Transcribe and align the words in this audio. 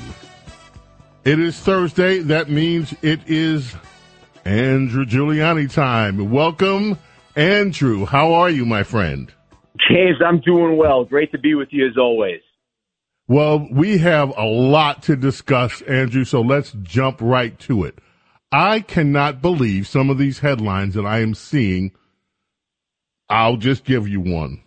It 1.26 1.40
is 1.40 1.60
Thursday. 1.60 2.18
That 2.20 2.50
means 2.50 2.96
it 3.02 3.20
is 3.28 3.76
Andrew 4.46 5.06
Giuliani 5.06 5.72
time. 5.72 6.32
Welcome, 6.32 6.98
Andrew. 7.36 8.06
How 8.06 8.34
are 8.34 8.50
you, 8.50 8.66
my 8.66 8.82
friend? 8.84 9.32
James, 9.90 10.18
I'm 10.26 10.40
doing 10.42 10.78
well. 10.78 11.06
Great 11.06 11.32
to 11.32 11.40
be 11.40 11.56
with 11.56 11.70
you 11.72 11.88
as 11.88 11.98
always. 11.98 12.42
Well, 13.28 13.68
we 13.72 13.98
have 13.98 14.38
a 14.38 14.46
lot 14.46 15.02
to 15.04 15.16
discuss, 15.16 15.82
Andrew, 15.84 16.26
so 16.26 16.42
let's 16.42 16.72
jump 16.84 17.18
right 17.22 17.58
to 17.62 17.84
it. 17.84 17.98
I 18.56 18.80
cannot 18.80 19.42
believe 19.42 19.86
some 19.86 20.10
of 20.10 20.18
these 20.18 20.40
headlines 20.40 20.94
that 20.94 21.06
I 21.06 21.20
am 21.20 21.34
seeing. 21.34 21.92
I'll 23.30 23.58
just 23.58 23.84
give 23.84 24.08
you 24.08 24.22
one. 24.22 24.62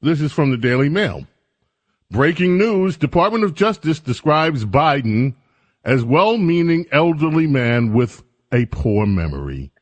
This 0.00 0.20
is 0.20 0.30
from 0.32 0.52
the 0.52 0.56
Daily 0.56 0.88
Mail. 0.88 1.26
Breaking 2.08 2.56
news 2.56 2.96
Department 2.96 3.42
of 3.42 3.54
Justice 3.54 3.98
describes 3.98 4.64
Biden 4.64 5.34
as 5.84 6.04
well 6.04 6.36
meaning 6.36 6.86
elderly 6.92 7.48
man 7.48 7.92
with 7.92 8.22
a 8.52 8.66
poor 8.66 9.06
memory. 9.06 9.72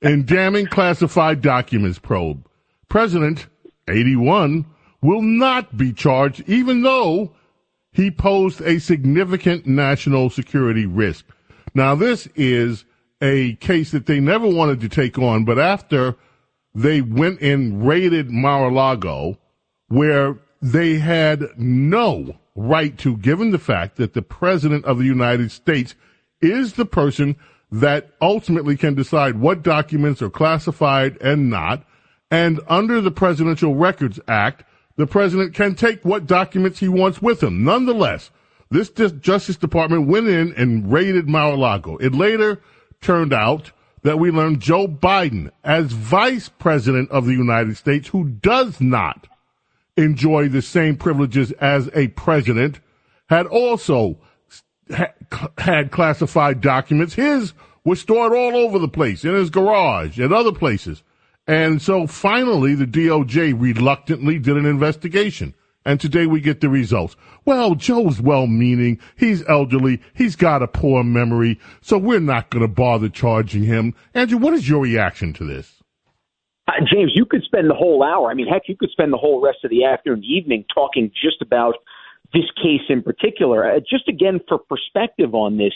In 0.00 0.24
damning 0.24 0.66
classified 0.66 1.40
documents 1.40 1.98
probe, 1.98 2.46
President, 2.88 3.48
81, 3.88 4.64
will 5.02 5.22
not 5.22 5.76
be 5.76 5.92
charged 5.92 6.48
even 6.48 6.82
though 6.82 7.34
he 7.90 8.12
posed 8.12 8.60
a 8.60 8.78
significant 8.78 9.66
national 9.66 10.30
security 10.30 10.86
risk. 10.86 11.24
Now, 11.74 11.94
this 11.94 12.28
is 12.36 12.84
a 13.20 13.54
case 13.56 13.90
that 13.90 14.06
they 14.06 14.20
never 14.20 14.46
wanted 14.46 14.80
to 14.80 14.88
take 14.88 15.18
on, 15.18 15.44
but 15.44 15.58
after 15.58 16.16
they 16.74 17.00
went 17.00 17.40
and 17.40 17.86
raided 17.86 18.30
Mar-a-Lago, 18.30 19.38
where 19.88 20.38
they 20.60 20.98
had 20.98 21.42
no 21.56 22.36
right 22.54 22.96
to, 22.98 23.16
given 23.16 23.50
the 23.50 23.58
fact 23.58 23.96
that 23.96 24.14
the 24.14 24.22
president 24.22 24.84
of 24.84 24.98
the 24.98 25.04
United 25.04 25.50
States 25.50 25.94
is 26.40 26.74
the 26.74 26.84
person 26.84 27.36
that 27.70 28.10
ultimately 28.20 28.76
can 28.76 28.94
decide 28.94 29.40
what 29.40 29.62
documents 29.62 30.22
are 30.22 30.30
classified 30.30 31.20
and 31.20 31.50
not. 31.50 31.84
And 32.30 32.60
under 32.68 33.00
the 33.00 33.10
Presidential 33.10 33.74
Records 33.74 34.20
Act, 34.28 34.64
the 34.96 35.06
president 35.06 35.54
can 35.54 35.74
take 35.74 36.04
what 36.04 36.26
documents 36.26 36.78
he 36.78 36.88
wants 36.88 37.20
with 37.20 37.42
him. 37.42 37.64
Nonetheless, 37.64 38.30
this 38.74 38.90
Justice 39.12 39.56
Department 39.56 40.08
went 40.08 40.26
in 40.26 40.52
and 40.54 40.92
raided 40.92 41.28
Mar-a-Lago. 41.28 41.96
It 41.98 42.14
later 42.14 42.60
turned 43.00 43.32
out 43.32 43.70
that 44.02 44.18
we 44.18 44.30
learned 44.30 44.60
Joe 44.60 44.86
Biden, 44.86 45.50
as 45.62 45.92
vice 45.92 46.48
president 46.48 47.10
of 47.10 47.24
the 47.24 47.32
United 47.32 47.76
States, 47.76 48.08
who 48.08 48.24
does 48.24 48.80
not 48.80 49.28
enjoy 49.96 50.48
the 50.48 50.60
same 50.60 50.96
privileges 50.96 51.52
as 51.52 51.88
a 51.94 52.08
president, 52.08 52.80
had 53.28 53.46
also 53.46 54.18
had 55.58 55.90
classified 55.90 56.60
documents. 56.60 57.14
His 57.14 57.54
were 57.84 57.96
stored 57.96 58.32
all 58.32 58.56
over 58.56 58.78
the 58.78 58.88
place, 58.88 59.24
in 59.24 59.34
his 59.34 59.50
garage, 59.50 60.18
and 60.18 60.32
other 60.32 60.52
places. 60.52 61.02
And 61.46 61.80
so 61.80 62.06
finally, 62.06 62.74
the 62.74 62.86
DOJ 62.86 63.54
reluctantly 63.58 64.38
did 64.38 64.56
an 64.56 64.66
investigation. 64.66 65.54
And 65.84 66.00
today 66.00 66.26
we 66.26 66.40
get 66.40 66.60
the 66.60 66.68
results. 66.68 67.14
Well, 67.44 67.74
Joe's 67.74 68.20
well 68.20 68.46
meaning. 68.46 68.98
He's 69.16 69.46
elderly. 69.48 70.00
He's 70.14 70.34
got 70.34 70.62
a 70.62 70.68
poor 70.68 71.04
memory. 71.04 71.60
So 71.82 71.98
we're 71.98 72.20
not 72.20 72.50
going 72.50 72.62
to 72.62 72.68
bother 72.68 73.10
charging 73.10 73.64
him. 73.64 73.94
Andrew, 74.14 74.38
what 74.38 74.54
is 74.54 74.68
your 74.68 74.80
reaction 74.80 75.34
to 75.34 75.44
this? 75.44 75.82
Uh, 76.66 76.72
James, 76.90 77.12
you 77.14 77.26
could 77.26 77.42
spend 77.42 77.68
the 77.68 77.74
whole 77.74 78.02
hour. 78.02 78.30
I 78.30 78.34
mean, 78.34 78.46
heck, 78.46 78.62
you 78.68 78.76
could 78.76 78.90
spend 78.90 79.12
the 79.12 79.18
whole 79.18 79.42
rest 79.42 79.58
of 79.64 79.70
the 79.70 79.84
afternoon, 79.84 80.24
evening 80.24 80.64
talking 80.74 81.10
just 81.10 81.42
about 81.42 81.74
this 82.32 82.50
case 82.56 82.80
in 82.88 83.02
particular. 83.02 83.70
Uh, 83.70 83.80
just 83.80 84.08
again, 84.08 84.40
for 84.48 84.58
perspective 84.58 85.34
on 85.34 85.58
this, 85.58 85.74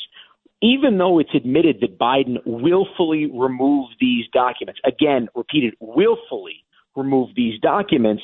even 0.63 0.99
though 0.99 1.19
it's 1.19 1.35
admitted 1.35 1.81
that 1.83 1.99
Biden 1.99 2.39
willfully 2.47 3.27
removed 3.27 3.95
these 4.01 4.25
documents, 4.33 4.81
again, 4.85 5.29
repeated, 5.35 5.75
willfully 5.79 6.65
removed 6.97 7.33
these 7.37 7.61
documents, 7.61 8.23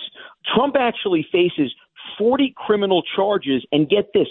Trump 0.52 0.76
actually 0.78 1.26
faces 1.30 1.72
40 2.18 2.54
criminal 2.56 3.02
charges 3.16 3.64
and 3.72 3.88
get 3.88 4.12
this 4.12 4.28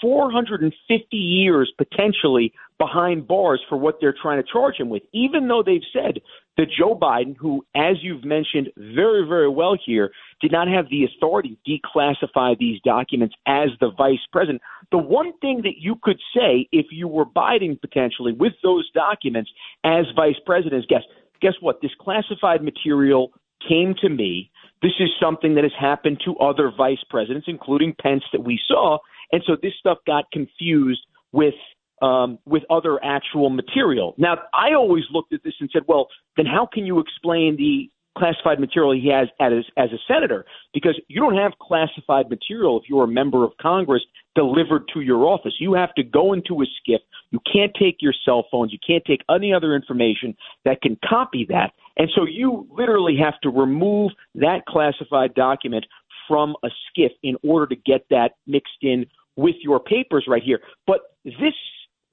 450 0.00 1.16
years 1.16 1.72
potentially 1.76 2.52
behind 2.78 3.28
bars 3.28 3.60
for 3.68 3.76
what 3.76 3.96
they're 4.00 4.14
trying 4.20 4.42
to 4.42 4.50
charge 4.50 4.76
him 4.76 4.88
with, 4.88 5.02
even 5.12 5.48
though 5.48 5.62
they've 5.62 5.82
said 5.92 6.20
that 6.56 6.66
Joe 6.76 6.98
Biden, 6.98 7.36
who, 7.36 7.64
as 7.74 7.96
you've 8.02 8.24
mentioned 8.24 8.70
very, 8.76 9.26
very 9.26 9.48
well 9.48 9.76
here, 9.84 10.10
did 10.40 10.52
not 10.52 10.68
have 10.68 10.88
the 10.88 11.04
authority 11.04 11.58
to 11.66 11.78
declassify 11.78 12.56
these 12.58 12.80
documents 12.82 13.34
as 13.46 13.68
the 13.80 13.90
vice 13.96 14.18
president. 14.32 14.62
The 14.90 14.98
one 14.98 15.32
thing 15.40 15.62
that 15.62 15.78
you 15.78 15.96
could 16.02 16.18
say 16.34 16.66
if 16.72 16.86
you 16.90 17.06
were 17.06 17.26
Biden 17.26 17.80
potentially 17.80 18.32
with 18.32 18.54
those 18.62 18.90
documents 18.92 19.50
as 19.84 20.06
vice 20.16 20.40
president 20.46 20.80
is 20.80 20.86
guess, 20.86 21.02
guess 21.42 21.54
what? 21.60 21.82
This 21.82 21.92
classified 22.00 22.62
material 22.62 23.32
came 23.68 23.94
to 24.00 24.08
me. 24.08 24.50
This 24.82 24.92
is 24.98 25.10
something 25.20 25.54
that 25.54 25.64
has 25.64 25.72
happened 25.78 26.20
to 26.24 26.36
other 26.36 26.72
vice 26.74 27.02
presidents, 27.08 27.46
including 27.48 27.94
Pence, 28.00 28.24
that 28.32 28.42
we 28.42 28.58
saw. 28.66 28.98
And 29.32 29.42
so 29.46 29.56
this 29.60 29.72
stuff 29.78 29.98
got 30.06 30.24
confused 30.32 31.04
with 31.32 31.54
um, 32.02 32.38
with 32.46 32.62
other 32.70 32.98
actual 33.04 33.50
material. 33.50 34.14
Now, 34.16 34.38
I 34.54 34.72
always 34.72 35.04
looked 35.12 35.34
at 35.34 35.42
this 35.44 35.52
and 35.60 35.68
said, 35.70 35.82
well, 35.86 36.08
then 36.36 36.46
how 36.46 36.66
can 36.72 36.86
you 36.86 36.98
explain 36.98 37.56
the 37.56 37.90
classified 38.16 38.58
material 38.58 38.92
he 38.92 39.08
has 39.10 39.28
as, 39.38 39.64
as 39.76 39.90
a 39.92 39.98
senator? 40.08 40.46
Because 40.72 40.98
you 41.08 41.20
don't 41.20 41.36
have 41.36 41.52
classified 41.60 42.30
material 42.30 42.80
if 42.80 42.88
you're 42.88 43.04
a 43.04 43.08
member 43.08 43.44
of 43.44 43.52
Congress 43.60 44.02
delivered 44.34 44.88
to 44.94 45.00
your 45.00 45.26
office. 45.26 45.54
You 45.58 45.74
have 45.74 45.94
to 45.94 46.02
go 46.02 46.32
into 46.32 46.62
a 46.62 46.64
SCIF. 46.64 47.00
You 47.30 47.40
can't 47.52 47.72
take 47.78 47.98
your 48.00 48.14
cell 48.24 48.46
phones. 48.50 48.72
You 48.72 48.78
can't 48.86 49.04
take 49.04 49.20
any 49.30 49.52
other 49.52 49.74
information 49.74 50.34
that 50.64 50.80
can 50.82 50.98
copy 51.06 51.46
that. 51.50 51.72
And 52.00 52.10
so 52.16 52.24
you 52.24 52.66
literally 52.70 53.18
have 53.22 53.38
to 53.42 53.50
remove 53.50 54.12
that 54.36 54.64
classified 54.66 55.34
document 55.34 55.84
from 56.26 56.56
a 56.64 56.68
SCIF 56.68 57.10
in 57.22 57.36
order 57.42 57.66
to 57.66 57.76
get 57.76 58.06
that 58.08 58.36
mixed 58.46 58.78
in 58.80 59.04
with 59.36 59.56
your 59.60 59.80
papers 59.80 60.24
right 60.26 60.42
here. 60.42 60.60
But 60.86 61.00
this 61.24 61.52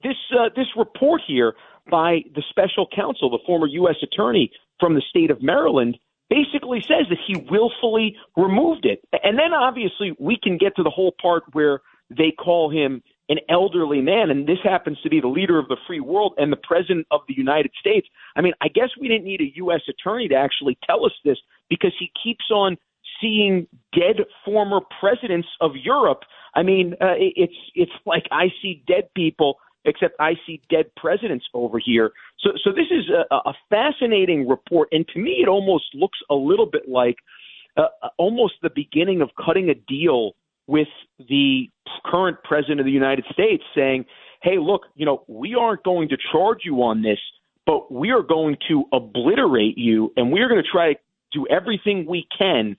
this 0.02 0.16
uh, 0.38 0.50
this 0.54 0.66
report 0.76 1.22
here 1.26 1.54
by 1.90 2.18
the 2.34 2.42
special 2.50 2.86
counsel, 2.94 3.30
the 3.30 3.38
former 3.46 3.66
U.S. 3.66 3.96
attorney 4.02 4.52
from 4.78 4.94
the 4.94 5.02
state 5.08 5.30
of 5.30 5.42
Maryland, 5.42 5.96
basically 6.28 6.82
says 6.82 7.06
that 7.08 7.18
he 7.26 7.46
willfully 7.50 8.14
removed 8.36 8.84
it. 8.84 9.00
And 9.24 9.38
then 9.38 9.54
obviously 9.54 10.14
we 10.18 10.36
can 10.36 10.58
get 10.58 10.76
to 10.76 10.82
the 10.82 10.90
whole 10.90 11.14
part 11.18 11.44
where 11.52 11.80
they 12.10 12.30
call 12.30 12.68
him 12.70 13.02
an 13.28 13.38
elderly 13.48 14.00
man, 14.00 14.30
and 14.30 14.46
this 14.46 14.58
happens 14.64 14.98
to 15.02 15.10
be 15.10 15.20
the 15.20 15.28
leader 15.28 15.58
of 15.58 15.68
the 15.68 15.76
free 15.86 16.00
world 16.00 16.34
and 16.38 16.50
the 16.50 16.56
president 16.56 17.06
of 17.10 17.20
the 17.28 17.34
United 17.36 17.70
States. 17.78 18.06
I 18.36 18.40
mean, 18.40 18.54
I 18.60 18.68
guess 18.68 18.88
we 18.98 19.08
didn't 19.08 19.24
need 19.24 19.40
a 19.40 19.52
U.S. 19.56 19.82
attorney 19.88 20.28
to 20.28 20.34
actually 20.34 20.78
tell 20.86 21.04
us 21.04 21.12
this 21.24 21.36
because 21.68 21.92
he 21.98 22.10
keeps 22.22 22.44
on 22.50 22.78
seeing 23.20 23.66
dead 23.92 24.24
former 24.44 24.80
presidents 25.00 25.48
of 25.60 25.72
Europe. 25.76 26.20
I 26.54 26.62
mean, 26.62 26.94
uh, 27.00 27.14
it's 27.18 27.52
it's 27.74 27.92
like 28.06 28.24
I 28.30 28.46
see 28.62 28.82
dead 28.86 29.10
people, 29.14 29.56
except 29.84 30.14
I 30.18 30.34
see 30.46 30.62
dead 30.70 30.86
presidents 30.96 31.44
over 31.52 31.78
here. 31.78 32.12
So, 32.40 32.50
so 32.64 32.70
this 32.70 32.86
is 32.90 33.10
a, 33.10 33.34
a 33.34 33.52
fascinating 33.68 34.48
report, 34.48 34.88
and 34.92 35.06
to 35.08 35.18
me, 35.18 35.40
it 35.42 35.48
almost 35.48 35.84
looks 35.94 36.18
a 36.30 36.34
little 36.34 36.66
bit 36.66 36.88
like 36.88 37.16
uh, 37.76 38.08
almost 38.16 38.54
the 38.62 38.70
beginning 38.74 39.20
of 39.20 39.30
cutting 39.44 39.68
a 39.68 39.74
deal 39.74 40.32
with 40.68 40.86
the 41.18 41.68
current 42.04 42.36
president 42.44 42.78
of 42.78 42.86
the 42.86 42.92
United 42.92 43.24
States 43.32 43.64
saying, 43.74 44.04
hey, 44.42 44.58
look, 44.60 44.82
you 44.94 45.04
know, 45.04 45.24
we 45.26 45.56
aren't 45.58 45.82
going 45.82 46.08
to 46.10 46.16
charge 46.30 46.58
you 46.64 46.82
on 46.82 47.02
this, 47.02 47.18
but 47.66 47.90
we 47.90 48.10
are 48.10 48.22
going 48.22 48.56
to 48.68 48.84
obliterate 48.92 49.76
you 49.76 50.12
and 50.16 50.30
we're 50.30 50.48
going 50.48 50.62
to 50.62 50.70
try 50.70 50.92
to 50.92 50.98
do 51.32 51.46
everything 51.50 52.06
we 52.06 52.26
can 52.38 52.76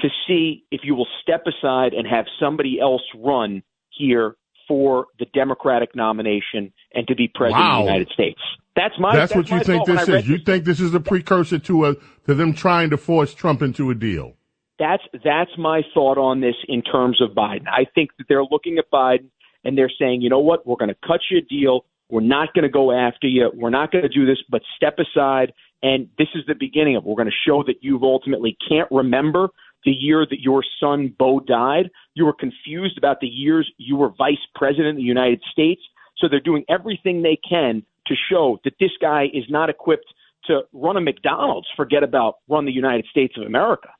to 0.00 0.08
see 0.26 0.64
if 0.70 0.82
you 0.84 0.94
will 0.94 1.08
step 1.22 1.44
aside 1.46 1.94
and 1.94 2.06
have 2.06 2.26
somebody 2.38 2.78
else 2.80 3.02
run 3.16 3.62
here 3.90 4.36
for 4.66 5.06
the 5.18 5.26
Democratic 5.32 5.96
nomination 5.96 6.72
and 6.94 7.06
to 7.08 7.14
be 7.14 7.28
president 7.28 7.60
wow. 7.60 7.80
of 7.80 7.86
the 7.86 7.92
United 7.92 8.12
States. 8.12 8.40
That's 8.76 8.94
my. 9.00 9.16
That's, 9.16 9.32
that's 9.32 9.50
what 9.50 9.58
you 9.58 9.64
think 9.64 9.86
this 9.86 10.08
is. 10.08 10.28
You 10.28 10.38
think 10.38 10.64
this 10.64 10.78
is 10.78 10.94
a 10.94 11.00
precursor 11.00 11.58
to 11.58 11.86
a 11.86 11.94
to 12.26 12.34
them 12.34 12.52
trying 12.52 12.90
to 12.90 12.96
force 12.96 13.34
Trump 13.34 13.60
into 13.60 13.90
a 13.90 13.94
deal. 13.94 14.37
That's 14.78 15.02
that's 15.24 15.50
my 15.58 15.82
thought 15.92 16.18
on 16.18 16.40
this 16.40 16.54
in 16.68 16.82
terms 16.82 17.20
of 17.20 17.30
Biden. 17.30 17.66
I 17.66 17.84
think 17.94 18.10
that 18.18 18.26
they're 18.28 18.44
looking 18.44 18.78
at 18.78 18.90
Biden 18.90 19.28
and 19.64 19.76
they're 19.76 19.90
saying, 19.98 20.22
you 20.22 20.30
know 20.30 20.38
what, 20.38 20.66
we're 20.66 20.76
going 20.76 20.88
to 20.88 21.06
cut 21.06 21.20
you 21.30 21.38
a 21.38 21.40
deal. 21.40 21.84
We're 22.10 22.20
not 22.20 22.54
going 22.54 22.62
to 22.62 22.70
go 22.70 22.92
after 22.92 23.26
you. 23.26 23.50
We're 23.54 23.70
not 23.70 23.92
going 23.92 24.02
to 24.02 24.08
do 24.08 24.24
this, 24.24 24.38
but 24.48 24.62
step 24.76 24.98
aside. 24.98 25.52
And 25.82 26.08
this 26.16 26.28
is 26.34 26.42
the 26.46 26.54
beginning 26.54 26.96
of. 26.96 27.04
It. 27.04 27.08
We're 27.08 27.16
going 27.16 27.30
to 27.30 27.48
show 27.48 27.62
that 27.64 27.82
you 27.82 27.98
ultimately 28.02 28.56
can't 28.68 28.88
remember 28.90 29.48
the 29.84 29.90
year 29.90 30.26
that 30.28 30.40
your 30.40 30.64
son 30.80 31.14
Beau 31.18 31.40
died. 31.40 31.90
You 32.14 32.24
were 32.24 32.32
confused 32.32 32.98
about 32.98 33.20
the 33.20 33.26
years 33.26 33.70
you 33.78 33.96
were 33.96 34.10
vice 34.16 34.36
president 34.54 34.90
of 34.90 34.96
the 34.96 35.02
United 35.02 35.42
States. 35.52 35.82
So 36.16 36.28
they're 36.28 36.40
doing 36.40 36.64
everything 36.68 37.22
they 37.22 37.38
can 37.48 37.82
to 38.06 38.14
show 38.30 38.58
that 38.64 38.74
this 38.80 38.90
guy 39.00 39.26
is 39.32 39.44
not 39.48 39.70
equipped 39.70 40.12
to 40.46 40.62
run 40.72 40.96
a 40.96 41.00
McDonald's. 41.00 41.68
Forget 41.76 42.02
about 42.02 42.36
run 42.48 42.64
the 42.64 42.72
United 42.72 43.06
States 43.10 43.34
of 43.36 43.46
America. 43.46 43.90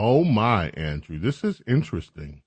Oh 0.00 0.22
my, 0.22 0.70
Andrew, 0.74 1.18
this 1.18 1.42
is 1.42 1.60
interesting. 1.66 2.42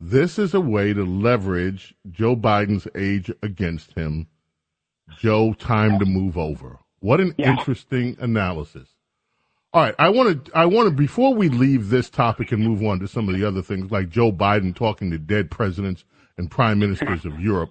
This 0.00 0.40
is 0.40 0.54
a 0.54 0.60
way 0.60 0.92
to 0.92 1.04
leverage 1.04 1.94
Joe 2.10 2.34
Biden's 2.34 2.88
age 2.96 3.30
against 3.44 3.92
him. 3.92 4.26
Joe, 5.20 5.52
time 5.52 6.00
to 6.00 6.04
move 6.04 6.36
over. 6.36 6.80
What 6.98 7.20
an 7.20 7.32
yeah. 7.38 7.52
interesting 7.52 8.16
analysis. 8.18 8.88
All 9.72 9.82
right, 9.82 9.94
I 10.00 10.08
want 10.08 10.46
to 10.46 10.52
I 10.52 10.66
want 10.66 10.88
to 10.88 10.90
before 10.90 11.32
we 11.32 11.48
leave 11.48 11.90
this 11.90 12.10
topic 12.10 12.50
and 12.50 12.64
move 12.64 12.82
on 12.82 12.98
to 12.98 13.06
some 13.06 13.28
of 13.28 13.36
the 13.36 13.46
other 13.46 13.62
things 13.62 13.92
like 13.92 14.08
Joe 14.08 14.32
Biden 14.32 14.74
talking 14.74 15.12
to 15.12 15.18
dead 15.18 15.52
presidents 15.52 16.04
and 16.38 16.50
prime 16.50 16.80
ministers 16.80 17.24
of 17.24 17.38
Europe. 17.38 17.70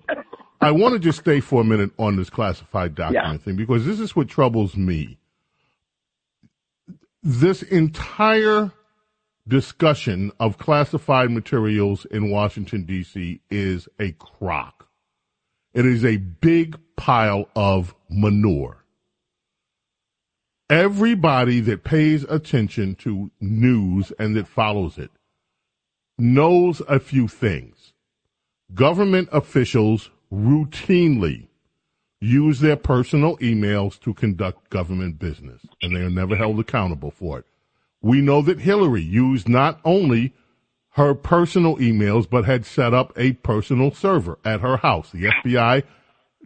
I 0.61 0.71
want 0.71 0.93
to 0.93 0.99
just 0.99 1.19
stay 1.19 1.41
for 1.41 1.59
a 1.59 1.65
minute 1.65 1.91
on 1.99 2.15
this 2.15 2.29
classified 2.29 2.95
document 2.95 3.41
yeah. 3.41 3.43
thing 3.43 3.57
because 3.57 3.85
this 3.85 3.99
is 3.99 4.15
what 4.15 4.29
troubles 4.29 4.77
me. 4.77 5.17
This 7.21 7.63
entire 7.63 8.71
discussion 9.47 10.31
of 10.39 10.57
classified 10.57 11.31
materials 11.31 12.05
in 12.05 12.29
Washington 12.29 12.85
D.C. 12.85 13.41
is 13.49 13.87
a 13.99 14.11
crock. 14.13 14.87
It 15.73 15.85
is 15.85 16.05
a 16.05 16.17
big 16.17 16.79
pile 16.95 17.49
of 17.55 17.95
manure 18.09 18.83
everybody 20.73 21.59
that 21.59 21.83
pays 21.83 22.23
attention 22.23 22.95
to 22.95 23.29
news 23.39 24.11
and 24.17 24.35
that 24.35 24.47
follows 24.47 24.97
it 24.97 25.11
knows 26.17 26.81
a 26.87 26.99
few 26.99 27.27
things. 27.27 27.93
Government 28.73 29.29
officials 29.31 30.09
routinely 30.31 31.47
use 32.21 32.59
their 32.59 32.75
personal 32.75 33.37
emails 33.37 33.99
to 33.99 34.13
conduct 34.13 34.69
government 34.69 35.19
business, 35.19 35.61
and 35.81 35.95
they 35.95 35.99
are 35.99 36.09
never 36.09 36.35
held 36.35 36.59
accountable 36.59 37.11
for 37.11 37.39
it. 37.39 37.45
We 38.03 38.21
know 38.21 38.43
that 38.43 38.59
Hillary 38.59 39.01
used 39.01 39.49
not 39.49 39.79
only 39.83 40.33
her 40.91 41.15
personal 41.15 41.77
emails, 41.77 42.29
but 42.29 42.45
had 42.45 42.65
set 42.65 42.93
up 42.93 43.13
a 43.17 43.33
personal 43.33 43.91
server 43.91 44.37
at 44.45 44.61
her 44.61 44.77
house. 44.77 45.09
The 45.11 45.31
FBI 45.43 45.83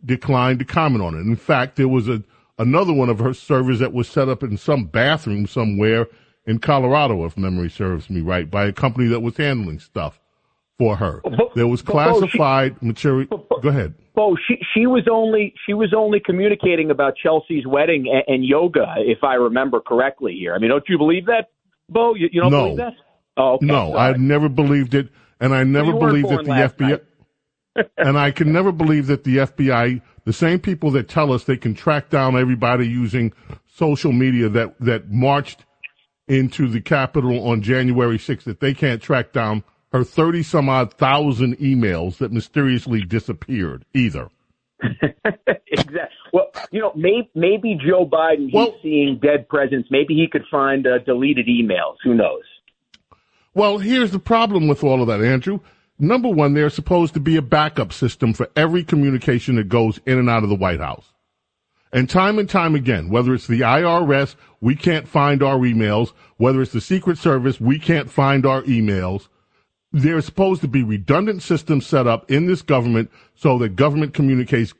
declined 0.06 0.60
to 0.60 0.66
comment 0.66 1.04
on 1.04 1.16
it. 1.16 1.22
In 1.22 1.36
fact, 1.36 1.76
there 1.76 1.88
was 1.90 2.08
a 2.08 2.24
another 2.58 2.94
one 2.94 3.10
of 3.10 3.20
her 3.20 3.34
servers 3.34 3.80
that 3.80 3.92
was 3.92 4.08
set 4.08 4.30
up 4.30 4.44
in 4.44 4.58
some 4.58 4.86
bathroom 4.86 5.48
somewhere 5.48 6.08
in 6.46 6.60
Colorado, 6.60 7.26
if 7.26 7.38
memory 7.38 7.70
serves 7.70 8.10
me 8.10 8.22
right, 8.22 8.50
by 8.50 8.66
a 8.66 8.72
company 8.72 9.08
that 9.08 9.20
was 9.20 9.36
handling 9.36 9.80
stuff 9.80 10.20
for 10.78 10.96
her. 10.96 11.22
There 11.56 11.68
was 11.68 11.82
classified 11.82 12.82
material. 12.82 13.46
Go 13.62 13.70
ahead. 13.70 13.96
Oh, 14.20 14.36
she 14.48 14.58
she 14.74 14.88
was 14.88 15.08
only 15.12 15.54
she 15.66 15.74
was 15.74 15.94
only 15.96 16.20
communicating 16.20 16.90
about 16.90 17.14
Chelsea's 17.18 17.68
wedding 17.68 18.08
and, 18.12 18.36
and 18.36 18.46
yoga, 18.46 18.96
if 18.98 19.24
I 19.24 19.36
remember 19.36 19.80
correctly. 19.80 20.36
Here, 20.40 20.56
I 20.56 20.60
mean, 20.60 20.70
don't 20.70 20.84
you 20.90 20.98
believe 20.98 21.28
that, 21.28 21.50
Bo? 21.90 22.16
You, 22.16 22.28
you 22.32 22.42
don't 22.42 22.52
no. 22.52 22.64
believe 22.64 22.78
that? 22.78 22.94
Oh, 23.38 23.54
okay. 23.54 23.66
no, 23.68 23.96
I 23.96 24.14
never 24.14 24.50
believed 24.50 24.96
it, 24.96 25.10
and 25.40 25.54
I 25.54 25.64
never 25.64 25.94
believed 25.94 26.30
that 26.30 26.46
the 26.46 26.52
FBI. 26.52 27.02
and 27.98 28.18
I 28.18 28.32
can 28.32 28.52
never 28.52 28.72
believe 28.72 29.06
that 29.06 29.24
the 29.24 29.38
FBI 29.38 30.02
the 30.28 30.34
same 30.34 30.60
people 30.60 30.92
that 30.92 31.08
tell 31.08 31.32
us 31.32 31.46
they 31.46 31.56
can 31.56 31.74
track 31.74 32.10
down 32.10 32.38
everybody 32.38 32.86
using 32.86 33.32
social 33.66 34.12
media 34.12 34.50
that, 34.50 34.76
that 34.82 35.10
marched 35.10 35.64
into 36.28 36.68
the 36.68 36.82
Capitol 36.82 37.48
on 37.48 37.62
January 37.62 38.18
6th, 38.18 38.44
that 38.44 38.60
they 38.60 38.74
can't 38.74 39.02
track 39.02 39.32
down 39.32 39.64
her 39.92 40.04
30 40.04 40.44
some 40.44 40.70
odd 40.70 40.94
thousand 40.94 41.58
emails 41.58 42.18
that 42.18 42.32
mysteriously 42.32 43.04
disappeared 43.04 43.86
either. 43.94 44.30
exactly. 45.68 46.02
Well, 46.34 46.52
you 46.72 46.82
know, 46.82 46.92
maybe, 46.96 47.30
maybe 47.34 47.80
Joe 47.84 48.06
Biden, 48.06 48.46
he's 48.46 48.54
well, 48.54 48.76
seeing 48.84 49.20
dead 49.22 49.48
presidents. 49.50 49.90
Maybe 49.90 50.14
he 50.14 50.28
could 50.32 50.44
find 50.52 50.86
uh, 50.86 51.00
deleted 51.00 51.48
emails. 51.48 51.96
Who 52.04 52.14
knows? 52.14 52.44
Well, 53.54 53.80
here's 53.80 54.12
the 54.12 54.20
problem 54.20 54.68
with 54.68 54.84
all 54.84 55.02
of 55.02 55.08
that, 55.08 55.22
Andrew 55.22 55.60
number 56.00 56.30
one, 56.30 56.54
there's 56.54 56.74
supposed 56.74 57.14
to 57.16 57.20
be 57.20 57.36
a 57.36 57.42
backup 57.42 57.92
system 57.94 58.34
for 58.34 58.50
every 58.56 58.84
communication 58.84 59.56
that 59.56 59.70
goes 59.70 60.00
in 60.06 60.18
and 60.18 60.30
out 60.30 60.44
of 60.44 60.50
the 60.50 60.56
White 60.56 60.80
House. 60.80 61.14
And 61.92 62.10
time 62.10 62.38
and 62.38 62.50
time 62.50 62.76
again, 62.76 63.10
whether 63.10 63.34
it's 63.34 63.48
the 63.48 63.62
IRS, 63.62 64.36
we 64.60 64.76
can't 64.76 65.08
find 65.08 65.42
our 65.42 65.58
emails, 65.60 66.12
whether 66.36 66.62
it's 66.62 66.74
the 66.74 66.82
Secret 66.82 67.18
Service, 67.18 67.62
we 67.62 67.80
can't 67.80 68.12
find 68.12 68.46
our 68.46 68.62
emails. 68.64 69.30
There's 69.98 70.26
supposed 70.26 70.62
to 70.62 70.68
be 70.68 70.84
redundant 70.84 71.42
systems 71.42 71.88
set 71.88 72.06
up 72.06 72.30
in 72.30 72.46
this 72.46 72.62
government 72.62 73.10
so 73.34 73.58
that 73.58 73.76
government 73.76 74.14
communicates, 74.14 74.72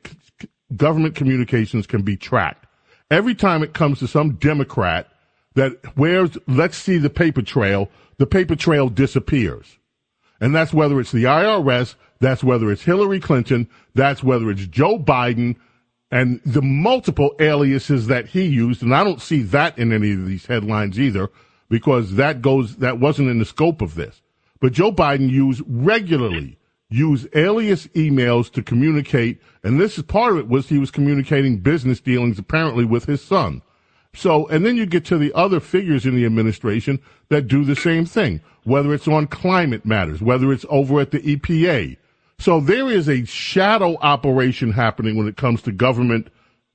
government 0.76 1.16
communications 1.16 1.88
can 1.88 2.02
be 2.02 2.16
tracked. 2.16 2.66
Every 3.10 3.34
time 3.34 3.64
it 3.64 3.74
comes 3.74 3.98
to 3.98 4.06
some 4.06 4.34
Democrat 4.34 5.08
that 5.54 5.72
where's, 5.96 6.38
let's 6.46 6.76
see 6.76 6.98
the 6.98 7.10
paper 7.10 7.42
trail, 7.42 7.90
the 8.18 8.26
paper 8.26 8.54
trail 8.54 8.88
disappears. 8.88 9.78
And 10.40 10.54
that's 10.54 10.72
whether 10.72 11.00
it's 11.00 11.10
the 11.10 11.24
IRS, 11.24 11.96
that's 12.20 12.44
whether 12.44 12.70
it's 12.70 12.82
Hillary 12.82 13.18
Clinton, 13.18 13.68
that's 13.94 14.22
whether 14.22 14.50
it's 14.50 14.66
Joe 14.66 15.00
Biden, 15.00 15.56
and 16.12 16.40
the 16.46 16.62
multiple 16.62 17.34
aliases 17.40 18.06
that 18.06 18.28
he 18.28 18.44
used. 18.44 18.82
And 18.82 18.94
I 18.94 19.02
don't 19.02 19.20
see 19.20 19.42
that 19.42 19.76
in 19.78 19.92
any 19.92 20.12
of 20.12 20.26
these 20.26 20.46
headlines 20.46 20.96
either, 20.96 21.28
because 21.68 22.14
that 22.14 22.40
goes, 22.40 22.76
that 22.76 23.00
wasn't 23.00 23.30
in 23.30 23.40
the 23.40 23.44
scope 23.44 23.82
of 23.82 23.96
this. 23.96 24.22
But 24.60 24.72
Joe 24.72 24.92
Biden 24.92 25.30
used 25.30 25.62
regularly, 25.66 26.58
used 26.90 27.28
alias 27.34 27.86
emails 27.88 28.50
to 28.52 28.62
communicate. 28.62 29.40
And 29.62 29.80
this 29.80 29.98
is 29.98 30.04
part 30.04 30.32
of 30.32 30.38
it 30.38 30.48
was 30.48 30.68
he 30.68 30.78
was 30.78 30.90
communicating 30.90 31.58
business 31.58 32.00
dealings 32.00 32.38
apparently 32.38 32.84
with 32.84 33.04
his 33.04 33.22
son. 33.22 33.62
So, 34.14 34.48
and 34.48 34.64
then 34.64 34.76
you 34.76 34.86
get 34.86 35.04
to 35.06 35.18
the 35.18 35.32
other 35.34 35.60
figures 35.60 36.06
in 36.06 36.16
the 36.16 36.24
administration 36.24 36.98
that 37.28 37.46
do 37.46 37.64
the 37.64 37.76
same 37.76 38.04
thing, 38.04 38.40
whether 38.64 38.92
it's 38.94 39.06
on 39.06 39.26
climate 39.26 39.84
matters, 39.84 40.20
whether 40.20 40.52
it's 40.52 40.66
over 40.68 41.00
at 41.00 41.10
the 41.10 41.20
EPA. 41.20 41.96
So 42.38 42.60
there 42.60 42.90
is 42.90 43.08
a 43.08 43.24
shadow 43.26 43.96
operation 44.00 44.72
happening 44.72 45.16
when 45.16 45.28
it 45.28 45.36
comes 45.36 45.62
to 45.62 45.72
government 45.72 46.28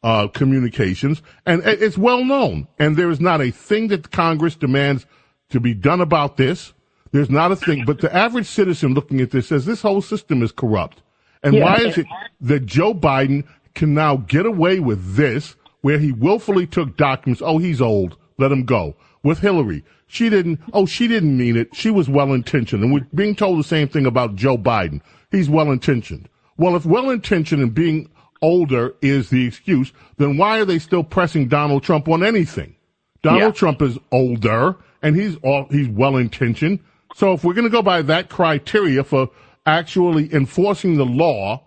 uh, 0.04 0.28
communications, 0.28 1.22
and 1.46 1.62
it's 1.66 1.98
well 1.98 2.24
known. 2.24 2.68
And 2.78 2.98
there 2.98 3.10
is 3.10 3.22
not 3.22 3.42
a 3.42 3.52
thing 3.52 3.88
that 3.88 4.12
Congress 4.12 4.56
demands 4.56 5.06
to 5.50 5.60
be 5.60 5.74
done 5.74 6.02
about 6.02 6.38
this. 6.38 6.74
There's 7.14 7.30
not 7.30 7.54
a 7.54 7.56
thing, 7.56 7.86
but 7.86 8.02
the 8.02 8.14
average 8.14 8.48
citizen 8.48 8.94
looking 8.94 9.22
at 9.22 9.32
this 9.32 9.48
says 9.48 9.66
this 9.66 9.82
whole 9.82 10.02
system 10.02 10.44
is 10.44 10.52
corrupt. 10.52 11.02
And 11.44 11.54
yeah. 11.56 11.64
why 11.64 11.78
is 11.78 11.98
it 11.98 12.08
that 12.42 12.66
Joe 12.66 12.94
Biden 12.94 13.46
can 13.74 13.94
now 13.94 14.18
get 14.18 14.46
away 14.46 14.82
with 14.82 15.16
this? 15.16 15.56
where 15.84 16.00
he 16.00 16.12
willfully 16.14 16.66
took 16.66 16.98
documents. 16.98 17.42
Oh, 17.46 17.60
he's 17.60 17.82
old. 17.82 18.18
Let 18.40 18.52
him 18.52 18.64
go. 18.64 18.96
With 19.22 19.40
Hillary, 19.40 19.84
she 20.08 20.30
didn't, 20.30 20.60
oh, 20.74 20.86
she 20.86 21.08
didn't 21.08 21.38
mean 21.38 21.56
it. 21.56 21.76
She 21.76 21.92
was 21.92 22.10
well 22.10 22.34
intentioned. 22.34 22.84
And 22.84 22.92
we're 22.92 23.08
being 23.14 23.36
told 23.36 23.60
the 23.60 23.64
same 23.64 23.88
thing 23.88 24.06
about 24.06 24.36
Joe 24.36 24.58
Biden. 24.58 25.02
He's 25.30 25.50
well 25.50 25.72
intentioned. 25.72 26.30
Well, 26.58 26.76
if 26.76 26.86
well 26.86 27.10
intentioned 27.10 27.62
and 27.62 27.74
being 27.74 28.10
older 28.42 28.96
is 29.02 29.30
the 29.30 29.46
excuse, 29.46 29.92
then 30.18 30.38
why 30.38 30.60
are 30.60 30.66
they 30.66 30.80
still 30.80 31.04
pressing 31.04 31.48
Donald 31.48 31.84
Trump 31.84 32.08
on 32.08 32.24
anything? 32.24 32.76
Donald 33.22 33.42
yeah. 33.42 33.52
Trump 33.52 33.82
is 33.82 33.98
older 34.12 34.78
and 35.02 35.16
he's 35.18 35.36
all, 35.44 35.68
he's 35.70 35.90
well 35.90 36.16
intentioned. 36.16 36.80
So 37.16 37.34
if 37.34 37.44
we're 37.44 37.54
going 37.54 37.66
to 37.66 37.70
go 37.70 37.82
by 37.82 38.02
that 38.04 38.30
criteria 38.30 39.04
for 39.04 39.30
actually 39.66 40.34
enforcing 40.34 40.98
the 40.98 41.06
law, 41.06 41.64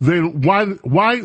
then 0.00 0.42
why, 0.42 0.66
why 0.82 1.22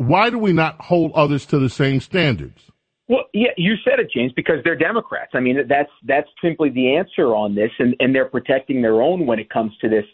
why 0.00 0.30
do 0.30 0.38
we 0.38 0.54
not 0.54 0.80
hold 0.80 1.12
others 1.12 1.44
to 1.44 1.58
the 1.58 1.68
same 1.68 2.00
standards? 2.00 2.70
Well, 3.06 3.24
yeah, 3.34 3.50
you 3.58 3.74
said 3.84 3.98
it, 3.98 4.10
James, 4.10 4.32
because 4.34 4.56
they're 4.64 4.76
Democrats. 4.76 5.32
I 5.34 5.40
mean, 5.40 5.58
that's 5.68 5.90
that's 6.06 6.28
simply 6.42 6.70
the 6.70 6.96
answer 6.96 7.34
on 7.34 7.54
this, 7.54 7.70
and, 7.78 7.94
and 8.00 8.14
they're 8.14 8.24
protecting 8.30 8.80
their 8.80 9.02
own 9.02 9.26
when 9.26 9.38
it 9.38 9.50
comes 9.50 9.72
to 9.82 9.90
this. 9.90 10.04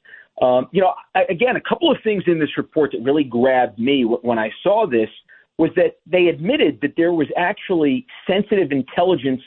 Um, 0.43 0.69
you 0.73 0.81
know, 0.81 0.93
again, 1.29 1.55
a 1.55 1.61
couple 1.61 1.91
of 1.91 1.99
things 2.03 2.25
in 2.27 2.41
this 2.41 2.57
report 2.57 2.93
that 2.93 3.03
really 3.03 3.23
grabbed 3.23 3.79
me 3.79 4.03
when 4.03 4.41
I 4.41 4.51
saw 4.63 4.87
this 4.87 5.09
was 5.57 5.71
that 5.77 5.99
they 6.05 6.27
admitted 6.27 6.81
that 6.83 6.95
there 6.97 7.13
was 7.13 7.29
actually 7.37 8.07
sensitive 8.27 8.73
intelligence 8.73 9.41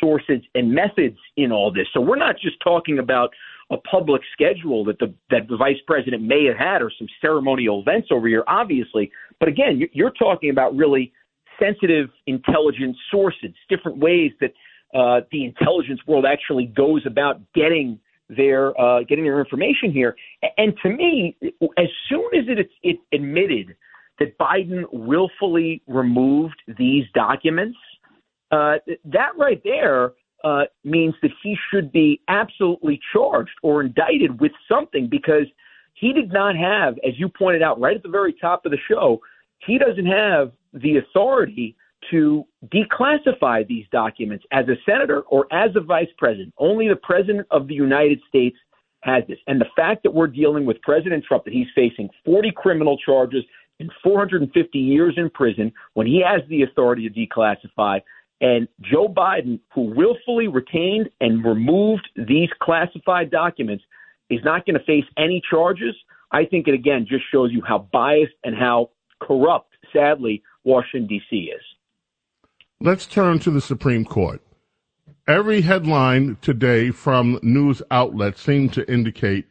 sources 0.00 0.40
and 0.54 0.72
methods 0.72 1.18
in 1.36 1.52
all 1.52 1.70
this. 1.72 1.86
So 1.92 2.00
we're 2.00 2.16
not 2.16 2.36
just 2.40 2.56
talking 2.62 2.98
about 2.98 3.30
a 3.70 3.76
public 3.76 4.22
schedule 4.32 4.84
that 4.84 4.98
the 4.98 5.14
that 5.30 5.46
the 5.48 5.56
vice 5.56 5.76
president 5.86 6.22
may 6.22 6.44
have 6.46 6.56
had 6.56 6.82
or 6.82 6.90
some 6.98 7.06
ceremonial 7.20 7.80
events 7.80 8.08
over 8.10 8.26
here, 8.26 8.42
obviously. 8.48 9.12
But 9.38 9.48
again, 9.48 9.80
you're 9.92 10.10
talking 10.12 10.50
about 10.50 10.74
really 10.76 11.12
sensitive 11.60 12.08
intelligence 12.26 12.96
sources, 13.10 13.50
different 13.68 13.98
ways 13.98 14.32
that 14.40 14.52
uh, 14.94 15.20
the 15.30 15.44
intelligence 15.44 16.00
world 16.06 16.24
actually 16.24 16.66
goes 16.66 17.02
about 17.06 17.40
getting 17.54 18.00
their 18.28 18.78
uh, 18.80 19.02
getting 19.04 19.24
their 19.24 19.38
information 19.38 19.92
here. 19.92 20.16
And 20.56 20.74
to 20.82 20.88
me, 20.88 21.36
as 21.78 21.88
soon 22.08 22.26
as 22.34 22.44
it, 22.48 22.70
it 22.82 22.98
admitted 23.12 23.76
that 24.18 24.36
Biden 24.38 24.84
willfully 24.92 25.82
removed 25.86 26.60
these 26.78 27.04
documents, 27.14 27.78
uh, 28.50 28.78
that 29.04 29.30
right 29.38 29.60
there 29.64 30.12
uh, 30.44 30.64
means 30.84 31.14
that 31.22 31.30
he 31.42 31.56
should 31.70 31.92
be 31.92 32.20
absolutely 32.28 33.00
charged 33.12 33.52
or 33.62 33.82
indicted 33.82 34.40
with 34.40 34.52
something 34.68 35.08
because 35.08 35.46
he 35.94 36.12
did 36.12 36.32
not 36.32 36.56
have, 36.56 36.94
as 37.06 37.18
you 37.18 37.28
pointed 37.28 37.62
out 37.62 37.80
right 37.80 37.96
at 37.96 38.02
the 38.02 38.08
very 38.08 38.32
top 38.32 38.64
of 38.64 38.72
the 38.72 38.78
show, 38.88 39.20
he 39.58 39.78
doesn't 39.78 40.06
have 40.06 40.52
the 40.72 40.96
authority 40.96 41.76
to 42.10 42.44
declassify 42.68 43.66
these 43.66 43.84
documents 43.92 44.44
as 44.52 44.66
a 44.68 44.76
senator 44.86 45.20
or 45.22 45.46
as 45.52 45.70
a 45.76 45.80
vice 45.80 46.08
president. 46.16 46.54
Only 46.56 46.88
the 46.88 46.96
president 46.96 47.46
of 47.50 47.68
the 47.68 47.74
United 47.74 48.20
States 48.28 48.56
has 49.02 49.24
this. 49.28 49.38
And 49.46 49.60
the 49.60 49.68
fact 49.76 50.02
that 50.02 50.14
we're 50.14 50.26
dealing 50.26 50.64
with 50.64 50.80
President 50.82 51.24
Trump, 51.24 51.44
that 51.44 51.52
he's 51.52 51.66
facing 51.74 52.08
40 52.24 52.52
criminal 52.56 52.96
charges 52.98 53.44
and 53.78 53.90
450 54.02 54.78
years 54.78 55.14
in 55.16 55.30
prison 55.30 55.72
when 55.94 56.06
he 56.06 56.22
has 56.26 56.42
the 56.48 56.62
authority 56.62 57.08
to 57.08 57.14
declassify, 57.14 58.00
and 58.40 58.68
Joe 58.80 59.08
Biden, 59.08 59.60
who 59.74 59.82
willfully 59.94 60.48
retained 60.48 61.10
and 61.20 61.44
removed 61.44 62.08
these 62.16 62.48
classified 62.60 63.30
documents, 63.30 63.84
is 64.30 64.40
not 64.44 64.64
going 64.64 64.78
to 64.78 64.84
face 64.84 65.04
any 65.18 65.42
charges. 65.50 65.94
I 66.32 66.44
think 66.44 66.68
it 66.68 66.74
again 66.74 67.06
just 67.08 67.24
shows 67.30 67.50
you 67.52 67.62
how 67.66 67.88
biased 67.92 68.32
and 68.44 68.54
how 68.54 68.90
corrupt, 69.20 69.74
sadly, 69.92 70.42
Washington, 70.64 71.06
D.C. 71.08 71.36
is. 71.36 71.62
Let's 72.80 73.06
turn 73.06 73.40
to 73.40 73.50
the 73.50 73.60
Supreme 73.60 74.04
Court. 74.04 74.40
Every 75.28 75.60
headline 75.60 76.38
today 76.40 76.90
from 76.90 77.38
news 77.42 77.82
outlets 77.90 78.40
seem 78.40 78.70
to 78.70 78.90
indicate 78.90 79.46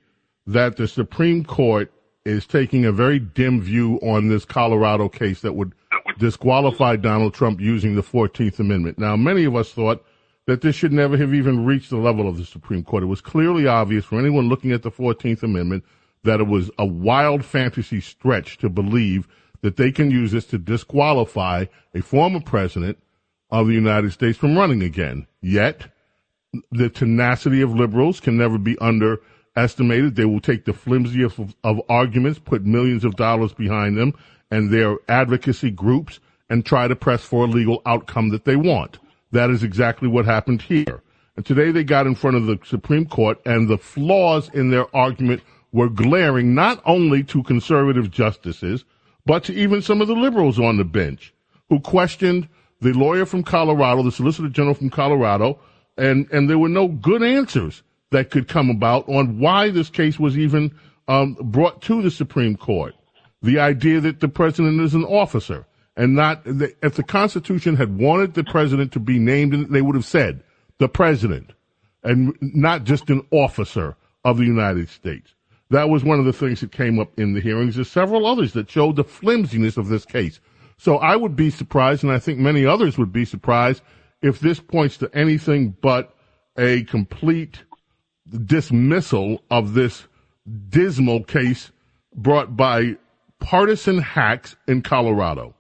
that 0.48 0.78
the 0.78 0.88
Supreme 0.88 1.46
Court 1.46 1.92
is 2.26 2.48
taking 2.48 2.86
a 2.86 2.92
very 2.92 3.20
dim 3.20 3.62
view 3.62 4.00
on 4.02 4.30
this 4.30 4.46
Colorado 4.46 5.10
case 5.10 5.42
that 5.42 5.54
would 5.54 5.74
disqualify 6.20 6.98
Donald 6.98 7.34
Trump 7.34 7.60
using 7.60 7.96
the 7.96 8.04
14th 8.04 8.60
Amendment. 8.60 9.00
Now, 9.00 9.16
many 9.16 9.46
of 9.46 9.56
us 9.56 9.72
thought 9.72 10.06
that 10.46 10.62
this 10.62 10.76
should 10.76 10.94
never 10.94 11.18
have 11.18 11.34
even 11.34 11.66
reached 11.66 11.90
the 11.90 11.98
level 11.98 12.28
of 12.28 12.38
the 12.38 12.46
Supreme 12.46 12.84
Court. 12.84 13.04
It 13.04 13.08
was 13.08 13.22
clearly 13.22 13.68
obvious 13.68 14.06
for 14.06 14.20
anyone 14.20 14.50
looking 14.50 14.72
at 14.72 14.84
the 14.84 14.92
14th 14.92 15.44
Amendment 15.44 15.84
that 16.24 16.40
it 16.40 16.48
was 16.48 16.70
a 16.78 16.86
wild 16.86 17.46
fantasy 17.46 18.02
stretch 18.02 18.58
to 18.60 18.70
believe 18.70 19.28
that 19.62 19.78
they 19.78 19.92
can 19.92 20.12
use 20.12 20.32
this 20.32 20.46
to 20.48 20.58
disqualify 20.58 21.66
a 21.96 22.02
former 22.02 22.42
president 22.42 22.98
of 23.52 23.68
the 23.68 23.74
United 23.74 24.12
States 24.12 24.38
from 24.38 24.58
running 24.58 24.84
again. 24.84 25.26
Yet, 25.42 25.92
the 26.72 26.90
tenacity 26.90 27.62
of 27.62 27.74
liberals 27.74 28.20
can 28.20 28.38
never 28.38 28.58
be 28.58 28.78
underestimated. 28.80 30.16
They 30.16 30.26
will 30.26 30.40
take 30.40 30.66
the 30.66 30.74
flimsiest 30.74 31.40
of, 31.40 31.56
of 31.64 31.82
arguments, 31.90 32.40
put 32.40 32.66
millions 32.66 33.06
of 33.06 33.16
dollars 33.16 33.54
behind 33.54 33.98
them 33.98 34.14
and 34.52 34.72
their 34.72 34.98
advocacy 35.08 35.72
groups 35.72 36.20
and 36.50 36.66
try 36.66 36.88
to 36.88 36.96
press 36.96 37.24
for 37.24 37.46
a 37.46 37.48
legal 37.48 37.82
outcome 37.86 38.30
that 38.30 38.46
they 38.46 38.56
want. 38.56 39.00
That 39.32 39.50
is 39.50 39.64
exactly 39.64 40.08
what 40.08 40.26
happened 40.26 40.62
here. 40.62 41.04
And 41.36 41.46
today 41.46 41.72
they 41.72 41.84
got 41.84 42.08
in 42.08 42.16
front 42.16 42.38
of 42.38 42.48
the 42.48 42.60
Supreme 42.66 43.06
Court 43.06 43.40
and 43.46 43.68
the 43.68 43.78
flaws 43.78 44.50
in 44.50 44.72
their 44.72 44.94
argument 44.96 45.42
were 45.72 45.90
glaring 45.90 46.56
not 46.56 46.82
only 46.86 47.24
to 47.26 47.44
conservative 47.44 48.10
justices, 48.10 48.84
but 49.26 49.44
to 49.44 49.54
even 49.54 49.82
some 49.82 50.02
of 50.02 50.08
the 50.08 50.16
liberals 50.16 50.60
on 50.60 50.78
the 50.78 50.84
bench 50.84 51.34
who 51.70 51.80
questioned 51.80 52.48
the 52.82 52.94
lawyer 52.94 53.26
from 53.26 53.44
Colorado, 53.44 54.02
the 54.02 54.12
solicitor 54.12 54.50
general 54.50 54.74
from 54.74 54.90
Colorado, 54.90 55.60
and, 55.98 56.28
and 56.32 56.50
there 56.50 56.58
were 56.58 56.70
no 56.70 56.88
good 56.88 57.22
answers 57.22 57.84
that 58.12 58.32
could 58.32 58.48
come 58.48 58.70
about 58.70 59.08
on 59.08 59.38
why 59.38 59.70
this 59.70 59.90
case 59.90 60.18
was 60.18 60.38
even 60.38 60.74
um, 61.08 61.36
brought 61.40 61.82
to 61.84 62.02
the 62.02 62.10
Supreme 62.10 62.56
Court. 62.56 62.96
The 63.42 63.60
idea 63.60 64.02
that 64.02 64.20
the 64.20 64.28
president 64.28 64.82
is 64.82 64.94
an 64.94 65.06
officer 65.06 65.66
and 65.96 66.16
not, 66.16 66.42
if 66.46 66.96
the 66.96 67.04
Constitution 67.04 67.76
had 67.76 67.98
wanted 67.98 68.34
the 68.34 68.44
president 68.44 68.92
to 68.94 69.00
be 69.00 69.20
named, 69.20 69.70
they 69.70 69.82
would 69.82 69.96
have 69.96 70.06
said 70.06 70.44
the 70.78 70.90
president 70.90 71.52
and 72.04 72.38
not 72.42 72.86
just 72.86 73.10
an 73.10 73.26
officer 73.32 73.96
of 74.24 74.38
the 74.38 74.46
United 74.46 74.90
States. 74.90 75.34
That 75.70 75.90
was 75.90 76.04
one 76.04 76.20
of 76.20 76.26
the 76.26 76.34
things 76.34 76.62
that 76.62 76.72
came 76.72 77.00
up 77.00 77.18
in 77.20 77.34
the 77.34 77.42
hearings. 77.42 77.76
There's 77.76 77.92
several 77.92 78.26
others 78.26 78.54
that 78.54 78.70
showed 78.70 78.96
the 78.96 79.04
flimsiness 79.04 79.78
of 79.78 79.88
this 79.88 80.06
case. 80.06 80.40
So 80.78 80.98
I 80.98 81.16
would 81.16 81.36
be 81.36 81.50
surprised, 81.50 82.04
and 82.04 82.12
I 82.12 82.20
think 82.20 82.40
many 82.40 82.66
others 82.66 82.98
would 82.98 83.12
be 83.12 83.26
surprised, 83.26 83.84
if 84.22 84.40
this 84.40 84.60
points 84.60 84.98
to 84.98 85.10
anything 85.14 85.76
but 85.82 86.16
a 86.58 86.84
complete 86.86 87.64
dismissal 88.46 89.44
of 89.52 89.74
this 89.74 90.08
dismal 90.70 91.24
case 91.24 91.72
brought 92.16 92.56
by 92.56 92.96
partisan 93.40 94.00
hacks 94.00 94.56
in 94.68 94.82
Colorado. 94.82 95.56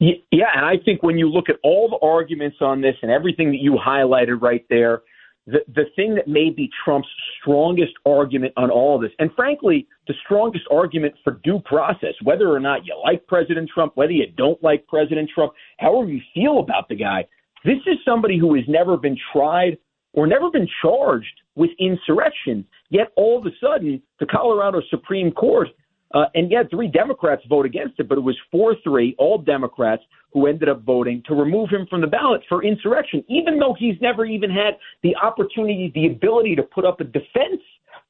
Yeah, 0.00 0.48
and 0.54 0.66
I 0.66 0.74
think 0.84 1.02
when 1.02 1.16
you 1.16 1.28
look 1.30 1.48
at 1.48 1.56
all 1.62 1.88
the 1.88 2.04
arguments 2.06 2.58
on 2.60 2.80
this 2.80 2.96
and 3.02 3.10
everything 3.10 3.50
that 3.52 3.60
you 3.60 3.78
highlighted 3.78 4.42
right 4.42 4.64
there, 4.68 5.02
the, 5.46 5.60
the 5.68 5.84
thing 5.94 6.14
that 6.14 6.26
may 6.26 6.50
be 6.50 6.70
Trump's 6.84 7.08
strongest 7.40 7.92
argument 8.04 8.52
on 8.56 8.70
all 8.70 8.96
of 8.96 9.02
this, 9.02 9.12
and 9.18 9.30
frankly, 9.34 9.86
the 10.08 10.14
strongest 10.24 10.64
argument 10.70 11.14
for 11.22 11.40
due 11.44 11.60
process, 11.64 12.14
whether 12.22 12.50
or 12.50 12.60
not 12.60 12.84
you 12.86 12.98
like 13.04 13.26
President 13.26 13.70
Trump, 13.72 13.92
whether 13.94 14.12
you 14.12 14.26
don't 14.36 14.62
like 14.62 14.86
President 14.86 15.30
Trump, 15.34 15.52
however 15.78 16.08
you 16.08 16.20
feel 16.34 16.58
about 16.58 16.88
the 16.88 16.96
guy, 16.96 17.26
this 17.64 17.78
is 17.86 17.96
somebody 18.04 18.38
who 18.38 18.54
has 18.54 18.64
never 18.68 18.96
been 18.96 19.16
tried 19.32 19.78
or 20.12 20.26
never 20.26 20.50
been 20.50 20.68
charged 20.82 21.40
with 21.56 21.70
insurrection. 21.78 22.66
Yet 22.90 23.08
all 23.16 23.38
of 23.38 23.46
a 23.46 23.50
sudden, 23.60 24.02
the 24.20 24.26
Colorado 24.26 24.80
Supreme 24.90 25.30
Court 25.30 25.68
uh, 26.14 26.26
and 26.36 26.50
yet, 26.50 26.70
three 26.70 26.86
Democrats 26.86 27.42
vote 27.48 27.66
against 27.66 27.98
it, 27.98 28.08
but 28.08 28.16
it 28.16 28.20
was 28.20 28.36
4 28.52 28.76
3, 28.84 29.16
all 29.18 29.36
Democrats, 29.36 30.02
who 30.32 30.46
ended 30.46 30.68
up 30.68 30.82
voting 30.82 31.22
to 31.26 31.34
remove 31.34 31.68
him 31.70 31.86
from 31.90 32.00
the 32.00 32.06
ballot 32.06 32.40
for 32.48 32.64
insurrection, 32.64 33.24
even 33.28 33.58
though 33.58 33.74
he's 33.76 33.96
never 34.00 34.24
even 34.24 34.48
had 34.48 34.74
the 35.02 35.14
opportunity, 35.16 35.90
the 35.94 36.06
ability 36.06 36.54
to 36.54 36.62
put 36.62 36.84
up 36.84 37.00
a 37.00 37.04
defense 37.04 37.60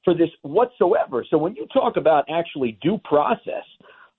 for 0.05 0.15
this 0.15 0.29
whatsoever. 0.43 1.25
So 1.29 1.39
when 1.39 1.55
you 1.57 1.67
talk 1.73 1.97
about 1.97 2.27
actually 2.31 2.79
due 2.83 2.99
process, 3.05 3.65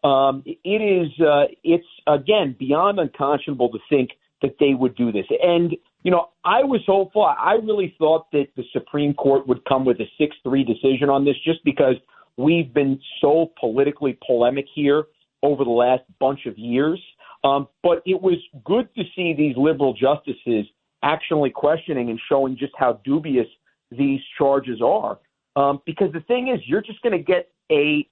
um, 0.04 0.44
it 0.46 0.82
is, 0.82 1.08
uh, 1.20 1.46
it's 1.64 1.86
again 2.08 2.56
beyond 2.58 3.00
unconscionable 3.00 3.70
to 3.70 3.80
think 3.90 4.12
that 4.42 4.56
they 4.60 4.74
would 4.74 4.96
do 4.96 5.12
this. 5.12 5.26
And, 5.42 5.76
you 6.04 6.12
know, 6.12 6.30
I 6.44 6.64
was 6.64 6.82
hopeful. 6.88 7.24
I 7.24 7.54
really 7.64 7.96
thought 7.98 8.32
that 8.32 8.48
the 8.56 8.64
Supreme 8.74 9.14
Court 9.14 9.48
would 9.48 9.64
come 9.66 9.86
with 9.86 10.00
a 10.00 10.06
6 10.18 10.36
3 10.44 10.64
decision 10.64 11.10
on 11.10 11.24
this 11.24 11.36
just 11.44 11.64
because 11.64 11.96
We've 12.38 12.74
been 12.74 13.00
so 13.22 13.52
politically 13.60 14.18
polemic 14.26 14.66
here 14.74 15.06
over 15.44 15.64
the 15.64 15.70
last 15.70 16.04
bunch 16.20 16.46
of 16.46 16.58
years. 16.58 17.00
Um, 17.44 17.68
but 17.84 18.02
it 18.06 18.20
was 18.20 18.38
good 18.64 18.90
to 18.96 19.04
see 19.16 19.34
these 19.34 19.56
liberal 19.56 19.94
justices 19.94 20.66
actually 21.04 21.52
questioning 21.52 22.10
and 22.10 22.20
showing 22.28 22.58
just 22.58 22.74
how 22.76 23.00
dubious 23.04 23.48
these 23.92 24.20
charges 24.38 24.82
are. 24.82 25.20
Um, 25.56 25.82
because 25.86 26.12
the 26.12 26.22
thing 26.22 26.48
is, 26.48 26.60
you're 26.66 26.82
just 26.82 27.02
going 27.02 27.18
to 27.18 27.24
get 27.24 27.50
a 27.72 28.08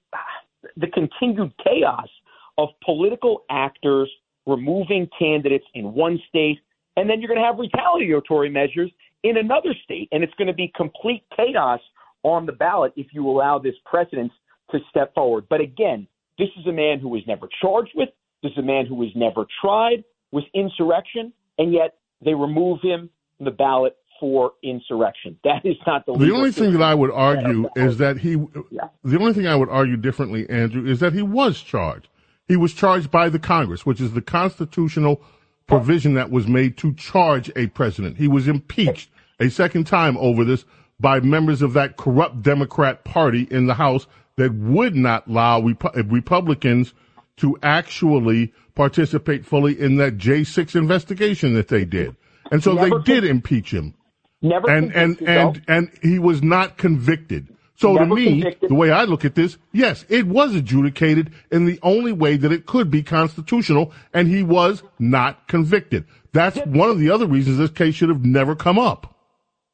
the 0.76 0.86
continued 0.86 1.52
chaos 1.62 2.08
of 2.56 2.68
political 2.84 3.44
actors 3.50 4.10
removing 4.46 5.08
candidates 5.18 5.66
in 5.74 5.92
one 5.92 6.18
state, 6.28 6.58
and 6.96 7.10
then 7.10 7.20
you're 7.20 7.28
going 7.28 7.40
to 7.40 7.44
have 7.44 7.58
retaliatory 7.58 8.48
measures 8.48 8.90
in 9.24 9.36
another 9.36 9.74
state, 9.84 10.08
and 10.12 10.22
it's 10.22 10.32
going 10.34 10.46
to 10.46 10.54
be 10.54 10.72
complete 10.74 11.24
chaos 11.36 11.80
on 12.24 12.46
the 12.46 12.52
ballot 12.52 12.92
if 12.96 13.06
you 13.12 13.28
allow 13.28 13.58
this 13.60 13.74
precedent 13.84 14.32
to 14.72 14.78
step 14.90 15.14
forward. 15.14 15.44
But 15.48 15.60
again, 15.60 16.08
this 16.38 16.48
is 16.58 16.66
a 16.66 16.72
man 16.72 16.98
who 16.98 17.08
was 17.08 17.22
never 17.28 17.48
charged 17.62 17.92
with, 17.94 18.08
this 18.42 18.50
is 18.52 18.58
a 18.58 18.62
man 18.62 18.86
who 18.86 18.96
was 18.96 19.10
never 19.14 19.46
tried 19.62 20.02
with 20.32 20.44
insurrection, 20.52 21.32
and 21.58 21.72
yet 21.72 21.98
they 22.24 22.34
remove 22.34 22.80
him 22.82 23.08
from 23.36 23.44
the 23.44 23.52
ballot 23.52 23.96
for 24.18 24.52
insurrection. 24.62 25.38
That 25.44 25.64
is 25.64 25.76
not 25.86 26.06
the. 26.06 26.16
The 26.16 26.32
only 26.32 26.52
thing 26.52 26.72
that 26.72 26.82
I 26.82 26.94
would 26.94 27.10
argue 27.10 27.68
is 27.76 27.98
that 27.98 28.18
he. 28.18 28.36
Yeah. 28.70 28.88
The 29.02 29.18
only 29.18 29.32
thing 29.32 29.46
I 29.46 29.56
would 29.56 29.68
argue 29.68 29.96
differently, 29.96 30.48
Andrew, 30.48 30.86
is 30.86 31.00
that 31.00 31.12
he 31.12 31.22
was 31.22 31.60
charged. 31.60 32.08
He 32.46 32.56
was 32.56 32.72
charged 32.74 33.10
by 33.10 33.28
the 33.28 33.38
Congress, 33.38 33.86
which 33.86 34.00
is 34.00 34.12
the 34.12 34.22
constitutional 34.22 35.22
provision 35.66 36.14
that 36.14 36.30
was 36.30 36.46
made 36.46 36.76
to 36.78 36.92
charge 36.94 37.50
a 37.56 37.66
president. 37.68 38.18
He 38.18 38.28
was 38.28 38.48
impeached 38.48 39.10
a 39.40 39.48
second 39.48 39.86
time 39.86 40.16
over 40.18 40.44
this 40.44 40.64
by 41.00 41.20
members 41.20 41.62
of 41.62 41.72
that 41.74 41.96
corrupt 41.96 42.42
Democrat 42.42 43.04
Party 43.04 43.46
in 43.50 43.66
the 43.66 43.74
House 43.74 44.06
that 44.36 44.54
would 44.54 44.94
not 44.94 45.26
allow 45.26 45.60
Rep- 45.60 45.96
Republicans 46.10 46.94
to 47.36 47.58
actually 47.62 48.52
participate 48.74 49.44
fully 49.44 49.78
in 49.78 49.96
that 49.96 50.18
J6 50.18 50.74
investigation 50.76 51.54
that 51.54 51.68
they 51.68 51.84
did. 51.84 52.16
And 52.50 52.62
so 52.62 52.74
they 52.74 52.90
did 53.04 53.24
impeach 53.24 53.72
him. 53.72 53.94
Never 54.42 54.68
and 54.68 54.94
and 54.94 55.20
and 55.22 55.62
and 55.66 55.90
he 56.02 56.18
was 56.18 56.42
not 56.42 56.76
convicted. 56.76 57.48
So 57.76 57.94
Never 57.94 58.10
to 58.10 58.14
me, 58.14 58.24
convicted. 58.42 58.70
the 58.70 58.74
way 58.74 58.90
I 58.90 59.04
look 59.04 59.24
at 59.24 59.34
this, 59.34 59.56
yes, 59.72 60.04
it 60.08 60.26
was 60.26 60.54
adjudicated 60.54 61.32
in 61.50 61.64
the 61.64 61.80
only 61.82 62.12
way 62.12 62.36
that 62.36 62.52
it 62.52 62.66
could 62.66 62.90
be 62.90 63.02
constitutional, 63.02 63.92
and 64.12 64.28
he 64.28 64.42
was 64.42 64.82
not 64.98 65.48
convicted. 65.48 66.04
That's 66.32 66.58
one 66.66 66.90
of 66.90 66.98
the 66.98 67.10
other 67.10 67.26
reasons 67.26 67.58
this 67.58 67.70
case 67.70 67.94
should 67.94 68.10
have 68.10 68.24
never 68.24 68.54
come 68.54 68.78
up. 68.78 69.13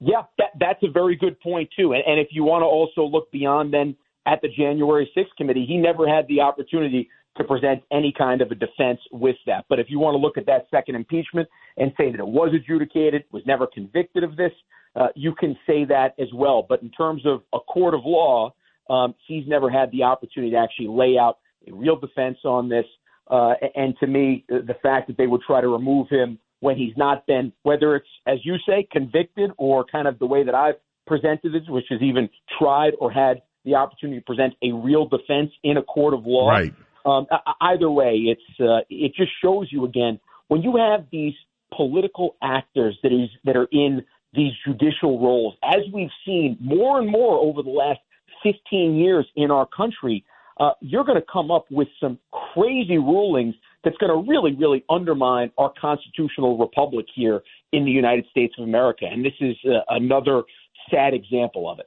Yeah, 0.00 0.22
that, 0.38 0.50
that's 0.58 0.82
a 0.82 0.90
very 0.90 1.14
good 1.14 1.38
point 1.40 1.68
too. 1.76 1.92
And, 1.92 2.02
and 2.06 2.18
if 2.18 2.28
you 2.30 2.42
want 2.42 2.62
to 2.62 2.66
also 2.66 3.04
look 3.04 3.30
beyond 3.30 3.72
then 3.72 3.96
at 4.26 4.40
the 4.42 4.48
January 4.48 5.10
6th 5.16 5.36
committee, 5.36 5.66
he 5.66 5.76
never 5.76 6.08
had 6.08 6.26
the 6.28 6.40
opportunity 6.40 7.08
to 7.36 7.44
present 7.44 7.82
any 7.92 8.12
kind 8.16 8.40
of 8.40 8.50
a 8.50 8.54
defense 8.54 8.98
with 9.12 9.36
that. 9.46 9.64
But 9.68 9.78
if 9.78 9.86
you 9.88 9.98
want 9.98 10.14
to 10.14 10.18
look 10.18 10.36
at 10.36 10.46
that 10.46 10.66
second 10.70 10.96
impeachment 10.96 11.48
and 11.76 11.92
say 11.96 12.10
that 12.10 12.18
it 12.18 12.26
was 12.26 12.52
adjudicated, 12.54 13.24
was 13.30 13.42
never 13.46 13.66
convicted 13.66 14.24
of 14.24 14.36
this, 14.36 14.52
uh, 14.96 15.08
you 15.14 15.34
can 15.34 15.56
say 15.66 15.84
that 15.84 16.14
as 16.18 16.28
well. 16.34 16.66
But 16.68 16.82
in 16.82 16.90
terms 16.90 17.22
of 17.24 17.42
a 17.52 17.60
court 17.60 17.94
of 17.94 18.00
law, 18.04 18.52
um, 18.88 19.14
he's 19.28 19.44
never 19.46 19.70
had 19.70 19.92
the 19.92 20.02
opportunity 20.02 20.52
to 20.52 20.58
actually 20.58 20.88
lay 20.88 21.16
out 21.16 21.38
a 21.68 21.72
real 21.72 21.96
defense 21.96 22.38
on 22.44 22.68
this. 22.68 22.86
Uh, 23.28 23.52
and 23.76 23.94
to 24.00 24.08
me, 24.08 24.44
the 24.48 24.74
fact 24.82 25.06
that 25.06 25.16
they 25.16 25.28
would 25.28 25.42
try 25.42 25.60
to 25.60 25.68
remove 25.68 26.08
him 26.08 26.38
when 26.60 26.76
he's 26.76 26.96
not 26.96 27.26
been, 27.26 27.52
whether 27.62 27.96
it's, 27.96 28.08
as 28.26 28.38
you 28.44 28.56
say, 28.66 28.86
convicted 28.90 29.50
or 29.56 29.84
kind 29.84 30.06
of 30.06 30.18
the 30.18 30.26
way 30.26 30.44
that 30.44 30.54
I've 30.54 30.76
presented 31.06 31.54
it, 31.54 31.62
which 31.68 31.90
is 31.90 32.00
even 32.02 32.28
tried 32.58 32.92
or 33.00 33.10
had 33.10 33.42
the 33.64 33.74
opportunity 33.74 34.20
to 34.20 34.24
present 34.24 34.54
a 34.62 34.72
real 34.72 35.06
defense 35.06 35.50
in 35.64 35.76
a 35.76 35.82
court 35.82 36.14
of 36.14 36.26
law. 36.26 36.50
Right. 36.50 36.74
Um, 37.04 37.26
either 37.62 37.90
way, 37.90 38.26
it's 38.26 38.60
uh, 38.60 38.84
it 38.90 39.14
just 39.14 39.30
shows 39.42 39.68
you 39.70 39.86
again 39.86 40.20
when 40.48 40.62
you 40.62 40.76
have 40.76 41.06
these 41.10 41.32
political 41.74 42.36
actors 42.42 42.98
that 43.02 43.12
is 43.12 43.30
that 43.44 43.56
are 43.56 43.68
in 43.72 44.04
these 44.34 44.52
judicial 44.66 45.18
roles, 45.20 45.54
as 45.64 45.80
we've 45.92 46.10
seen 46.26 46.56
more 46.60 47.00
and 47.00 47.10
more 47.10 47.38
over 47.38 47.62
the 47.62 47.70
last 47.70 48.00
15 48.42 48.96
years 48.96 49.26
in 49.36 49.50
our 49.50 49.66
country. 49.66 50.24
Uh, 50.58 50.72
you're 50.80 51.04
going 51.04 51.18
to 51.18 51.26
come 51.32 51.50
up 51.50 51.64
with 51.70 51.88
some 51.98 52.18
crazy 52.52 52.98
rulings 52.98 53.54
that's 53.84 53.96
going 53.96 54.10
to 54.12 54.30
really, 54.30 54.54
really 54.54 54.84
undermine 54.90 55.50
our 55.58 55.72
constitutional 55.80 56.58
republic 56.58 57.06
here 57.14 57.42
in 57.72 57.84
the 57.84 57.90
United 57.90 58.26
States 58.30 58.54
of 58.58 58.64
America. 58.64 59.06
And 59.10 59.24
this 59.24 59.32
is 59.40 59.56
uh, 59.64 59.80
another 59.88 60.42
sad 60.90 61.14
example 61.14 61.70
of 61.70 61.78
it. 61.78 61.86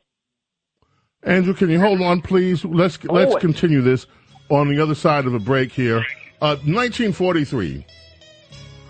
Andrew, 1.24 1.54
can 1.54 1.70
you 1.70 1.80
hold 1.80 2.02
on, 2.02 2.22
please? 2.22 2.66
Let's 2.66 3.02
let's 3.06 3.30
Always. 3.30 3.42
continue 3.42 3.82
this 3.82 4.08
on 4.50 4.70
the 4.70 4.80
other 4.82 4.96
side 4.96 5.26
of 5.26 5.34
a 5.34 5.40
break 5.40 5.72
here. 5.72 6.00
Uh, 6.42 6.60
1943, 6.66 7.86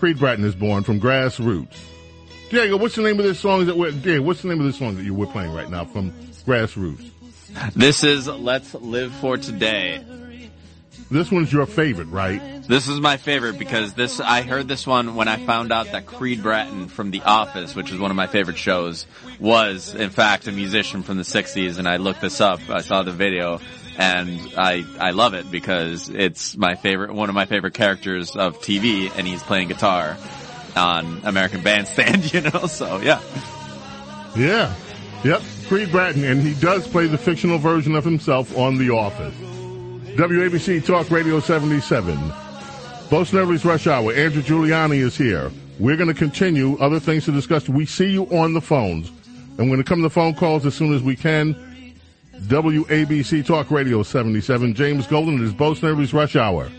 Creed 0.00 0.18
Bratton 0.18 0.44
is 0.44 0.56
born 0.56 0.82
from 0.82 1.00
Grassroots. 1.00 1.76
Diego, 2.50 2.76
what's 2.76 2.96
the 2.96 3.02
name 3.02 3.18
of 3.18 3.24
this 3.24 3.38
song 3.38 3.64
that 3.66 3.76
we're 3.76 3.92
Diego, 3.92 4.22
what's 4.22 4.42
the 4.42 4.48
name 4.48 4.58
of 4.60 4.66
this 4.66 4.76
song 4.76 4.96
that 4.96 5.04
you 5.04 5.14
we're 5.14 5.26
playing 5.26 5.52
right 5.52 5.70
now 5.70 5.84
from 5.84 6.10
Grassroots? 6.44 7.10
This 7.74 8.02
is 8.02 8.26
Let's 8.26 8.74
Live 8.74 9.12
for 9.14 9.36
Today. 9.36 10.04
This 11.14 11.30
one's 11.30 11.52
your 11.52 11.66
favorite, 11.66 12.08
right? 12.08 12.42
This 12.66 12.88
is 12.88 12.98
my 12.98 13.18
favorite 13.18 13.56
because 13.56 13.92
this 13.92 14.18
I 14.18 14.42
heard 14.42 14.66
this 14.66 14.84
one 14.84 15.14
when 15.14 15.28
I 15.28 15.36
found 15.36 15.70
out 15.70 15.92
that 15.92 16.06
Creed 16.06 16.42
Bratton 16.42 16.88
from 16.88 17.12
The 17.12 17.22
Office, 17.22 17.76
which 17.76 17.92
is 17.92 18.00
one 18.00 18.10
of 18.10 18.16
my 18.16 18.26
favorite 18.26 18.58
shows, 18.58 19.06
was 19.38 19.94
in 19.94 20.10
fact 20.10 20.48
a 20.48 20.52
musician 20.52 21.04
from 21.04 21.16
the 21.16 21.22
60s 21.22 21.78
and 21.78 21.88
I 21.88 21.98
looked 21.98 22.20
this 22.20 22.40
up. 22.40 22.68
I 22.68 22.80
saw 22.80 23.04
the 23.04 23.12
video 23.12 23.60
and 23.96 24.40
I 24.58 24.84
I 24.98 25.12
love 25.12 25.34
it 25.34 25.48
because 25.52 26.08
it's 26.08 26.56
my 26.56 26.74
favorite 26.74 27.14
one 27.14 27.28
of 27.28 27.34
my 27.36 27.46
favorite 27.46 27.74
characters 27.74 28.34
of 28.34 28.58
TV 28.58 29.08
and 29.16 29.24
he's 29.24 29.44
playing 29.44 29.68
guitar 29.68 30.16
on 30.74 31.20
American 31.22 31.62
Bandstand, 31.62 32.32
you 32.34 32.40
know. 32.40 32.66
So, 32.66 32.98
yeah. 32.98 33.20
Yeah. 34.34 34.74
Yep. 35.22 35.42
Creed 35.68 35.92
Bratton, 35.92 36.24
and 36.24 36.42
he 36.42 36.54
does 36.54 36.88
play 36.88 37.06
the 37.06 37.18
fictional 37.18 37.58
version 37.58 37.94
of 37.94 38.04
himself 38.04 38.58
on 38.58 38.78
The 38.78 38.90
Office. 38.90 39.63
WABC 40.14 40.84
Talk 40.84 41.10
Radio 41.10 41.40
77. 41.40 42.16
Bo 43.10 43.24
Snerdley's 43.24 43.64
Rush 43.64 43.88
Hour. 43.88 44.12
Andrew 44.12 44.42
Giuliani 44.42 44.98
is 44.98 45.16
here. 45.16 45.50
We're 45.80 45.96
going 45.96 46.08
to 46.08 46.14
continue 46.14 46.78
other 46.78 47.00
things 47.00 47.24
to 47.24 47.32
discuss. 47.32 47.68
We 47.68 47.84
see 47.84 48.12
you 48.12 48.24
on 48.26 48.54
the 48.54 48.60
phones. 48.60 49.08
And 49.08 49.58
we're 49.58 49.76
going 49.76 49.78
to 49.78 49.84
come 49.84 50.02
to 50.02 50.10
phone 50.10 50.34
calls 50.34 50.64
as 50.66 50.74
soon 50.76 50.94
as 50.94 51.02
we 51.02 51.16
can. 51.16 51.56
WABC 52.42 53.44
Talk 53.44 53.72
Radio 53.72 54.04
77. 54.04 54.74
James 54.74 55.08
Golden. 55.08 55.34
It 55.34 55.46
is 55.46 55.52
Bo 55.52 55.74
Snerdley's 55.74 56.14
Rush 56.14 56.36
Hour. 56.36 56.70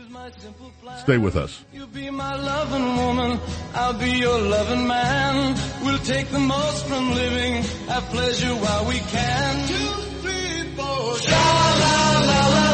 Stay 0.99 1.17
with 1.17 1.35
us. 1.35 1.65
You 1.73 1.85
be 1.87 2.09
my 2.09 2.35
loving 2.35 2.95
woman, 2.95 3.39
I'll 3.73 3.93
be 3.93 4.11
your 4.11 4.39
loving 4.39 4.87
man. 4.87 5.59
We'll 5.83 5.99
take 5.99 6.29
the 6.29 6.39
most 6.39 6.85
from 6.85 7.11
living, 7.11 7.63
have 7.89 8.03
pleasure 8.05 8.55
while 8.55 8.87
we 8.87 8.99
can. 8.99 9.67
Two, 9.67 9.75
three, 10.21 10.75
four. 10.75 11.17
Sha 11.17 11.35
la 11.35 12.25
la 12.25 12.47
la 12.47 12.64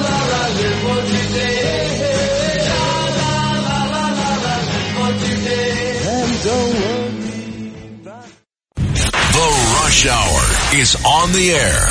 The 9.34 9.48
Rush 9.82 10.06
Hour 10.08 10.80
is 10.80 10.96
on 11.06 11.32
the 11.32 11.52
air. 11.52 11.88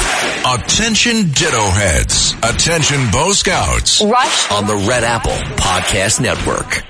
Attention 0.56 1.30
Ditto 1.32 1.64
Heads. 1.70 2.34
Attention 2.42 3.10
Bo 3.10 3.32
Scouts. 3.32 4.02
Rush. 4.02 4.50
On 4.50 4.66
the 4.66 4.76
Red 4.88 5.04
Apple 5.04 5.32
Podcast 5.56 6.20
Network. 6.20 6.82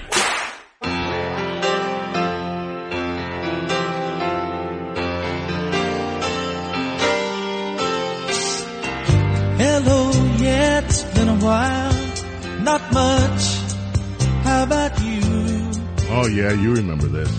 It's 10.85 11.03
been 11.15 11.29
a 11.29 11.37
while. 11.37 11.93
Not 12.63 12.83
much. 12.93 13.43
How 14.45 14.65
about 14.65 15.01
you? 15.03 15.21
Oh, 16.13 16.27
yeah, 16.27 16.53
you 16.53 16.75
remember 16.75 17.07
this. 17.07 17.31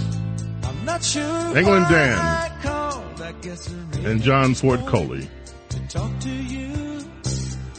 I'm 0.63 0.85
not 0.85 1.03
sure. 1.03 1.57
England 1.57 1.85
Dan. 1.89 2.17
I 2.17 2.51
called. 2.61 3.21
I 3.21 4.07
And 4.07 4.21
John 4.21 4.53
Ford 4.55 4.79
Coley. 4.85 5.29
to 5.69 5.87
talk 5.87 6.19
to 6.21 6.29
you. 6.29 7.03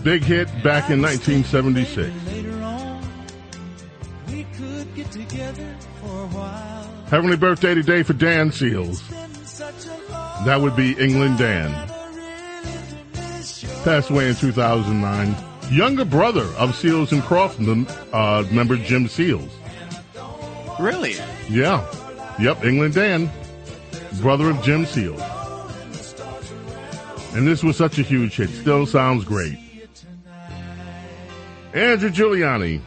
Big 0.03 0.23
hit 0.23 0.49
back 0.63 0.91
in 0.91 1.01
1976. 1.01 2.11
On, 2.61 3.03
we 4.29 4.45
could 4.57 4.95
get 4.95 5.11
together 5.13 5.77
for 6.01 6.07
a 6.25 6.27
while. 6.29 6.89
Heavenly 7.07 7.37
birthday 7.37 7.75
today 7.75 8.03
for 8.03 8.13
Dan 8.13 8.51
Seals. 8.53 9.01
Been 9.03 9.35
such 9.45 9.87
a 9.87 10.13
long 10.13 10.45
That 10.45 10.61
would 10.61 10.75
be 10.77 10.93
England 10.99 11.39
Dan. 11.39 11.71
never 11.71 11.93
really 12.17 13.05
finished 13.13 13.63
your 13.63 13.73
Passed 13.85 14.11
away 14.11 14.29
in 14.29 14.35
2009. 14.35 15.37
Younger 15.73 16.05
brother 16.05 16.45
of 16.59 16.77
Seals 16.77 17.13
and 17.13 17.23
Crofts, 17.23 17.59
uh, 18.13 18.47
member 18.53 18.77
Jim 18.77 19.09
Seals. 19.09 19.51
Really? 20.79 21.15
Yeah. 21.49 21.83
Yep, 22.39 22.63
England 22.63 22.93
Dan. 22.93 23.31
Brother 24.21 24.51
of 24.51 24.63
Jim 24.63 24.85
Seals. 24.85 25.23
And 27.35 27.49
this 27.49 27.63
was 27.63 27.79
such 27.79 27.99
a 27.99 28.03
huge 28.03 28.37
hit. 28.37 28.51
Still 28.51 28.85
sounds 28.85 29.25
great. 29.25 29.59
Andrew 31.73 32.11
Giuliani. 32.11 32.83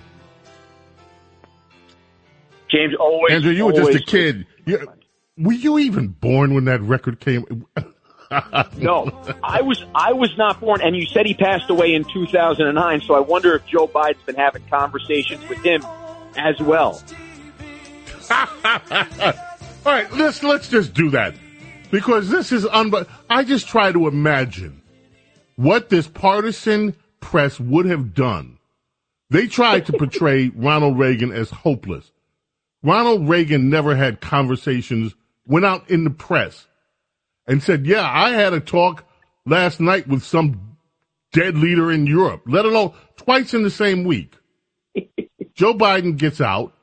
James 2.70 2.94
always. 3.00 3.34
Andrew, 3.34 3.52
you 3.52 3.66
were 3.66 3.74
just 3.74 3.96
a 3.96 4.04
kid. 4.06 4.46
You, 4.66 4.88
were 5.40 5.54
you 5.54 5.80
even 5.80 6.10
born 6.10 6.54
when 6.54 6.66
that 6.66 6.82
record 6.82 7.20
came? 7.20 7.66
No, 8.78 9.12
I 9.44 9.62
was 9.62 9.84
I 9.94 10.14
was 10.14 10.36
not 10.38 10.60
born, 10.60 10.82
and 10.82 10.96
you 10.96 11.06
said 11.06 11.26
he 11.26 11.34
passed 11.34 11.70
away 11.70 11.94
in 11.94 12.04
2009. 12.04 13.02
So 13.02 13.16
I 13.16 13.20
wonder 13.20 13.56
if 13.56 13.66
Joe 13.66 13.88
Biden's 13.88 14.22
been 14.24 14.36
having 14.36 14.64
conversations 14.70 15.48
with 15.48 15.64
him 15.64 15.84
as 16.36 16.60
well. 16.60 17.02
All 18.32 19.92
right, 19.92 20.12
let's 20.14 20.44
let's 20.44 20.68
just 20.68 20.94
do 20.94 21.12
that 21.12 21.36
because 21.92 22.30
this 22.30 22.52
is 22.52 22.66
unbe- 22.66 23.08
I 23.30 23.44
just 23.44 23.68
try 23.68 23.92
to 23.92 24.08
imagine 24.08 24.82
what 25.56 25.90
this 25.90 26.08
partisan 26.08 26.96
press 27.20 27.60
would 27.60 27.86
have 27.86 28.14
done. 28.14 28.58
They 29.30 29.48
tried 29.48 29.86
to 29.88 29.94
portray 29.94 30.50
Ronald 30.56 31.00
Reagan 31.00 31.32
as 31.32 31.50
hopeless. 31.50 32.12
Ronald 32.84 33.28
Reagan 33.28 33.70
never 33.70 33.96
had 33.96 34.22
conversations, 34.22 35.16
went 35.48 35.66
out 35.66 35.90
in 35.90 36.04
the 36.04 36.12
press 36.12 36.68
and 37.48 37.62
said, 37.62 37.86
"Yeah, 37.86 38.10
I 38.10 38.32
had 38.32 38.54
a 38.54 38.60
talk 38.60 39.06
last 39.46 39.80
night 39.80 40.08
with 40.08 40.24
some 40.24 40.78
dead 41.32 41.58
leader 41.58 41.92
in 41.92 42.08
Europe, 42.08 42.44
let 42.46 42.66
alone 42.66 42.94
twice 43.18 43.54
in 43.54 43.64
the 43.64 43.70
same 43.70 44.04
week." 44.04 44.36
Joe 45.54 45.74
Biden 45.74 46.18
gets 46.18 46.42
out. 46.42 46.74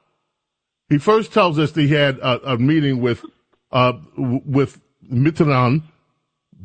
He 0.89 0.99
first 0.99 1.33
tells 1.33 1.59
us 1.59 1.73
that 1.73 1.81
he 1.81 1.89
had 1.89 2.19
a, 2.19 2.53
a 2.53 2.59
meeting 2.59 3.01
with 3.01 3.25
uh, 3.71 3.95
with 4.17 4.81
Mitterrand, 5.11 5.83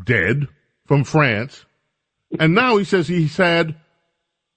dead 0.06 0.48
from 0.86 1.04
France, 1.04 1.66
and 2.40 2.54
now 2.54 2.78
he 2.78 2.84
says 2.84 3.08
he's 3.08 3.38
had 3.38 3.76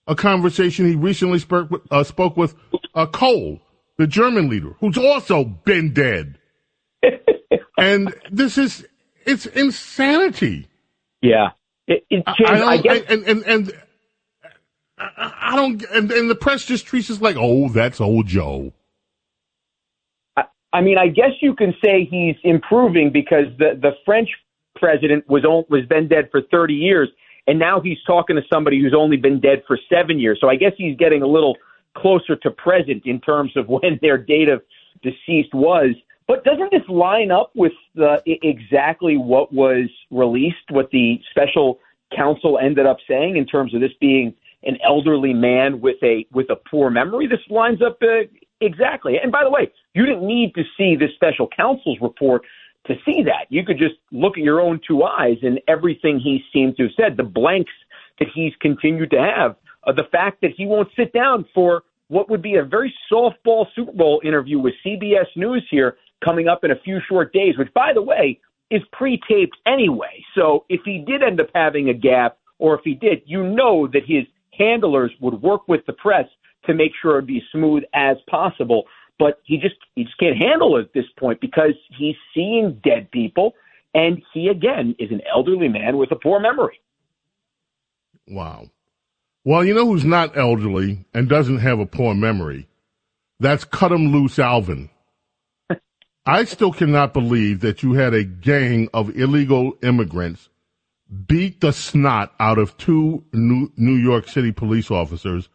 a 0.07 0.15
conversation. 0.15 0.87
He 0.87 0.97
recently 0.97 1.39
spoke 1.39 1.71
with, 1.71 1.83
uh, 1.91 2.05
spoke 2.05 2.37
with 2.37 2.55
uh, 2.95 3.07
Kohl, 3.07 3.61
the 3.97 4.07
German 4.07 4.49
leader, 4.49 4.75
who's 4.81 4.99
also 4.99 5.45
been 5.45 5.93
dead. 5.93 6.39
and 7.79 8.15
this 8.31 8.59
is 8.59 8.85
it's 9.27 9.47
insanity. 9.47 10.69
Yeah. 11.23 11.51
It, 11.87 12.05
it, 12.11 12.25
I, 12.27 12.35
James, 12.39 12.61
I 12.63 12.65
I 12.65 12.77
don't, 12.77 12.83
guess, 12.83 13.03
and, 13.09 13.25
and, 13.25 13.45
and 13.45 13.73
I 14.99 15.33
I 15.53 15.57
don't, 15.57 15.83
and, 15.93 16.11
and 16.13 16.31
the 16.31 16.35
press 16.35 16.65
just 16.65 16.87
treats 16.87 17.11
us 17.11 17.21
like, 17.21 17.37
oh, 17.39 17.69
that's 17.71 18.01
old 18.01 18.27
Joe. 18.27 18.73
I, 20.37 20.45
I 20.73 20.81
mean, 20.83 20.99
I 20.99 21.09
guess 21.09 21.33
you 21.41 21.55
can 21.55 21.75
say 21.83 22.07
he's 22.11 22.37
improving 22.45 23.11
because 23.13 23.47
the, 23.59 23.79
the 23.81 23.93
French 24.05 24.29
president 24.77 25.29
was, 25.29 25.45
on, 25.45 25.65
was 25.69 25.87
been 25.87 26.09
dead 26.09 26.29
for 26.31 26.43
30 26.51 26.75
years, 26.75 27.09
and 27.47 27.59
now 27.59 27.81
he's 27.81 27.99
talking 28.07 28.37
to 28.37 28.43
somebody 28.53 28.81
who's 28.81 28.95
only 28.97 29.17
been 29.17 29.41
dead 29.41 29.63
for 29.67 29.79
seven 29.93 30.19
years. 30.19 30.39
So 30.41 30.49
I 30.49 30.57
guess 30.57 30.73
he's 30.77 30.97
getting 30.97 31.23
a 31.23 31.27
little 31.27 31.57
closer 31.97 32.37
to 32.37 32.51
present 32.51 33.03
in 33.07 33.21
terms 33.21 33.53
of 33.57 33.69
when 33.69 33.99
their 34.03 34.19
date 34.19 34.49
of 34.49 34.63
deceased 35.03 35.55
was. 35.55 35.91
But 36.31 36.45
doesn't 36.45 36.71
this 36.71 36.89
line 36.89 37.33
up 37.33 37.51
with 37.57 37.73
the, 37.97 38.23
exactly 38.25 39.17
what 39.17 39.53
was 39.53 39.91
released, 40.13 40.71
what 40.71 40.89
the 40.93 41.21
special 41.29 41.81
counsel 42.17 42.57
ended 42.57 42.87
up 42.87 42.99
saying 43.09 43.37
in 43.37 43.45
terms 43.47 43.75
of 43.75 43.81
this 43.81 43.91
being 44.01 44.33
an 44.63 44.79
elderly 44.87 45.35
man 45.35 45.81
with 45.81 45.97
a 46.05 46.25
with 46.31 46.49
a 46.49 46.55
poor 46.55 46.89
memory? 46.89 47.27
This 47.27 47.41
lines 47.51 47.83
up 47.83 47.99
uh, 48.01 48.31
exactly. 48.61 49.17
And 49.21 49.33
by 49.33 49.43
the 49.43 49.51
way, 49.51 49.73
you 49.93 50.07
didn't 50.07 50.25
need 50.25 50.55
to 50.55 50.63
see 50.79 50.95
this 50.95 51.11
special 51.17 51.49
counsel's 51.49 51.99
report 52.01 52.43
to 52.87 52.95
see 53.05 53.25
that. 53.25 53.47
You 53.49 53.65
could 53.65 53.79
just 53.79 53.97
look 54.13 54.39
at 54.39 54.45
your 54.45 54.61
own 54.61 54.81
two 54.87 55.03
eyes 55.03 55.39
and 55.43 55.59
everything 55.67 56.21
he 56.21 56.45
seemed 56.53 56.77
to 56.77 56.85
have 56.85 56.93
said, 56.97 57.17
the 57.17 57.25
blanks 57.25 57.73
that 58.21 58.29
he's 58.33 58.53
continued 58.61 59.11
to 59.11 59.19
have, 59.19 59.57
uh, 59.85 59.91
the 59.91 60.07
fact 60.13 60.43
that 60.43 60.53
he 60.57 60.65
won't 60.65 60.91
sit 60.95 61.13
down 61.13 61.45
for 61.53 61.83
what 62.07 62.31
would 62.31 62.43
be 62.43 62.55
a 62.55 62.65
very 62.65 62.95
softball 63.13 63.67
Super 63.75 63.93
Bowl 63.93 64.21
interview 64.25 64.61
with 64.61 64.75
CBS 64.87 65.27
News 65.35 65.67
here 65.71 65.97
coming 66.25 66.49
up 66.49 66.65
in 66.65 66.71
a 66.71 66.81
few 66.85 67.01
short 67.09 67.33
days, 67.33 67.57
which, 67.59 67.73
by 67.75 67.93
the 67.95 68.03
way, 68.03 68.41
is 68.71 68.83
pre-taped 68.93 69.57
anyway. 69.67 70.25
So 70.35 70.65
if 70.69 70.81
he 70.85 71.05
did 71.07 71.23
end 71.23 71.41
up 71.41 71.49
having 71.55 71.89
a 71.89 71.95
gap, 71.95 72.39
or 72.59 72.75
if 72.75 72.83
he 72.85 72.95
did, 72.95 73.23
you 73.25 73.43
know 73.43 73.89
that 73.89 74.03
his 74.07 74.25
handlers 74.57 75.13
would 75.21 75.43
work 75.43 75.67
with 75.67 75.85
the 75.87 75.93
press 75.93 76.27
to 76.67 76.75
make 76.75 76.93
sure 77.01 77.19
it'd 77.19 77.27
be 77.27 77.43
smooth 77.53 77.83
as 77.95 78.17
possible. 78.29 78.85
But 79.19 79.41
he 79.45 79.59
just 79.59 79.77
he 79.95 80.05
just 80.05 80.19
can't 80.19 80.37
handle 80.37 80.77
it 80.77 80.83
at 80.83 80.93
this 80.95 81.05
point 81.19 81.41
because 81.41 81.75
he's 81.99 82.17
seeing 82.35 82.81
dead 82.83 83.11
people, 83.11 83.55
and 83.95 84.23
he 84.33 84.49
again 84.49 84.95
is 84.99 85.11
an 85.11 85.21
elderly 85.33 85.69
man 85.69 85.97
with 85.97 86.11
a 86.13 86.17
poor 86.17 86.41
memory. 86.41 86.81
Wow. 88.29 88.71
Well, 89.45 89.65
you 89.65 89.75
know 89.75 89.87
who's 89.87 90.05
not 90.05 90.37
elderly 90.37 91.05
and 91.13 91.29
doesn't 91.29 91.59
have 91.59 91.81
a 91.81 91.87
poor 91.87 92.15
memory? 92.15 92.69
That's 93.41 93.65
Cut 93.65 93.93
'em 93.93 94.13
Loose 94.13 94.39
Alvin. 94.39 94.91
I 96.31 96.45
still 96.45 96.73
cannot 96.73 97.13
believe 97.13 97.59
that 97.59 97.83
you 97.83 97.95
had 97.95 98.15
a 98.15 98.23
gang 98.23 98.89
of 98.95 99.19
illegal 99.19 99.77
immigrants 99.83 100.49
beat 101.27 101.61
the 101.61 101.73
snot 101.73 102.33
out 102.39 102.57
of 102.57 102.77
two 102.77 103.25
New, 103.33 103.97
York 103.97 104.29
City 104.29 104.53
police 104.53 104.93
officers, 104.93 105.49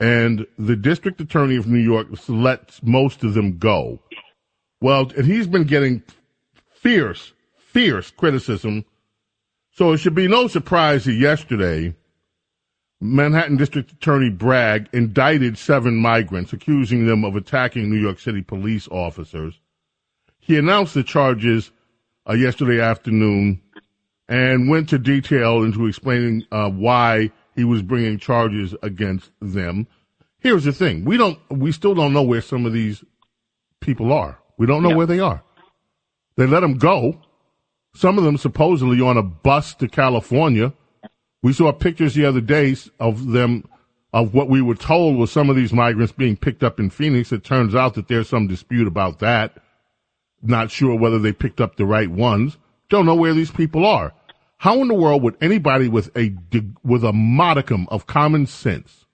and 0.00 0.48
the 0.58 0.74
district 0.74 1.20
attorney 1.20 1.54
of 1.54 1.68
New 1.68 1.78
York 1.78 2.08
lets 2.26 2.82
most 2.82 3.22
of 3.22 3.34
them 3.34 3.58
go. 3.58 4.00
Well, 4.80 5.12
and 5.16 5.26
he's 5.26 5.46
been 5.46 5.62
getting 5.62 6.02
fierce, 6.72 7.32
fierce 7.68 8.10
criticism. 8.10 8.84
So 9.70 9.92
it 9.92 9.98
should 9.98 10.16
be 10.16 10.26
no 10.26 10.48
surprise 10.48 11.04
that 11.04 11.12
yesterday, 11.12 11.94
Manhattan 13.00 13.58
District 13.58 13.92
Attorney 13.92 14.30
Bragg 14.30 14.88
indicted 14.92 15.56
seven 15.56 15.94
migrants, 15.94 16.52
accusing 16.52 17.06
them 17.06 17.24
of 17.24 17.36
attacking 17.36 17.88
New 17.88 18.00
York 18.00 18.18
City 18.18 18.42
police 18.42 18.88
officers. 18.88 19.60
He 20.50 20.56
announced 20.56 20.94
the 20.94 21.04
charges 21.04 21.70
uh, 22.28 22.32
yesterday 22.32 22.80
afternoon 22.80 23.60
and 24.28 24.68
went 24.68 24.88
to 24.88 24.98
detail 24.98 25.62
into 25.62 25.86
explaining 25.86 26.44
uh, 26.50 26.68
why 26.70 27.30
he 27.54 27.62
was 27.62 27.82
bringing 27.82 28.18
charges 28.18 28.74
against 28.82 29.30
them. 29.40 29.86
Here's 30.40 30.64
the 30.64 30.72
thing: 30.72 31.04
we 31.04 31.16
don't, 31.16 31.38
we 31.52 31.70
still 31.70 31.94
don't 31.94 32.12
know 32.12 32.24
where 32.24 32.40
some 32.40 32.66
of 32.66 32.72
these 32.72 33.04
people 33.78 34.12
are. 34.12 34.40
We 34.58 34.66
don't 34.66 34.82
know 34.82 34.88
Yeah. 34.88 34.96
where 34.96 35.06
they 35.06 35.20
are. 35.20 35.44
They 36.34 36.48
let 36.48 36.60
them 36.62 36.78
go. 36.78 37.20
Some 37.94 38.18
of 38.18 38.24
them 38.24 38.36
supposedly 38.36 39.00
on 39.00 39.16
a 39.16 39.22
bus 39.22 39.76
to 39.76 39.86
California. 39.86 40.72
We 41.44 41.52
saw 41.52 41.70
pictures 41.70 42.14
the 42.14 42.24
other 42.24 42.40
day 42.40 42.74
of 42.98 43.28
them, 43.28 43.68
of 44.12 44.34
what 44.34 44.48
we 44.48 44.62
were 44.62 44.74
told 44.74 45.16
was 45.16 45.30
some 45.30 45.48
of 45.48 45.54
these 45.54 45.72
migrants 45.72 46.12
being 46.12 46.36
picked 46.36 46.64
up 46.64 46.80
in 46.80 46.90
Phoenix. 46.90 47.30
It 47.30 47.44
turns 47.44 47.76
out 47.76 47.94
that 47.94 48.08
there's 48.08 48.28
some 48.28 48.48
dispute 48.48 48.88
about 48.88 49.20
that. 49.20 49.56
Not 50.42 50.70
sure 50.70 50.98
whether 50.98 51.18
they 51.18 51.32
picked 51.32 51.60
up 51.60 51.76
the 51.76 51.86
right 51.86 52.10
ones. 52.10 52.56
Don't 52.88 53.06
know 53.06 53.14
where 53.14 53.34
these 53.34 53.50
people 53.50 53.84
are. 53.84 54.12
How 54.56 54.80
in 54.82 54.88
the 54.88 54.94
world 54.94 55.22
would 55.22 55.36
anybody 55.40 55.88
with 55.88 56.14
a 56.16 56.34
with 56.84 57.04
a 57.04 57.12
modicum 57.12 57.86
of 57.90 58.06
common 58.06 58.46
sense 58.46 59.06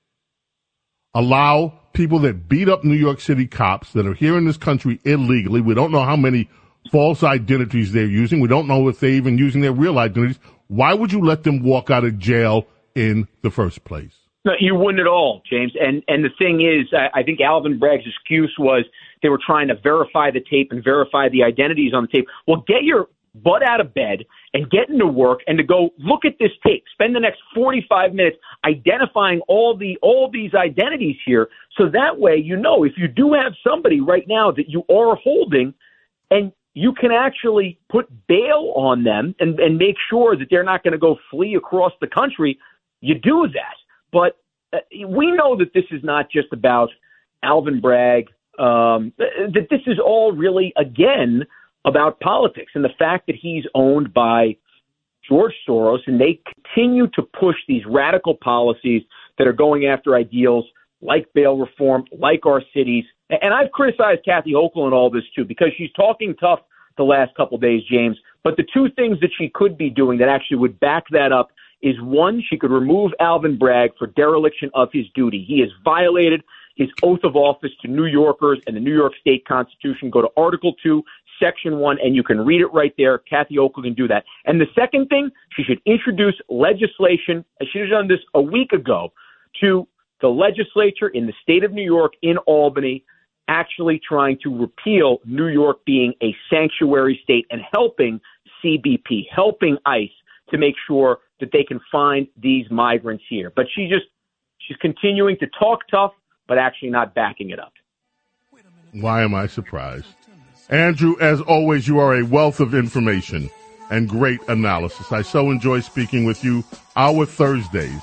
allow 1.14 1.78
people 1.92 2.18
that 2.20 2.48
beat 2.48 2.68
up 2.68 2.84
New 2.84 2.96
York 2.96 3.20
City 3.20 3.46
cops 3.46 3.92
that 3.92 4.06
are 4.06 4.14
here 4.14 4.36
in 4.36 4.44
this 4.44 4.56
country 4.56 5.00
illegally? 5.04 5.60
We 5.60 5.74
don't 5.74 5.92
know 5.92 6.04
how 6.04 6.16
many 6.16 6.48
false 6.90 7.22
identities 7.22 7.92
they're 7.92 8.06
using. 8.06 8.40
We 8.40 8.48
don't 8.48 8.66
know 8.66 8.88
if 8.88 9.00
they're 9.00 9.10
even 9.10 9.38
using 9.38 9.60
their 9.60 9.72
real 9.72 9.98
identities. 9.98 10.38
Why 10.68 10.94
would 10.94 11.12
you 11.12 11.20
let 11.20 11.44
them 11.44 11.62
walk 11.62 11.90
out 11.90 12.04
of 12.04 12.18
jail 12.18 12.66
in 12.94 13.28
the 13.42 13.50
first 13.50 13.84
place? 13.84 14.14
No, 14.44 14.52
you 14.60 14.74
wouldn't 14.74 15.00
at 15.00 15.08
all, 15.08 15.42
James. 15.48 15.72
And 15.80 16.02
and 16.08 16.24
the 16.24 16.30
thing 16.38 16.60
is, 16.60 16.92
I, 16.92 17.20
I 17.20 17.22
think 17.22 17.40
Alvin 17.40 17.78
Bragg's 17.78 18.04
excuse 18.06 18.54
was 18.58 18.84
they 19.22 19.29
were 19.29 19.40
trying 19.44 19.68
to 19.68 19.74
verify 19.74 20.31
the 20.31 20.40
tape 20.40 20.72
and 20.72 20.83
verify 20.83 21.29
the 21.29 21.42
identities 21.42 21.92
on 21.94 22.02
the 22.02 22.09
tape. 22.09 22.26
Well, 22.46 22.64
get 22.66 22.83
your 22.83 23.09
butt 23.42 23.62
out 23.62 23.81
of 23.81 23.92
bed 23.92 24.24
and 24.55 24.70
get 24.70 24.88
into 24.88 25.07
work 25.07 25.40
and 25.46 25.59
to 25.59 25.64
go 25.64 25.90
look 25.98 26.24
at 26.24 26.35
this 26.40 26.52
tape. 26.66 26.85
Spend 26.92 27.14
the 27.14 27.20
next 27.20 27.40
45 27.55 28.14
minutes 28.14 28.37
identifying 28.64 29.40
all 29.48 29.76
the 29.76 29.98
all 30.00 30.31
these 30.33 30.55
identities 30.55 31.16
here 31.24 31.48
so 31.76 31.88
that 31.90 32.18
way 32.18 32.37
you 32.37 32.57
know 32.57 32.85
if 32.85 32.92
you 32.96 33.09
do 33.09 33.35
have 33.35 33.52
somebody 33.62 34.00
right 34.00 34.26
now 34.26 34.50
that 34.50 34.68
you 34.68 34.83
are 34.90 35.16
holding 35.16 35.74
and 36.31 36.52
you 36.76 36.92
can 36.92 37.11
actually 37.11 37.79
put 37.90 38.07
bail 38.26 38.72
on 38.76 39.02
them 39.02 39.35
and, 39.40 39.59
and 39.59 39.79
make 39.79 39.96
sure 40.11 40.37
that 40.37 40.48
they're 40.50 40.62
not 40.62 40.83
going 40.83 40.92
to 40.92 40.98
go 40.98 41.16
flee 41.31 41.55
across 41.55 41.92
the 42.02 42.07
country, 42.07 42.59
you 43.00 43.14
do 43.14 43.48
that. 43.55 43.76
But 44.12 44.37
uh, 44.74 44.81
we 45.09 45.33
know 45.33 45.57
that 45.57 45.72
this 45.72 45.85
is 45.90 46.05
not 46.05 46.31
just 46.31 46.48
about 46.52 46.90
Alvin 47.42 47.81
Bragg, 47.81 48.26
um, 48.59 49.12
that 49.19 49.66
this 49.71 49.81
is 49.87 49.99
all 49.99 50.33
really, 50.33 50.73
again, 50.77 51.45
about 51.85 52.19
politics 52.21 52.73
and 52.75 52.85
the 52.85 52.95
fact 52.99 53.27
that 53.27 53.37
he's 53.37 53.64
owned 53.75 54.12
by 54.12 54.57
George 55.29 55.55
Soros 55.69 56.01
and 56.07 56.21
they 56.21 56.40
continue 56.55 57.07
to 57.14 57.23
push 57.23 57.57
these 57.69 57.83
radical 57.87 58.35
policies 58.35 59.03
that 59.38 59.47
are 59.47 59.53
going 59.53 59.87
after 59.87 60.14
ideals 60.14 60.64
like 61.01 61.27
bail 61.35 61.59
reform, 61.59 62.05
like 62.19 62.47
our 62.47 62.62
cities. 62.75 63.05
And 63.31 63.53
I've 63.53 63.71
criticized 63.73 64.25
Kathy 64.25 64.53
Hochul 64.53 64.87
in 64.87 64.92
all 64.92 65.11
this 65.11 65.25
too 65.35 65.45
because 65.45 65.69
she's 65.77 65.92
talking 65.92 66.35
tough 66.37 66.61
the 66.97 67.05
last 67.05 67.35
couple 67.37 67.57
of 67.57 67.62
days, 67.62 67.83
James. 67.90 68.16
But 68.42 68.57
the 68.57 68.64
two 68.73 68.88
things 68.97 69.19
that 69.21 69.31
she 69.37 69.51
could 69.53 69.77
be 69.77 69.90
doing 69.90 70.19
that 70.19 70.29
actually 70.29 70.59
would 70.59 70.81
back 70.81 71.05
that 71.11 71.33
up 71.33 71.51
is 71.83 72.01
one, 72.01 72.42
she 72.49 72.57
could 72.57 72.71
remove 72.71 73.12
Alvin 73.21 73.59
Bragg 73.59 73.90
for 73.99 74.07
dereliction 74.09 74.71
of 74.75 74.88
his 74.92 75.05
duty. 75.14 75.45
He 75.47 75.61
has 75.61 75.69
violated 75.85 76.42
his 76.76 76.88
oath 77.02 77.20
of 77.24 77.36
office 77.36 77.72
to 77.82 77.88
New 77.88 78.04
Yorkers 78.04 78.60
and 78.66 78.76
the 78.76 78.80
New 78.80 78.94
York 78.94 79.14
State 79.20 79.46
Constitution. 79.46 80.10
Go 80.10 80.22
to 80.22 80.28
Article 80.36 80.74
2, 80.82 81.02
Section 81.40 81.78
1, 81.78 81.98
and 82.02 82.14
you 82.14 82.22
can 82.22 82.44
read 82.44 82.60
it 82.60 82.72
right 82.72 82.94
there. 82.96 83.18
Kathy 83.18 83.56
Hochul 83.56 83.82
can 83.82 83.94
do 83.94 84.06
that. 84.08 84.24
And 84.44 84.60
the 84.60 84.66
second 84.74 85.08
thing, 85.08 85.30
she 85.56 85.62
should 85.62 85.80
introduce 85.86 86.34
legislation. 86.48 87.44
and 87.58 87.68
She 87.68 87.78
should 87.78 87.90
have 87.90 87.90
done 87.90 88.08
this 88.08 88.20
a 88.34 88.40
week 88.40 88.72
ago 88.72 89.12
to 89.60 89.88
the 90.20 90.28
legislature 90.28 91.08
in 91.08 91.26
the 91.26 91.34
state 91.42 91.64
of 91.64 91.72
New 91.72 91.84
York 91.84 92.12
in 92.22 92.38
Albany 92.38 93.04
actually 93.48 94.00
trying 94.06 94.38
to 94.42 94.54
repeal 94.54 95.20
New 95.24 95.48
York 95.48 95.84
being 95.84 96.12
a 96.22 96.34
sanctuary 96.50 97.20
state 97.22 97.46
and 97.50 97.60
helping 97.72 98.20
CBP, 98.62 99.26
helping 99.30 99.78
ICE 99.86 100.10
to 100.50 100.58
make 100.58 100.74
sure 100.86 101.18
that 101.40 101.50
they 101.52 101.62
can 101.62 101.80
find 101.92 102.26
these 102.36 102.68
migrants 102.70 103.24
here. 103.28 103.52
But 103.54 103.66
she 103.74 103.88
just 103.88 104.06
she's 104.58 104.76
continuing 104.78 105.36
to 105.38 105.46
talk 105.58 105.86
tough, 105.88 106.12
but 106.46 106.59
actually 106.59 106.90
not 106.90 107.14
backing 107.14 107.50
it 107.50 107.59
up. 107.59 107.72
Why 108.92 109.22
am 109.22 109.35
I 109.35 109.46
surprised? 109.46 110.06
Andrew, 110.68 111.16
as 111.20 111.40
always, 111.40 111.87
you 111.87 111.98
are 111.98 112.16
a 112.16 112.24
wealth 112.24 112.61
of 112.61 112.74
information 112.74 113.50
and 113.90 114.09
great 114.09 114.40
analysis. 114.48 115.12
I 115.12 115.22
so 115.22 115.50
enjoy 115.50 115.80
speaking 115.80 116.24
with 116.24 116.42
you 116.42 116.64
our 116.96 117.26
Thursdays. 117.26 118.00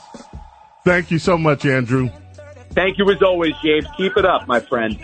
Thank 0.86 1.12
you 1.12 1.20
so 1.20 1.38
much, 1.38 1.66
Andrew. 1.66 2.10
Thank 2.72 2.98
you 2.98 3.10
as 3.12 3.22
always, 3.22 3.54
James. 3.64 3.86
Keep 3.98 4.18
it 4.18 4.26
up, 4.26 4.48
my 4.48 4.60
friend. 4.60 4.98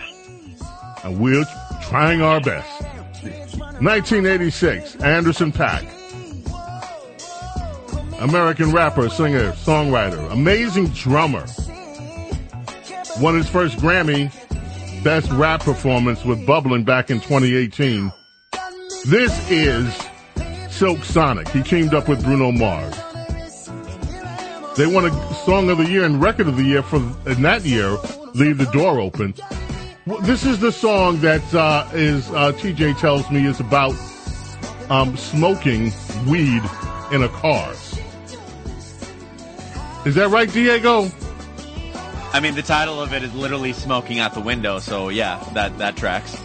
And 1.04 1.20
we're 1.20 1.44
trying 1.82 2.22
our 2.22 2.40
best. 2.40 2.82
1986, 3.80 4.96
Anderson 4.96 5.52
Paak. 5.52 5.88
American 8.20 8.70
rapper, 8.72 9.08
singer, 9.08 9.52
songwriter, 9.52 10.30
amazing 10.30 10.88
drummer. 10.88 11.46
Won 13.18 13.34
his 13.36 13.48
first 13.48 13.78
Grammy 13.78 14.32
Best 15.02 15.30
Rap 15.32 15.60
Performance 15.60 16.24
with 16.24 16.46
Bubbling 16.46 16.84
back 16.84 17.10
in 17.10 17.20
2018. 17.20 18.12
This 19.06 19.50
is 19.50 19.94
Silk 20.70 21.02
Sonic. 21.04 21.48
He 21.48 21.62
teamed 21.62 21.94
up 21.94 22.08
with 22.08 22.22
Bruno 22.22 22.52
Mars. 22.52 22.96
They 24.76 24.86
won 24.86 25.06
a 25.06 25.34
Song 25.44 25.70
of 25.70 25.78
the 25.78 25.86
Year 25.88 26.04
and 26.04 26.22
Record 26.22 26.48
of 26.48 26.56
the 26.56 26.62
Year 26.62 26.82
for 26.82 26.96
in 27.26 27.42
that 27.42 27.64
year. 27.64 27.96
Leave 28.34 28.58
the 28.58 28.70
door 28.72 29.00
open. 29.00 29.34
This 30.22 30.44
is 30.44 30.60
the 30.60 30.72
song 30.72 31.20
that 31.20 31.54
uh, 31.54 31.88
is 31.92 32.30
uh, 32.30 32.52
TJ 32.52 32.98
tells 33.00 33.30
me 33.30 33.46
is 33.46 33.60
about 33.60 33.94
um, 34.88 35.16
smoking 35.16 35.92
weed 36.26 36.62
in 37.12 37.22
a 37.22 37.28
car. 37.28 37.72
Is 40.06 40.14
that 40.14 40.28
right, 40.30 40.50
Diego? 40.50 41.10
I 42.32 42.40
mean, 42.40 42.54
the 42.54 42.62
title 42.62 43.00
of 43.02 43.12
it 43.12 43.22
is 43.22 43.34
literally 43.34 43.72
"Smoking 43.72 44.18
Out 44.20 44.34
the 44.34 44.40
Window," 44.40 44.78
so 44.78 45.08
yeah, 45.08 45.42
that 45.54 45.76
that 45.78 45.96
tracks. 45.96 46.36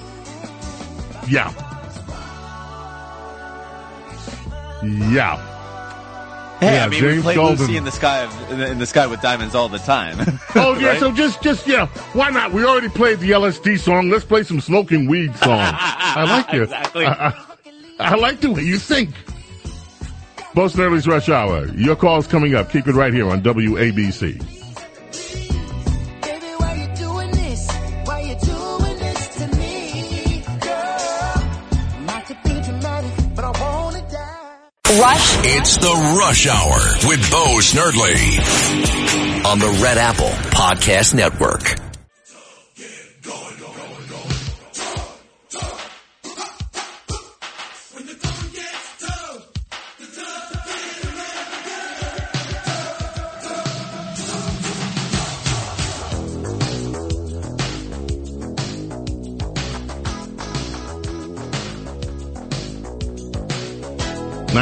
Yeah. 1.28 1.52
Yeah. 4.84 5.38
Hey, 6.60 6.76
Yeah, 6.76 6.86
I 6.86 6.88
mean, 6.88 7.04
we 7.04 7.10
James 7.10 7.24
play 7.24 7.36
Golden. 7.36 7.58
Lucy 7.58 7.76
in 7.78 7.84
the 7.84 7.92
sky 7.92 8.20
of, 8.20 8.52
in, 8.52 8.60
the, 8.60 8.72
in 8.72 8.80
the 8.80 8.86
sky 8.86 9.08
with 9.08 9.22
diamonds 9.22 9.56
all 9.56 9.68
the 9.70 9.80
time. 9.80 10.18
Oh 10.58 10.74
yeah, 10.80 10.92
Right? 10.92 11.00
so 11.02 11.12
just 11.12 11.42
just 11.44 11.68
yeah, 11.68 11.88
why 12.14 12.30
not? 12.30 12.54
We 12.54 12.64
already 12.64 12.88
played 12.88 13.20
the 13.20 13.32
LSD 13.32 13.78
song. 13.78 14.10
Let's 14.10 14.24
play 14.24 14.44
some 14.44 14.62
smoking 14.62 15.06
weed 15.06 15.36
song. 15.36 15.60
I 15.60 16.24
like 16.24 16.54
it. 16.54 16.62
Exactly. 16.64 17.06
I, 17.06 17.28
I, 17.28 17.34
I 18.00 18.16
like 18.16 18.40
the 18.40 18.52
way 18.52 18.62
you 18.62 18.78
think. 18.80 19.10
Bo 20.54 20.68
Snerdley's 20.68 21.08
Rush 21.08 21.28
Hour. 21.28 21.68
Your 21.74 21.98
call's 21.98 22.26
coming 22.26 22.56
up. 22.56 22.70
Keep 22.72 22.88
it 22.88 22.94
right 22.96 23.14
here 23.14 23.30
on 23.30 23.42
WABC. 23.44 24.42
Rush 35.06 35.38
It's 35.44 35.78
the 35.78 36.16
Rush 36.18 36.48
Hour 36.48 37.08
with 37.08 37.30
Bo 37.30 37.60
Snerdley 37.60 38.40
on 39.46 39.60
the 39.60 39.80
Red 39.80 40.00
Apple 40.00 40.30
Podcast 40.50 41.14
Network. 41.14 41.85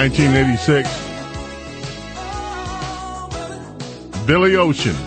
Nineteen 0.03 0.35
eighty 0.35 0.57
six. 0.57 0.89
Billy 4.27 4.57
Ocean 4.57 4.97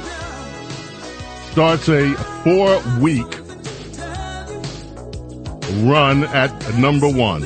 starts 1.50 1.90
a 1.90 2.14
four 2.42 2.80
week 2.98 3.26
run 5.84 6.24
at 6.24 6.50
number 6.78 7.10
one. 7.10 7.42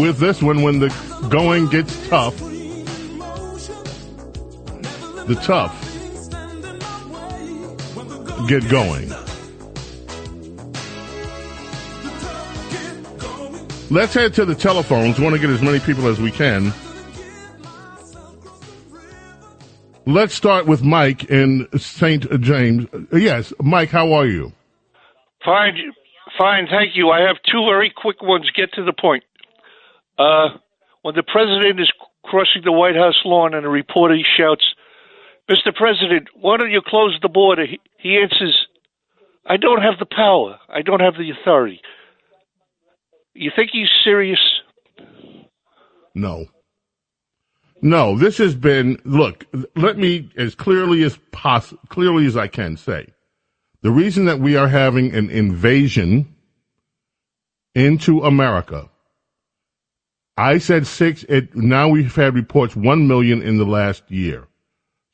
With 0.00 0.18
this 0.18 0.40
one, 0.40 0.62
when 0.62 0.78
the 0.78 0.94
going 1.30 1.66
gets 1.66 2.08
tough, 2.08 2.38
the 5.26 5.34
tough 5.42 5.74
get 8.46 8.68
going. 8.68 9.19
Let's 13.92 14.14
head 14.14 14.34
to 14.34 14.44
the 14.44 14.54
telephones. 14.54 15.18
We 15.18 15.24
want 15.24 15.34
to 15.34 15.40
get 15.40 15.50
as 15.50 15.60
many 15.62 15.80
people 15.80 16.06
as 16.06 16.20
we 16.20 16.30
can. 16.30 16.72
Let's 20.06 20.32
start 20.32 20.66
with 20.66 20.84
Mike 20.84 21.24
in 21.24 21.66
St. 21.76 22.40
James. 22.40 22.86
Yes, 23.12 23.52
Mike, 23.60 23.90
how 23.90 24.12
are 24.12 24.26
you? 24.26 24.52
Fine, 25.44 25.74
fine, 26.38 26.68
thank 26.70 26.94
you. 26.94 27.10
I 27.10 27.20
have 27.22 27.36
two 27.50 27.64
very 27.68 27.92
quick 27.94 28.22
ones. 28.22 28.48
Get 28.54 28.72
to 28.74 28.84
the 28.84 28.92
point. 28.92 29.24
Uh, 30.18 30.50
when 31.02 31.16
the 31.16 31.24
president 31.24 31.80
is 31.80 31.90
crossing 32.24 32.62
the 32.64 32.72
White 32.72 32.94
House 32.94 33.20
lawn 33.24 33.54
and 33.54 33.66
a 33.66 33.68
reporter 33.68 34.16
shouts, 34.36 34.64
"Mr. 35.50 35.74
President, 35.74 36.28
why 36.34 36.56
don't 36.58 36.70
you 36.70 36.80
close 36.80 37.18
the 37.22 37.28
border?" 37.28 37.66
He 37.98 38.18
answers, 38.18 38.68
"I 39.46 39.56
don't 39.56 39.82
have 39.82 39.98
the 39.98 40.06
power. 40.06 40.60
I 40.68 40.82
don't 40.82 41.00
have 41.00 41.16
the 41.16 41.30
authority." 41.30 41.80
You 43.34 43.50
think 43.54 43.70
he's 43.72 43.88
serious? 44.04 44.40
No. 46.14 46.46
No, 47.82 48.18
this 48.18 48.38
has 48.38 48.54
been, 48.54 49.00
look, 49.04 49.46
let 49.74 49.96
me 49.96 50.30
as 50.36 50.54
clearly 50.54 51.02
as 51.02 51.18
poss- 51.32 51.74
clearly 51.88 52.26
as 52.26 52.36
I 52.36 52.46
can 52.46 52.76
say. 52.76 53.06
The 53.82 53.90
reason 53.90 54.26
that 54.26 54.38
we 54.40 54.56
are 54.56 54.68
having 54.68 55.14
an 55.14 55.30
invasion 55.30 56.34
into 57.74 58.22
America, 58.22 58.90
I 60.36 60.58
said 60.58 60.86
six, 60.86 61.24
it, 61.24 61.54
now 61.56 61.88
we've 61.88 62.14
had 62.14 62.34
reports 62.34 62.76
one 62.76 63.08
million 63.08 63.40
in 63.40 63.56
the 63.56 63.64
last 63.64 64.10
year. 64.10 64.46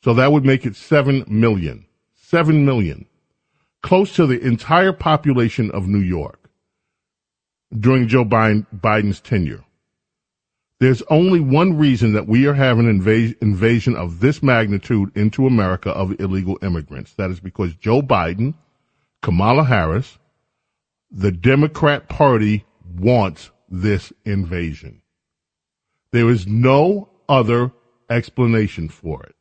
So 0.03 0.15
that 0.15 0.33
would 0.33 0.45
make 0.45 0.67
it 0.67 0.75
seven 0.75 1.25
million. 1.29 1.87
Seven 2.17 2.65
million. 2.65 3.07
Close 3.83 4.15
to 4.17 4.27
the 4.27 4.41
entire 4.41 4.93
population 4.93 5.71
of 5.71 5.87
New 5.87 6.01
York 6.01 6.46
during 7.79 8.09
Joe 8.09 8.25
Biden, 8.25 8.67
Biden's 8.75 9.21
tenure. 9.21 9.65
There's 10.79 11.03
only 11.09 11.41
one 11.41 11.79
reason 11.79 12.13
that 12.13 12.29
we 12.29 12.47
are 12.47 12.55
having 12.55 12.87
an 12.89 13.01
invas- 13.01 13.41
invasion 13.41 13.97
of 13.97 14.21
this 14.21 14.43
magnitude 14.43 15.11
into 15.17 15.47
America 15.47 15.91
of 15.91 16.21
illegal 16.21 16.59
immigrants. 16.63 17.15
That 17.15 17.31
is 17.31 17.41
because 17.41 17.75
Joe 17.75 18.03
Biden, 18.03 18.55
Kamala 19.23 19.65
Harris, 19.65 20.19
the 21.11 21.33
Democrat 21.33 22.09
Party 22.09 22.67
wants 22.99 23.51
this 23.71 24.13
invasion. 24.25 25.01
There 26.13 26.29
is 26.29 26.47
no 26.47 27.09
other 27.29 27.73
explanation 28.11 28.89
for 28.89 29.23
it. 29.23 29.35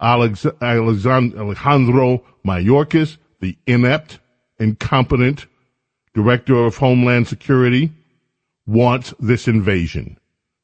Alex- 0.00 0.44
Alejandro 0.60 2.24
Mayorkas, 2.44 3.16
the 3.40 3.56
inept, 3.66 4.18
incompetent 4.58 5.46
director 6.14 6.56
of 6.56 6.76
Homeland 6.76 7.28
Security, 7.28 7.92
wants 8.66 9.12
this 9.18 9.46
invasion. 9.48 10.18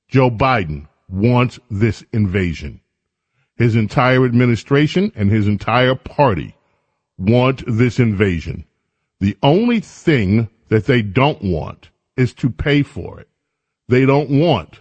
Joe 0.08 0.30
Biden 0.30 0.88
wants 1.08 1.58
this 1.70 2.04
invasion. 2.12 2.80
His 3.56 3.76
entire 3.76 4.24
administration 4.24 5.12
and 5.14 5.30
his 5.30 5.46
entire 5.46 5.94
party 5.94 6.56
want 7.18 7.62
this 7.66 7.98
invasion. 7.98 8.64
The 9.20 9.36
only 9.42 9.80
thing 9.80 10.48
that 10.68 10.86
they 10.86 11.02
don't 11.02 11.42
want 11.42 11.90
is 12.16 12.32
to 12.34 12.48
pay 12.48 12.82
for 12.82 13.20
it. 13.20 13.28
They 13.88 14.06
don't 14.06 14.30
want 14.30 14.80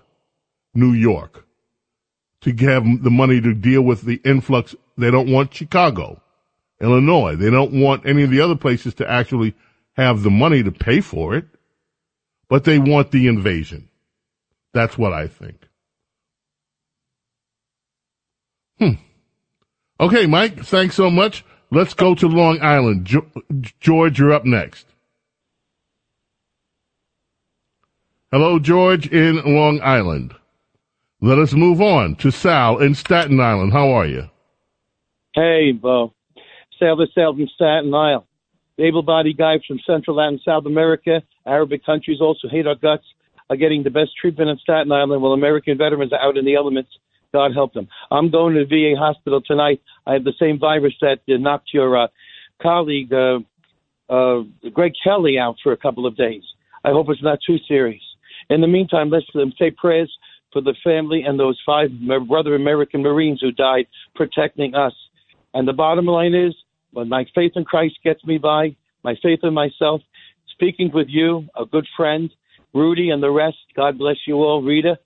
New 0.73 0.93
York 0.93 1.45
to 2.41 2.51
have 2.51 3.03
the 3.03 3.11
money 3.11 3.41
to 3.41 3.53
deal 3.53 3.81
with 3.81 4.03
the 4.03 4.21
influx. 4.23 4.75
They 4.97 5.11
don't 5.11 5.31
want 5.31 5.53
Chicago, 5.53 6.21
Illinois. 6.79 7.35
They 7.35 7.49
don't 7.49 7.81
want 7.81 8.05
any 8.05 8.23
of 8.23 8.29
the 8.29 8.39
other 8.39 8.55
places 8.55 8.93
to 8.95 9.09
actually 9.09 9.55
have 9.99 10.23
the 10.23 10.29
money 10.29 10.63
to 10.63 10.71
pay 10.71 11.01
for 11.01 11.35
it, 11.35 11.45
but 12.47 12.63
they 12.63 12.79
want 12.79 13.11
the 13.11 13.27
invasion. 13.27 13.89
That's 14.73 14.97
what 14.97 15.13
I 15.13 15.27
think. 15.27 15.67
Hmm. 18.79 18.93
Okay, 19.99 20.25
Mike, 20.25 20.63
thanks 20.63 20.95
so 20.95 21.09
much. 21.09 21.43
Let's 21.71 21.93
go 21.93 22.15
to 22.15 22.27
Long 22.27 22.61
Island. 22.61 23.07
George, 23.79 24.19
you're 24.19 24.33
up 24.33 24.45
next. 24.45 24.87
Hello, 28.31 28.59
George 28.59 29.07
in 29.07 29.41
Long 29.43 29.81
Island. 29.81 30.35
Let 31.21 31.39
us 31.39 31.53
move 31.53 31.81
on 31.81 32.15
to 32.17 32.31
Sal 32.31 32.77
in 32.77 32.95
Staten 32.95 33.39
Island. 33.39 33.73
How 33.73 33.89
are 33.89 34.05
you? 34.05 34.29
Hey, 35.35 35.71
Bo. 35.73 36.13
Sal 36.79 36.95
the 36.95 37.07
Sal 37.13 37.33
from 37.33 37.47
Staten 37.55 37.93
Island. 37.93 38.25
The 38.79 38.85
able-bodied 38.85 39.37
guys 39.37 39.59
from 39.67 39.77
Central 39.85 40.21
and 40.21 40.39
South 40.45 40.65
America, 40.65 41.21
Arabic 41.45 41.85
countries 41.85 42.21
also 42.21 42.47
hate 42.47 42.65
our 42.65 42.75
guts, 42.75 43.03
are 43.49 43.57
getting 43.57 43.83
the 43.83 43.89
best 43.89 44.11
treatment 44.15 44.49
in 44.49 44.57
Staten 44.59 44.89
Island 44.89 45.21
while 45.21 45.33
American 45.33 45.77
veterans 45.77 46.13
are 46.13 46.25
out 46.25 46.37
in 46.37 46.45
the 46.45 46.55
elements. 46.55 46.89
God 47.33 47.51
help 47.53 47.73
them. 47.73 47.89
I'm 48.09 48.31
going 48.31 48.55
to 48.55 48.63
the 48.63 48.93
VA 48.93 48.97
hospital 48.97 49.41
tonight. 49.45 49.81
I 50.07 50.13
have 50.13 50.23
the 50.23 50.31
same 50.39 50.59
virus 50.59 50.93
that 51.01 51.19
uh, 51.27 51.35
knocked 51.37 51.73
your 51.73 52.05
uh, 52.05 52.07
colleague, 52.61 53.11
uh, 53.11 53.39
uh, 54.09 54.43
Greg 54.71 54.93
Kelly, 55.03 55.37
out 55.37 55.57
for 55.61 55.73
a 55.73 55.77
couple 55.77 56.05
of 56.05 56.15
days. 56.15 56.43
I 56.85 56.91
hope 56.91 57.07
it's 57.09 57.21
not 57.21 57.39
too 57.45 57.57
serious. 57.67 58.01
In 58.49 58.61
the 58.61 58.67
meantime, 58.67 59.09
let's 59.09 59.25
um, 59.35 59.51
say 59.59 59.71
prayers 59.71 60.09
for 60.53 60.61
the 60.61 60.75
family 60.85 61.23
and 61.27 61.37
those 61.37 61.59
five 61.65 61.89
brother 62.29 62.55
American 62.55 63.01
Marines 63.01 63.41
who 63.41 63.51
died 63.51 63.87
protecting 64.15 64.73
us. 64.73 64.93
And 65.53 65.67
the 65.67 65.73
bottom 65.73 66.05
line 66.05 66.33
is, 66.33 66.55
when 66.91 67.09
my 67.09 67.25
faith 67.35 67.53
in 67.55 67.65
Christ 67.65 67.95
gets 68.03 68.23
me 68.25 68.37
by, 68.37 68.75
my 69.03 69.15
faith 69.21 69.39
in 69.43 69.53
myself, 69.53 70.01
speaking 70.51 70.91
with 70.93 71.07
you, 71.09 71.47
a 71.55 71.65
good 71.65 71.87
friend, 71.95 72.29
Rudy, 72.73 73.09
and 73.09 73.21
the 73.23 73.31
rest, 73.31 73.57
God 73.75 73.97
bless 73.97 74.17
you 74.27 74.35
all, 74.35 74.61
Rita, 74.61 74.97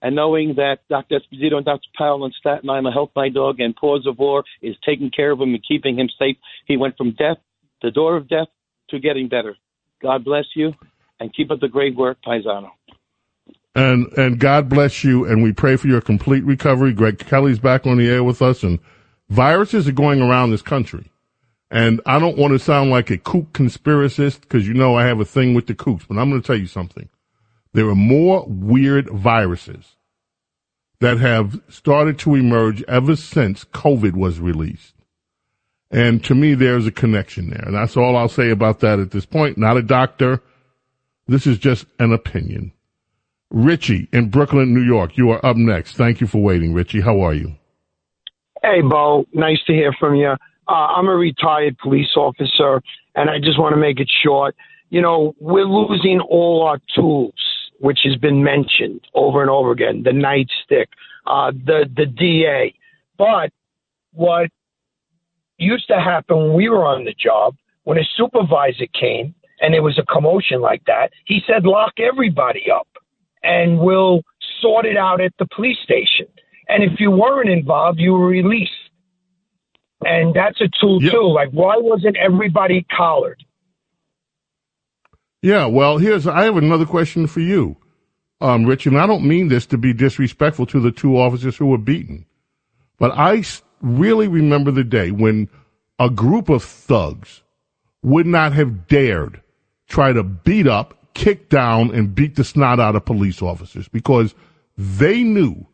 and 0.00 0.16
knowing 0.16 0.54
that 0.56 0.78
Dr. 0.88 1.20
Esposito 1.20 1.54
and 1.54 1.64
Dr. 1.64 1.88
Powell 1.96 2.24
and 2.24 2.34
Staten 2.34 2.68
Island 2.68 2.92
helped 2.92 3.16
my 3.16 3.28
dog 3.28 3.60
and 3.60 3.74
Paws 3.74 4.06
of 4.06 4.18
War 4.18 4.44
is 4.60 4.76
taking 4.84 5.10
care 5.10 5.30
of 5.30 5.40
him 5.40 5.54
and 5.54 5.64
keeping 5.66 5.98
him 5.98 6.08
safe. 6.18 6.36
He 6.66 6.76
went 6.76 6.96
from 6.96 7.12
death, 7.12 7.38
the 7.82 7.90
door 7.90 8.16
of 8.16 8.28
death, 8.28 8.48
to 8.90 8.98
getting 8.98 9.28
better. 9.28 9.56
God 10.02 10.24
bless 10.24 10.44
you 10.54 10.74
and 11.20 11.34
keep 11.34 11.50
up 11.50 11.60
the 11.60 11.68
great 11.68 11.96
work, 11.96 12.18
Paisano. 12.26 12.70
And 13.74 14.06
and 14.18 14.38
God 14.38 14.68
bless 14.68 15.02
you, 15.02 15.24
and 15.24 15.42
we 15.42 15.52
pray 15.52 15.76
for 15.76 15.88
your 15.88 16.02
complete 16.02 16.44
recovery. 16.44 16.92
Greg 16.92 17.18
Kelly's 17.18 17.58
back 17.58 17.86
on 17.86 17.96
the 17.96 18.06
air 18.06 18.22
with 18.22 18.42
us, 18.42 18.62
and 18.62 18.78
viruses 19.32 19.88
are 19.88 19.92
going 19.92 20.20
around 20.20 20.50
this 20.50 20.62
country. 20.62 21.10
And 21.70 22.02
I 22.04 22.18
don't 22.18 22.36
want 22.36 22.52
to 22.52 22.58
sound 22.58 22.90
like 22.90 23.10
a 23.10 23.16
kook 23.16 23.52
conspiracist 23.52 24.42
because 24.42 24.68
you 24.68 24.74
know 24.74 24.94
I 24.94 25.06
have 25.06 25.20
a 25.20 25.24
thing 25.24 25.54
with 25.54 25.66
the 25.66 25.74
kooks, 25.74 26.06
but 26.06 26.18
I'm 26.18 26.28
going 26.28 26.42
to 26.42 26.46
tell 26.46 26.58
you 26.58 26.66
something. 26.66 27.08
There 27.72 27.88
are 27.88 27.94
more 27.94 28.44
weird 28.46 29.08
viruses 29.08 29.96
that 31.00 31.18
have 31.18 31.60
started 31.68 32.18
to 32.20 32.34
emerge 32.34 32.82
ever 32.82 33.16
since 33.16 33.64
COVID 33.64 34.12
was 34.12 34.38
released. 34.38 34.94
And 35.90 36.22
to 36.24 36.34
me, 36.34 36.52
there's 36.54 36.86
a 36.86 36.92
connection 36.92 37.48
there. 37.48 37.64
And 37.64 37.74
that's 37.74 37.96
all 37.96 38.16
I'll 38.16 38.28
say 38.28 38.50
about 38.50 38.80
that 38.80 39.00
at 39.00 39.10
this 39.10 39.24
point. 39.24 39.56
Not 39.56 39.78
a 39.78 39.82
doctor. 39.82 40.42
This 41.26 41.46
is 41.46 41.58
just 41.58 41.86
an 41.98 42.12
opinion. 42.12 42.72
Richie 43.50 44.08
in 44.12 44.28
Brooklyn, 44.28 44.74
New 44.74 44.82
York, 44.82 45.16
you 45.16 45.30
are 45.30 45.44
up 45.44 45.56
next. 45.56 45.96
Thank 45.96 46.20
you 46.20 46.26
for 46.26 46.42
waiting, 46.42 46.74
Richie. 46.74 47.00
How 47.00 47.20
are 47.20 47.34
you? 47.34 47.56
Hey, 48.62 48.80
Bo. 48.80 49.24
Nice 49.32 49.58
to 49.66 49.72
hear 49.72 49.92
from 49.98 50.14
you. 50.14 50.28
Uh, 50.68 50.72
I'm 50.72 51.08
a 51.08 51.16
retired 51.16 51.76
police 51.78 52.14
officer, 52.14 52.80
and 53.16 53.28
I 53.28 53.40
just 53.40 53.58
want 53.58 53.74
to 53.74 53.80
make 53.80 53.98
it 53.98 54.08
short. 54.22 54.54
You 54.88 55.02
know, 55.02 55.34
we're 55.40 55.64
losing 55.64 56.20
all 56.20 56.62
our 56.62 56.78
tools, 56.94 57.34
which 57.80 58.00
has 58.04 58.14
been 58.14 58.44
mentioned 58.44 59.00
over 59.14 59.40
and 59.40 59.50
over 59.50 59.72
again 59.72 60.04
the 60.04 60.10
nightstick, 60.10 60.86
uh, 61.26 61.50
the, 61.50 61.90
the 61.96 62.06
DA. 62.06 62.72
But 63.18 63.50
what 64.12 64.48
used 65.58 65.88
to 65.88 65.98
happen 65.98 66.36
when 66.36 66.54
we 66.54 66.68
were 66.68 66.84
on 66.84 67.04
the 67.04 67.14
job, 67.14 67.56
when 67.82 67.98
a 67.98 68.04
supervisor 68.16 68.86
came 68.98 69.34
and 69.60 69.74
there 69.74 69.82
was 69.82 69.98
a 69.98 70.04
commotion 70.04 70.60
like 70.60 70.84
that, 70.86 71.10
he 71.24 71.40
said, 71.48 71.64
lock 71.64 71.94
everybody 71.98 72.70
up 72.70 72.86
and 73.42 73.80
we'll 73.80 74.22
sort 74.60 74.86
it 74.86 74.96
out 74.96 75.20
at 75.20 75.32
the 75.40 75.46
police 75.52 75.78
station. 75.82 76.28
And 76.68 76.82
if 76.82 77.00
you 77.00 77.10
weren't 77.10 77.50
involved, 77.50 77.98
you 77.98 78.12
were 78.12 78.26
released. 78.26 78.70
And 80.04 80.34
that's 80.34 80.60
a 80.60 80.68
tool 80.80 81.00
too. 81.00 81.32
Like, 81.32 81.50
why 81.50 81.76
wasn't 81.76 82.16
everybody 82.16 82.86
collared? 82.94 83.44
Yeah, 85.42 85.66
well, 85.66 85.98
here's, 85.98 86.26
I 86.26 86.44
have 86.44 86.56
another 86.56 86.86
question 86.86 87.26
for 87.26 87.40
you, 87.40 87.76
um, 88.40 88.64
Rich, 88.64 88.86
and 88.86 88.96
I 88.96 89.08
don't 89.08 89.26
mean 89.26 89.48
this 89.48 89.66
to 89.66 89.78
be 89.78 89.92
disrespectful 89.92 90.66
to 90.66 90.78
the 90.78 90.92
two 90.92 91.18
officers 91.18 91.56
who 91.56 91.66
were 91.66 91.78
beaten, 91.78 92.26
but 92.98 93.10
I 93.10 93.42
really 93.80 94.28
remember 94.28 94.70
the 94.70 94.84
day 94.84 95.10
when 95.10 95.48
a 95.98 96.08
group 96.08 96.48
of 96.48 96.62
thugs 96.62 97.42
would 98.02 98.26
not 98.26 98.52
have 98.52 98.86
dared 98.86 99.42
try 99.88 100.12
to 100.12 100.22
beat 100.22 100.66
up, 100.66 100.96
kick 101.14 101.48
down, 101.48 101.94
and 101.94 102.14
beat 102.14 102.36
the 102.36 102.44
snot 102.44 102.80
out 102.80 102.96
of 102.96 103.04
police 103.04 103.42
officers 103.42 103.88
because 103.88 104.34
they 104.76 105.22
knew 105.22 105.66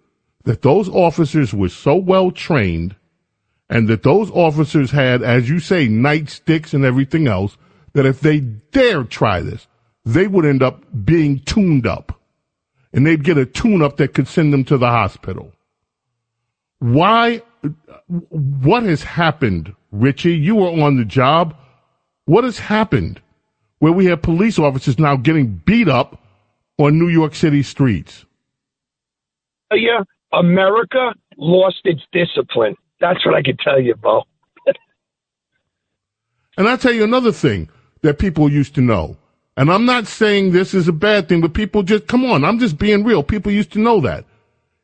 that 0.48 0.62
those 0.62 0.88
officers 0.88 1.52
were 1.52 1.68
so 1.68 1.94
well 1.94 2.30
trained 2.30 2.96
and 3.68 3.86
that 3.86 4.02
those 4.02 4.30
officers 4.30 4.90
had, 4.90 5.22
as 5.22 5.46
you 5.46 5.60
say, 5.60 5.86
nightsticks 5.88 6.72
and 6.72 6.86
everything 6.86 7.28
else, 7.28 7.58
that 7.92 8.06
if 8.06 8.20
they 8.20 8.40
dared 8.40 9.10
try 9.10 9.42
this, 9.42 9.66
they 10.06 10.26
would 10.26 10.46
end 10.46 10.62
up 10.62 10.82
being 11.04 11.40
tuned 11.40 11.86
up. 11.86 12.18
And 12.94 13.06
they'd 13.06 13.22
get 13.22 13.36
a 13.36 13.44
tune 13.44 13.82
up 13.82 13.98
that 13.98 14.14
could 14.14 14.26
send 14.26 14.54
them 14.54 14.64
to 14.64 14.78
the 14.78 14.88
hospital. 14.88 15.52
Why, 16.78 17.42
what 18.06 18.84
has 18.84 19.02
happened, 19.02 19.74
Richie? 19.92 20.34
You 20.34 20.56
were 20.56 20.82
on 20.82 20.96
the 20.96 21.04
job. 21.04 21.54
What 22.24 22.44
has 22.44 22.58
happened 22.58 23.20
where 23.80 23.92
we 23.92 24.06
have 24.06 24.22
police 24.22 24.58
officers 24.58 24.98
now 24.98 25.16
getting 25.16 25.60
beat 25.66 25.90
up 25.90 26.22
on 26.78 26.98
New 26.98 27.08
York 27.08 27.34
City 27.34 27.62
streets? 27.62 28.24
Uh, 29.70 29.74
yeah, 29.74 30.04
America 30.32 31.14
lost 31.36 31.80
its 31.84 32.02
discipline. 32.12 32.74
That's 33.00 33.24
what 33.24 33.34
I 33.34 33.42
can 33.42 33.56
tell 33.56 33.80
you, 33.80 33.94
Bo. 33.94 34.24
And 36.56 36.68
I'll 36.68 36.76
tell 36.76 36.92
you 36.92 37.04
another 37.04 37.30
thing 37.30 37.68
that 38.02 38.18
people 38.18 38.50
used 38.50 38.74
to 38.74 38.80
know. 38.80 39.16
And 39.56 39.70
I'm 39.72 39.84
not 39.84 40.06
saying 40.06 40.50
this 40.50 40.74
is 40.74 40.88
a 40.88 40.92
bad 40.92 41.28
thing, 41.28 41.40
but 41.40 41.54
people 41.54 41.82
just, 41.82 42.06
come 42.08 42.24
on, 42.24 42.44
I'm 42.44 42.58
just 42.58 42.78
being 42.78 43.04
real. 43.04 43.22
People 43.22 43.52
used 43.52 43.72
to 43.72 43.80
know 43.80 44.00
that. 44.00 44.24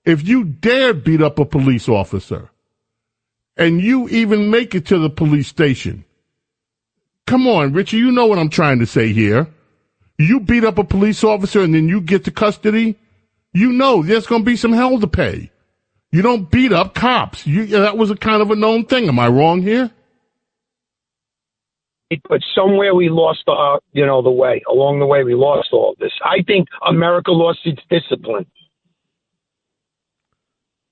If 0.04 0.26
you 0.26 0.44
dare 0.44 0.94
beat 0.94 1.22
up 1.22 1.38
a 1.38 1.44
police 1.44 1.88
officer 1.88 2.50
and 3.57 3.80
you 3.80 4.09
even 4.09 4.50
make 4.50 4.74
it 4.74 4.87
to 4.87 4.98
the 4.98 5.11
police 5.11 5.48
station, 5.48 6.04
come 7.26 7.46
on, 7.46 7.72
Richie, 7.72 7.98
you 7.98 8.12
know 8.12 8.26
what 8.26 8.38
I'm 8.38 8.50
trying 8.50 8.78
to 8.80 8.87
say 8.87 9.12
here. 9.12 9.48
You 10.18 10.40
beat 10.40 10.64
up 10.64 10.78
a 10.78 10.85
police 10.85 11.24
officer 11.24 11.61
and 11.61 11.74
then 11.74 11.88
you 11.88 12.00
get 12.00 12.24
to 12.24 12.30
custody, 12.30 12.96
you 13.54 13.72
know 13.72 14.02
there's 14.02 14.26
going 14.26 14.42
to 14.42 14.46
be 14.46 14.56
some 14.56 14.72
hell 14.72 15.00
to 15.00 15.06
pay. 15.06 15.50
You 16.12 16.22
don't 16.22 16.50
beat 16.50 16.72
up 16.72 16.94
cops. 16.94 17.46
You, 17.46 17.66
that 17.66 17.96
was 17.96 18.10
a 18.10 18.16
kind 18.16 18.42
of 18.42 18.50
a 18.50 18.56
known 18.56 18.84
thing. 18.84 19.08
Am 19.08 19.18
I 19.18 19.28
wrong 19.28 19.62
here? 19.62 19.90
But 22.28 22.40
somewhere 22.54 22.94
we 22.94 23.08
lost, 23.08 23.42
uh, 23.48 23.78
you 23.92 24.06
know, 24.06 24.22
the 24.22 24.30
way. 24.30 24.62
Along 24.68 25.00
the 25.00 25.06
way, 25.06 25.24
we 25.24 25.34
lost 25.34 25.68
all 25.72 25.96
this. 25.98 26.12
I 26.24 26.42
think 26.46 26.68
America 26.86 27.32
lost 27.32 27.60
its 27.64 27.80
discipline. 27.90 28.46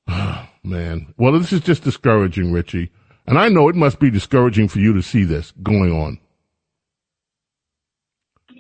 Man, 0.64 1.14
well, 1.16 1.33
this 1.33 1.53
is 1.53 1.61
just 1.61 1.85
discouraging, 1.85 2.51
Richie. 2.51 2.90
And 3.27 3.38
I 3.38 3.48
know 3.48 3.68
it 3.68 3.77
must 3.77 4.01
be 4.01 4.11
discouraging 4.11 4.68
for 4.68 4.81
you 4.81 4.92
to 4.94 5.03
see 5.03 5.25
this 5.25 5.53
going 5.62 5.92
on. 5.92 6.18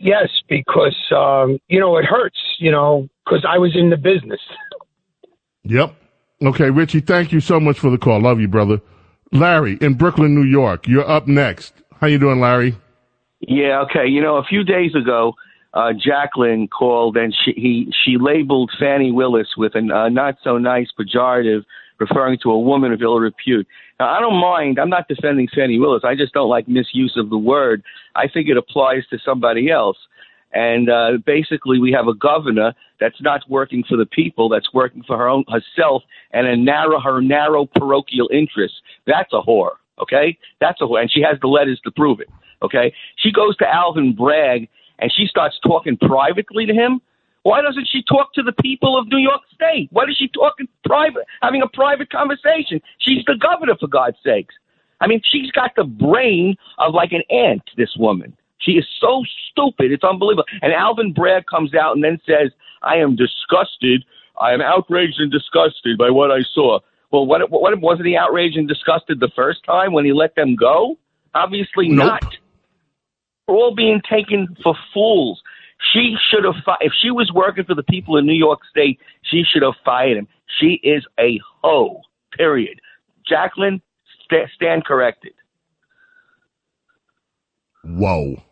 Yes, 0.02 0.28
because 0.48 0.96
um, 1.16 1.60
you 1.68 1.78
know 1.78 1.96
it 1.96 2.04
hurts. 2.04 2.38
You 2.58 2.72
know, 2.72 3.08
because 3.24 3.46
I 3.48 3.58
was 3.58 3.76
in 3.76 3.88
the 3.90 3.96
business. 3.96 4.40
Yep. 5.62 5.94
Okay, 6.42 6.70
Richie, 6.70 6.98
thank 6.98 7.30
you 7.30 7.38
so 7.38 7.60
much 7.60 7.78
for 7.78 7.88
the 7.88 7.98
call. 7.98 8.20
Love 8.20 8.40
you, 8.40 8.48
brother. 8.48 8.80
Larry 9.30 9.78
in 9.80 9.94
Brooklyn, 9.94 10.34
New 10.34 10.42
York. 10.42 10.88
You're 10.88 11.08
up 11.08 11.28
next. 11.28 11.72
How 12.00 12.08
you 12.08 12.18
doing, 12.18 12.40
Larry? 12.40 12.76
Yeah, 13.38 13.82
okay. 13.82 14.08
You 14.08 14.20
know, 14.20 14.38
a 14.38 14.42
few 14.42 14.64
days 14.64 14.92
ago, 14.96 15.34
uh, 15.72 15.92
Jacqueline 15.92 16.66
called 16.66 17.16
and 17.16 17.32
she 17.32 17.52
he 17.52 17.92
she 18.04 18.16
labeled 18.18 18.72
Fani 18.80 19.12
Willis 19.12 19.48
with 19.56 19.76
a 19.76 19.78
uh, 19.78 20.08
not 20.08 20.34
so 20.42 20.58
nice 20.58 20.88
pejorative, 20.98 21.62
referring 22.06 22.38
to 22.42 22.50
a 22.50 22.58
woman 22.58 22.92
of 22.92 23.00
ill 23.02 23.18
repute. 23.18 23.66
Now, 23.98 24.08
I 24.14 24.20
don't 24.20 24.40
mind. 24.40 24.78
I'm 24.78 24.90
not 24.90 25.08
defending 25.08 25.48
Fani 25.54 25.78
Willis. 25.78 26.02
I 26.04 26.14
just 26.14 26.32
don't 26.32 26.48
like 26.48 26.68
misuse 26.68 27.14
of 27.16 27.30
the 27.30 27.38
word. 27.38 27.82
I 28.14 28.28
think 28.28 28.48
it 28.48 28.56
applies 28.56 29.02
to 29.10 29.18
somebody 29.24 29.70
else. 29.70 29.96
And 30.52 30.90
uh, 30.90 31.12
basically, 31.24 31.78
we 31.78 31.92
have 31.92 32.08
a 32.08 32.14
governor 32.14 32.74
that's 33.00 33.20
not 33.22 33.40
working 33.48 33.82
for 33.88 33.96
the 33.96 34.06
people, 34.06 34.48
that's 34.48 34.72
working 34.74 35.02
for 35.06 35.16
her 35.16 35.28
own 35.28 35.44
herself 35.48 36.02
and 36.32 36.46
a 36.46 36.56
narrow 36.56 37.00
her 37.00 37.22
narrow 37.22 37.66
parochial 37.66 38.28
interests. 38.32 38.78
That's 39.06 39.32
a 39.32 39.40
whore. 39.40 39.76
Okay, 40.00 40.36
that's 40.60 40.80
a 40.80 40.84
whore, 40.84 41.00
and 41.00 41.10
she 41.10 41.22
has 41.22 41.38
the 41.40 41.48
letters 41.48 41.80
to 41.84 41.90
prove 41.90 42.20
it. 42.20 42.28
Okay, 42.62 42.92
she 43.16 43.32
goes 43.32 43.56
to 43.58 43.66
Alvin 43.66 44.14
Bragg 44.14 44.68
and 44.98 45.12
she 45.14 45.26
starts 45.26 45.58
talking 45.66 45.96
privately 45.96 46.64
to 46.66 46.72
him. 46.72 47.00
Why 47.44 47.60
doesn't 47.60 47.88
she 47.90 48.02
talk 48.02 48.32
to 48.34 48.42
the 48.42 48.52
people 48.52 48.96
of 48.96 49.08
New 49.08 49.18
York 49.18 49.40
State? 49.54 49.88
Why 49.90 50.06
does 50.06 50.16
she 50.16 50.28
talk 50.28 50.54
in 50.60 50.68
private, 50.84 51.24
having 51.42 51.62
a 51.62 51.68
private 51.68 52.10
conversation? 52.10 52.80
She's 52.98 53.24
the 53.26 53.34
governor, 53.34 53.74
for 53.78 53.88
God's 53.88 54.16
sakes. 54.24 54.54
I 55.00 55.08
mean, 55.08 55.20
she's 55.24 55.50
got 55.50 55.72
the 55.74 55.84
brain 55.84 56.56
of 56.78 56.94
like 56.94 57.10
an 57.12 57.22
ant. 57.30 57.62
This 57.76 57.96
woman. 57.98 58.36
She 58.58 58.72
is 58.72 58.86
so 59.00 59.24
stupid. 59.50 59.90
It's 59.90 60.04
unbelievable. 60.04 60.44
And 60.62 60.72
Alvin 60.72 61.12
Bragg 61.12 61.46
comes 61.46 61.74
out 61.74 61.96
and 61.96 62.04
then 62.04 62.20
says, 62.24 62.52
I 62.82 62.96
am 62.96 63.16
disgusted. 63.16 64.04
I 64.40 64.52
am 64.52 64.60
outraged 64.60 65.18
and 65.18 65.32
disgusted 65.32 65.98
by 65.98 66.10
what 66.10 66.30
I 66.30 66.42
saw. 66.54 66.78
Well, 67.10 67.26
what, 67.26 67.50
what 67.50 67.78
wasn't 67.80 68.06
he 68.06 68.16
outraged 68.16 68.56
and 68.56 68.68
disgusted 68.68 69.18
the 69.18 69.30
first 69.34 69.64
time 69.64 69.92
when 69.92 70.04
he 70.04 70.12
let 70.12 70.36
them 70.36 70.54
go? 70.54 70.96
Obviously 71.34 71.88
not. 71.88 72.24
We're 73.48 73.56
all 73.56 73.74
being 73.74 74.00
taken 74.08 74.56
for 74.62 74.76
fools. 74.94 75.42
She 75.92 76.14
should 76.30 76.44
have, 76.44 76.62
fi- 76.64 76.76
if 76.80 76.92
she 77.02 77.10
was 77.10 77.30
working 77.34 77.64
for 77.64 77.74
the 77.74 77.82
people 77.82 78.16
in 78.16 78.26
New 78.26 78.32
York 78.34 78.60
State, 78.70 78.98
she 79.22 79.42
should 79.50 79.62
have 79.62 79.74
fired 79.84 80.16
him. 80.16 80.28
She 80.60 80.80
is 80.82 81.04
a 81.18 81.40
hoe, 81.62 82.00
period. 82.36 82.80
Jacqueline, 83.28 83.82
st- 84.24 84.48
stand 84.54 84.84
corrected. 84.84 85.32
Whoa. 87.84 88.42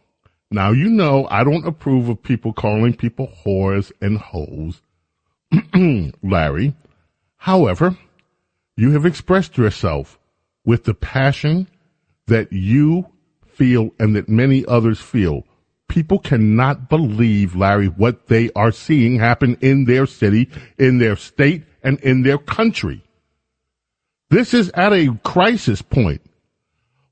Now, 0.51 0.72
you 0.72 0.89
know, 0.89 1.28
I 1.31 1.45
don't 1.45 1.66
approve 1.66 2.09
of 2.09 2.22
people 2.22 2.53
calling 2.53 2.95
people 2.95 3.31
whores 3.45 3.93
and 4.01 4.18
hoes, 4.18 4.83
Larry. 6.22 6.74
However, 7.37 7.97
you 8.76 8.91
have 8.93 9.07
expressed 9.07 9.57
yourself 9.57 10.18
with 10.64 10.85
the 10.85 10.95
passion 10.95 11.68
that 12.26 12.53
you 12.53 13.07
feel 13.47 13.91
and 13.99 14.16
that 14.16 14.28
many 14.28 14.64
others 14.66 15.01
feel 15.01 15.45
People 15.91 16.20
cannot 16.20 16.88
believe, 16.88 17.57
Larry, 17.57 17.88
what 17.88 18.28
they 18.28 18.49
are 18.55 18.70
seeing 18.70 19.18
happen 19.18 19.59
in 19.61 19.86
their 19.86 20.07
city, 20.07 20.49
in 20.78 20.99
their 20.99 21.16
state, 21.16 21.64
and 21.82 21.99
in 21.99 22.22
their 22.22 22.38
country. 22.38 23.03
This 24.30 24.55
is 24.55 24.70
at 24.70 24.93
a 24.93 25.18
crisis 25.24 25.82
point. 25.82 26.22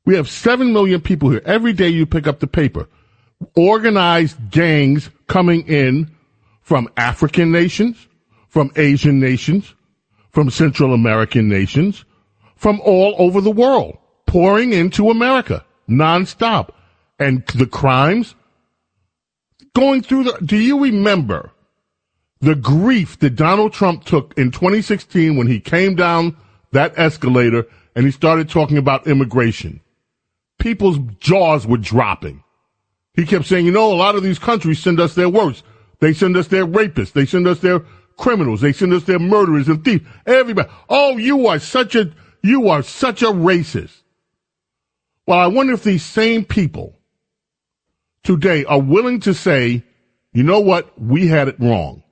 We 0.07 0.15
have 0.15 0.31
7 0.31 0.73
million 0.73 1.01
people 1.01 1.29
here. 1.29 1.43
Every 1.45 1.73
day 1.73 1.89
you 1.89 2.07
pick 2.07 2.29
up 2.29 2.39
the 2.39 2.47
paper. 2.47 2.89
Organized 3.57 4.51
gangs 4.53 5.11
coming 5.27 5.67
in 5.67 6.13
from 6.63 6.89
African 6.97 7.51
nations, 7.51 8.07
from 8.47 8.71
Asian 8.77 9.19
nations, 9.19 9.75
from 10.31 10.51
Central 10.51 10.95
American 10.95 11.49
nations, 11.49 12.05
from 12.55 12.81
all 12.85 13.17
over 13.19 13.41
the 13.41 13.51
world, 13.51 13.99
pouring 14.27 14.73
into 14.73 15.11
America 15.11 15.65
nonstop. 15.89 16.71
And 17.19 17.45
the 17.49 17.67
crimes 17.67 18.37
going 19.75 20.03
through 20.03 20.25
the, 20.25 20.39
do 20.45 20.57
you 20.57 20.83
remember 20.83 21.53
the 22.41 22.55
grief 22.55 23.19
that 23.19 23.37
Donald 23.37 23.73
Trump 23.73 24.05
took 24.05 24.35
in 24.37 24.51
2016 24.51 25.37
when 25.37 25.47
he 25.47 25.61
came 25.61 25.95
down 25.95 26.37
that 26.73 26.99
escalator 26.99 27.67
and 27.95 28.05
he 28.05 28.13
started 28.13 28.49
talking 28.49 28.79
about 28.79 29.07
immigration? 29.07 29.81
People's 30.59 30.99
jaws 31.21 31.67
were 31.67 31.79
dropping. 31.79 32.43
He 33.15 33.25
kept 33.25 33.47
saying, 33.47 33.67
you 33.67 33.73
know, 33.73 33.93
a 33.93 33.95
lot 33.95 34.15
of 34.15 34.23
these 34.23 34.39
countries 34.39 34.81
send 34.81 35.01
us 35.01 35.15
their 35.15 35.29
worst. 35.29 35.65
They 36.01 36.13
send 36.13 36.37
us 36.37 36.49
their 36.49 36.67
rapists. 36.67 37.13
They 37.13 37.27
send 37.27 37.47
us 37.47 37.61
their 37.61 37.81
criminals. 38.17 38.61
They 38.61 38.73
send 38.73 38.93
us 38.93 39.05
their 39.05 39.19
murderers 39.19 39.69
and 39.69 39.85
thieves. 39.85 40.05
Everybody. 40.27 40.69
Oh, 40.89 41.17
you 41.17 41.47
are 41.47 41.59
such 41.59 41.95
a, 41.95 42.13
you 42.43 42.69
are 42.69 42.83
such 42.83 43.23
a 43.23 43.27
racist. 43.27 44.03
Well, 45.27 45.39
I 45.39 45.47
wonder 45.47 45.73
if 45.73 45.85
these 45.85 46.05
same 46.05 46.45
people 46.45 46.98
today 48.29 48.63
are 48.67 48.79
willing 48.79 49.21
to 49.21 49.33
say, 49.33 49.83
you 50.35 50.43
know 50.43 50.61
what? 50.61 51.01
We 51.01 51.29
had 51.29 51.49
it 51.49 51.59
wrong. 51.59 52.03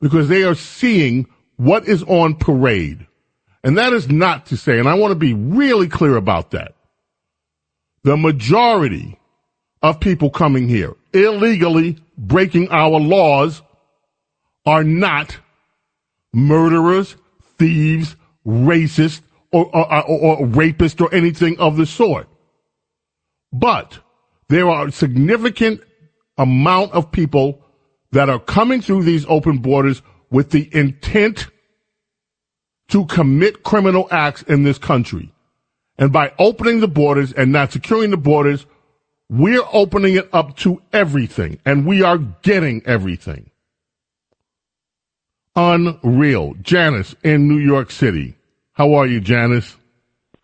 Because 0.00 0.28
they 0.28 0.44
are 0.44 0.54
seeing 0.54 1.26
what 1.56 1.86
is 1.86 2.02
on 2.04 2.36
parade. 2.36 3.06
And 3.62 3.76
that 3.76 3.92
is 3.92 4.08
not 4.08 4.46
to 4.46 4.56
say, 4.56 4.78
and 4.78 4.88
I 4.88 4.94
want 4.94 5.10
to 5.10 5.16
be 5.16 5.34
really 5.34 5.88
clear 5.88 6.16
about 6.16 6.52
that. 6.52 6.74
The 8.02 8.16
majority 8.16 9.18
of 9.82 10.00
people 10.00 10.30
coming 10.30 10.68
here 10.68 10.96
illegally 11.12 11.98
breaking 12.16 12.70
our 12.70 12.98
laws 12.98 13.60
are 14.64 14.84
not 14.84 15.36
murderers, 16.32 17.14
thieves, 17.58 18.16
racists, 18.46 19.20
or, 19.52 19.66
or, 19.66 20.08
or, 20.08 20.38
or 20.38 20.46
rapists 20.46 20.98
or 20.98 21.14
anything 21.14 21.60
of 21.60 21.76
the 21.76 21.84
sort. 21.84 22.26
But 23.52 23.98
there 24.50 24.68
are 24.68 24.88
a 24.88 24.92
significant 24.92 25.80
amount 26.36 26.92
of 26.92 27.12
people 27.12 27.62
that 28.10 28.28
are 28.28 28.40
coming 28.40 28.80
through 28.80 29.04
these 29.04 29.24
open 29.28 29.58
borders 29.58 30.02
with 30.28 30.50
the 30.50 30.68
intent 30.74 31.46
to 32.88 33.06
commit 33.06 33.62
criminal 33.62 34.08
acts 34.10 34.42
in 34.42 34.64
this 34.64 34.76
country. 34.76 35.32
And 35.98 36.12
by 36.12 36.32
opening 36.36 36.80
the 36.80 36.88
borders 36.88 37.32
and 37.32 37.52
not 37.52 37.70
securing 37.70 38.10
the 38.10 38.16
borders, 38.16 38.66
we're 39.28 39.62
opening 39.72 40.16
it 40.16 40.28
up 40.32 40.56
to 40.58 40.82
everything 40.92 41.60
and 41.64 41.86
we 41.86 42.02
are 42.02 42.18
getting 42.18 42.82
everything. 42.86 43.50
Unreal. 45.54 46.54
Janice 46.60 47.14
in 47.22 47.46
New 47.46 47.58
York 47.58 47.92
City. 47.92 48.34
How 48.72 48.94
are 48.94 49.06
you, 49.06 49.20
Janice? 49.20 49.76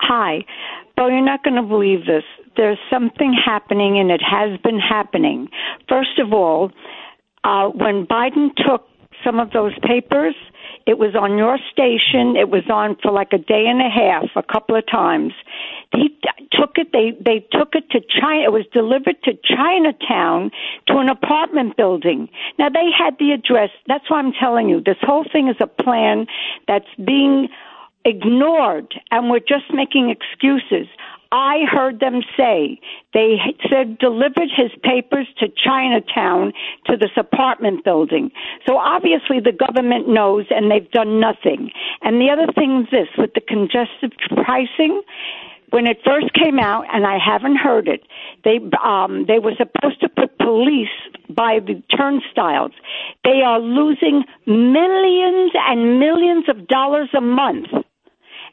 Hi. 0.00 0.44
Bo, 0.96 1.08
you're 1.08 1.24
not 1.24 1.42
going 1.42 1.56
to 1.56 1.62
believe 1.62 2.06
this. 2.06 2.22
There's 2.56 2.78
something 2.90 3.34
happening, 3.34 3.98
and 3.98 4.10
it 4.10 4.22
has 4.22 4.58
been 4.60 4.78
happening. 4.78 5.48
First 5.88 6.18
of 6.18 6.32
all, 6.32 6.70
uh, 7.44 7.68
when 7.68 8.06
Biden 8.06 8.50
took 8.56 8.88
some 9.24 9.38
of 9.38 9.50
those 9.50 9.72
papers, 9.82 10.34
it 10.86 10.98
was 10.98 11.14
on 11.16 11.36
your 11.36 11.58
station. 11.72 12.36
It 12.36 12.48
was 12.48 12.62
on 12.70 12.96
for 13.02 13.10
like 13.10 13.32
a 13.32 13.38
day 13.38 13.66
and 13.66 13.80
a 13.80 13.90
half, 13.90 14.30
a 14.36 14.42
couple 14.42 14.76
of 14.76 14.84
times. 14.90 15.32
He 15.92 16.16
took 16.52 16.78
it. 16.78 16.92
They 16.92 17.10
they 17.24 17.44
took 17.50 17.74
it 17.74 17.90
to 17.90 18.00
China. 18.00 18.44
It 18.44 18.52
was 18.52 18.66
delivered 18.72 19.16
to 19.24 19.32
Chinatown 19.44 20.50
to 20.86 20.98
an 20.98 21.08
apartment 21.08 21.76
building. 21.76 22.28
Now 22.58 22.68
they 22.68 22.88
had 22.96 23.18
the 23.18 23.32
address. 23.32 23.70
That's 23.88 24.08
why 24.08 24.18
I'm 24.18 24.32
telling 24.32 24.68
you. 24.68 24.80
This 24.80 24.98
whole 25.02 25.24
thing 25.30 25.48
is 25.48 25.56
a 25.60 25.66
plan 25.66 26.26
that's 26.68 26.92
being 27.04 27.48
ignored, 28.04 28.94
and 29.10 29.28
we're 29.28 29.40
just 29.40 29.72
making 29.72 30.10
excuses. 30.10 30.86
I 31.36 31.66
heard 31.70 32.00
them 32.00 32.22
say 32.34 32.80
they 33.12 33.36
said 33.68 33.98
delivered 33.98 34.48
his 34.56 34.70
papers 34.82 35.26
to 35.38 35.48
Chinatown 35.48 36.54
to 36.86 36.96
this 36.96 37.10
apartment 37.14 37.84
building. 37.84 38.30
So 38.66 38.78
obviously 38.78 39.40
the 39.40 39.52
government 39.52 40.08
knows 40.08 40.46
and 40.48 40.70
they've 40.70 40.90
done 40.92 41.20
nothing. 41.20 41.72
And 42.00 42.22
the 42.22 42.30
other 42.30 42.50
thing 42.54 42.84
is 42.84 42.90
this 42.90 43.08
with 43.18 43.34
the 43.34 43.42
congestive 43.42 44.16
pricing, 44.30 45.02
when 45.70 45.86
it 45.86 45.98
first 46.06 46.32
came 46.32 46.58
out, 46.58 46.86
and 46.90 47.04
I 47.04 47.18
haven't 47.18 47.56
heard 47.56 47.86
it, 47.86 48.04
they 48.44 48.58
um, 48.82 49.26
they 49.28 49.38
were 49.38 49.52
supposed 49.58 50.00
to 50.00 50.08
put 50.08 50.38
police 50.38 50.96
by 51.28 51.58
the 51.58 51.82
turnstiles. 51.94 52.72
They 53.24 53.42
are 53.44 53.60
losing 53.60 54.24
millions 54.46 55.52
and 55.54 55.98
millions 56.00 56.48
of 56.48 56.66
dollars 56.68 57.10
a 57.14 57.20
month, 57.20 57.66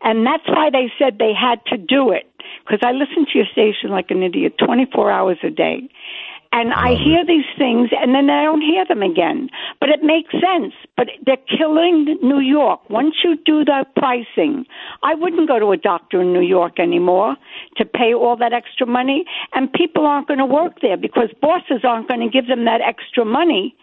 and 0.02 0.26
that's 0.26 0.48
why 0.48 0.70
they 0.72 0.92
said 1.00 1.18
they 1.18 1.34
had 1.34 1.64
to 1.68 1.78
do 1.78 2.12
it 2.12 2.33
because 2.66 2.80
I 2.84 2.92
listen 2.92 3.26
to 3.26 3.38
your 3.38 3.48
station 3.52 3.90
like 3.90 4.10
an 4.10 4.24
idiot 4.24 4.56
24 4.64 5.12
hours 5.12 5.38
a 5.44 5.50
day. 5.50 5.90
And 6.56 6.72
I 6.72 6.94
hear 6.94 7.26
these 7.26 7.50
things 7.58 7.90
and 8.00 8.14
then 8.14 8.30
I 8.30 8.44
don't 8.44 8.62
hear 8.62 8.86
them 8.86 9.02
again. 9.02 9.50
But 9.80 9.90
it 9.90 10.04
makes 10.04 10.32
sense. 10.34 10.74
But 10.96 11.08
they're 11.26 11.42
killing 11.58 12.06
New 12.22 12.40
York. 12.40 12.88
Once 12.92 13.16
you 13.24 13.38
do 13.44 13.66
the 13.66 13.86
pricing, 13.98 14.66
I 15.02 15.16
wouldn't 15.16 15.48
go 15.48 15.58
to 15.58 15.72
a 15.72 15.78
doctor 15.78 16.22
in 16.22 16.32
New 16.32 16.46
York 16.46 16.80
anymore 16.80 17.36
to 17.78 17.86
pay 17.86 18.14
all 18.14 18.38
that 18.38 18.54
extra 18.54 18.86
money. 18.86 19.26
And 19.56 19.74
people 19.74 20.06
aren't 20.06 20.28
going 20.28 20.38
to 20.38 20.46
work 20.46 20.74
there 20.84 20.96
because 20.96 21.30
bosses 21.42 21.84
aren't 21.84 22.08
going 22.08 22.22
to 22.22 22.30
give 22.30 22.48
them 22.48 22.66
that 22.66 22.82
extra 22.88 23.26
money. 23.26 23.76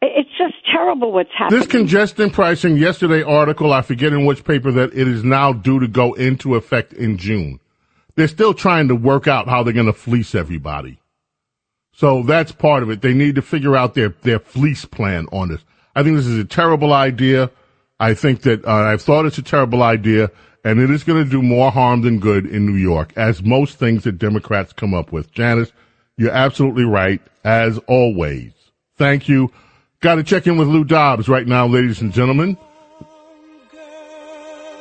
It's 0.00 0.30
just 0.38 0.54
terrible 0.72 1.10
what's 1.10 1.30
happening. 1.36 1.58
This 1.58 1.68
congestion 1.68 2.30
pricing 2.30 2.76
yesterday 2.76 3.24
article, 3.24 3.72
I 3.72 3.82
forget 3.82 4.12
in 4.12 4.26
which 4.26 4.44
paper 4.44 4.70
that 4.70 4.94
it 4.94 5.08
is 5.08 5.24
now 5.24 5.52
due 5.52 5.80
to 5.80 5.88
go 5.88 6.14
into 6.14 6.54
effect 6.54 6.92
in 6.92 7.18
June 7.18 7.58
they're 8.20 8.28
still 8.28 8.52
trying 8.52 8.88
to 8.88 8.94
work 8.94 9.26
out 9.26 9.48
how 9.48 9.62
they're 9.62 9.72
going 9.72 9.86
to 9.86 9.94
fleece 9.94 10.34
everybody. 10.34 11.00
So 11.94 12.22
that's 12.22 12.52
part 12.52 12.82
of 12.82 12.90
it. 12.90 13.00
They 13.00 13.14
need 13.14 13.36
to 13.36 13.42
figure 13.42 13.74
out 13.74 13.94
their, 13.94 14.10
their 14.22 14.38
fleece 14.38 14.84
plan 14.84 15.26
on 15.32 15.48
this. 15.48 15.62
I 15.96 16.02
think 16.02 16.16
this 16.16 16.26
is 16.26 16.38
a 16.38 16.44
terrible 16.44 16.92
idea. 16.92 17.50
I 17.98 18.12
think 18.12 18.42
that 18.42 18.62
uh, 18.66 18.72
I've 18.72 19.00
thought 19.00 19.24
it's 19.24 19.38
a 19.38 19.42
terrible 19.42 19.82
idea, 19.82 20.30
and 20.64 20.80
it 20.80 20.90
is 20.90 21.02
going 21.02 21.24
to 21.24 21.30
do 21.30 21.40
more 21.40 21.70
harm 21.70 22.02
than 22.02 22.20
good 22.20 22.44
in 22.44 22.66
New 22.66 22.76
York, 22.76 23.12
as 23.16 23.42
most 23.42 23.78
things 23.78 24.04
that 24.04 24.18
Democrats 24.18 24.74
come 24.74 24.92
up 24.92 25.12
with. 25.12 25.32
Janice, 25.32 25.72
you're 26.18 26.30
absolutely 26.30 26.84
right, 26.84 27.22
as 27.42 27.78
always. 27.86 28.52
Thank 28.96 29.28
you. 29.30 29.50
Got 30.00 30.16
to 30.16 30.22
check 30.22 30.46
in 30.46 30.58
with 30.58 30.68
Lou 30.68 30.84
Dobbs 30.84 31.26
right 31.28 31.46
now, 31.46 31.66
ladies 31.66 32.02
and 32.02 32.12
gentlemen. 32.12 32.58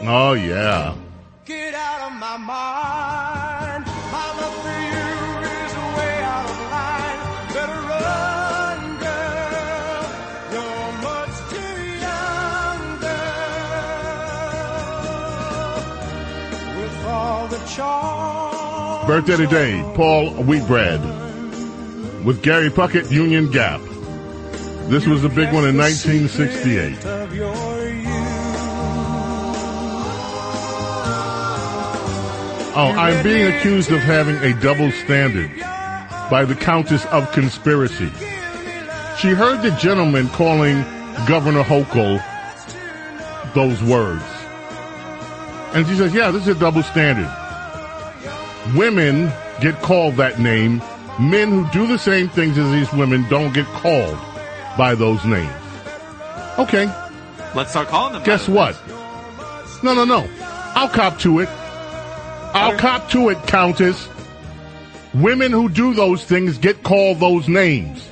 Oh, 0.02 0.34
yeah. 0.34 0.96
Get 1.46 1.74
out 1.74 2.12
of 2.12 2.20
my 2.20 2.38
mind. 2.38 3.09
Birthday 19.08 19.38
today, 19.38 19.82
Paul 19.96 20.34
Wheatbread 20.44 21.02
with 22.24 22.44
Gary 22.44 22.70
Puckett, 22.70 23.10
Union 23.12 23.50
Gap. 23.50 23.82
This 24.90 25.08
was 25.08 25.24
a 25.24 25.30
big 25.30 25.52
one 25.52 25.68
in 25.68 25.76
1968. 25.76 27.00
Oh, 32.76 32.94
I'm 32.96 33.24
being 33.24 33.52
accused 33.52 33.92
of 33.92 34.00
having 34.00 34.36
a 34.38 34.54
double 34.62 34.92
standard 34.92 35.52
by 36.30 36.46
the 36.46 36.54
Countess 36.56 37.04
of 37.08 37.32
Conspiracy. 37.32 38.12
She 39.18 39.30
heard 39.30 39.64
the 39.64 39.76
gentleman 39.82 40.30
calling 40.30 40.84
Governor 41.28 41.64
Hochul 41.64 42.24
those 43.56 43.82
words. 43.82 44.39
And 45.74 45.86
she 45.88 45.96
says, 45.96 46.14
yeah, 46.14 46.32
this 46.32 46.44
is 46.44 46.56
a 46.56 46.60
double 46.60 46.84
standard. 46.84 47.30
Women 48.76 49.32
get 49.62 49.82
called 49.82 50.16
that 50.16 50.40
name. 50.40 50.82
Men 51.20 51.50
who 51.50 51.70
do 51.72 51.86
the 51.86 51.98
same 51.98 52.30
things 52.30 52.58
as 52.58 52.72
these 52.72 52.92
women 52.94 53.28
don't 53.30 53.54
get 53.54 53.66
called 53.68 54.18
by 54.78 54.96
those 54.96 55.24
names. 55.26 55.52
Okay. 56.58 56.86
Let's 57.56 57.72
start 57.72 57.88
calling 57.88 58.14
them. 58.14 58.24
Guess 58.24 58.48
what? 58.48 58.78
No, 59.84 59.94
no, 59.94 60.06
no. 60.06 60.28
I'll 60.76 60.90
cop 60.90 61.20
to 61.20 61.40
it. 61.40 61.50
I'll 62.54 62.78
cop 62.78 63.10
to 63.12 63.30
it, 63.30 63.38
Countess. 63.48 64.10
Women 65.14 65.52
who 65.52 65.70
do 65.70 65.94
those 65.94 66.24
things 66.24 66.58
get 66.58 66.84
called 66.84 67.20
those 67.20 67.48
names. 67.48 68.08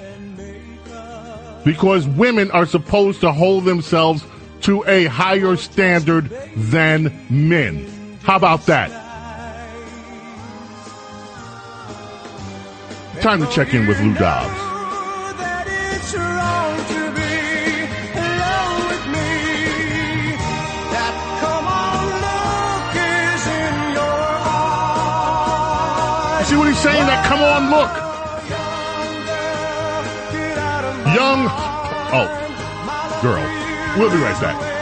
Because 1.64 2.08
women 2.08 2.52
are 2.52 2.66
supposed 2.66 3.22
to 3.22 3.32
hold 3.32 3.66
themselves 3.66 4.24
to 4.68 4.84
a 4.86 5.06
higher 5.06 5.56
standard 5.56 6.30
than 6.54 7.18
men. 7.30 7.88
How 8.24 8.36
about 8.36 8.66
that? 8.66 8.92
Time 13.22 13.40
to 13.40 13.48
check 13.48 13.74
in 13.74 13.88
with 13.88 13.98
Lou 14.02 14.14
Dobbs. 14.16 14.60
See 26.46 26.58
what 26.58 26.68
he's 26.68 26.78
saying? 26.80 27.06
That 27.08 27.26
come 27.26 27.40
on 27.40 27.70
look. 27.72 27.94
Young, 31.16 31.48
oh, 32.12 33.20
girl. 33.22 33.67
We'll 33.98 34.12
be 34.12 34.18
right 34.18 34.40
back. 34.40 34.78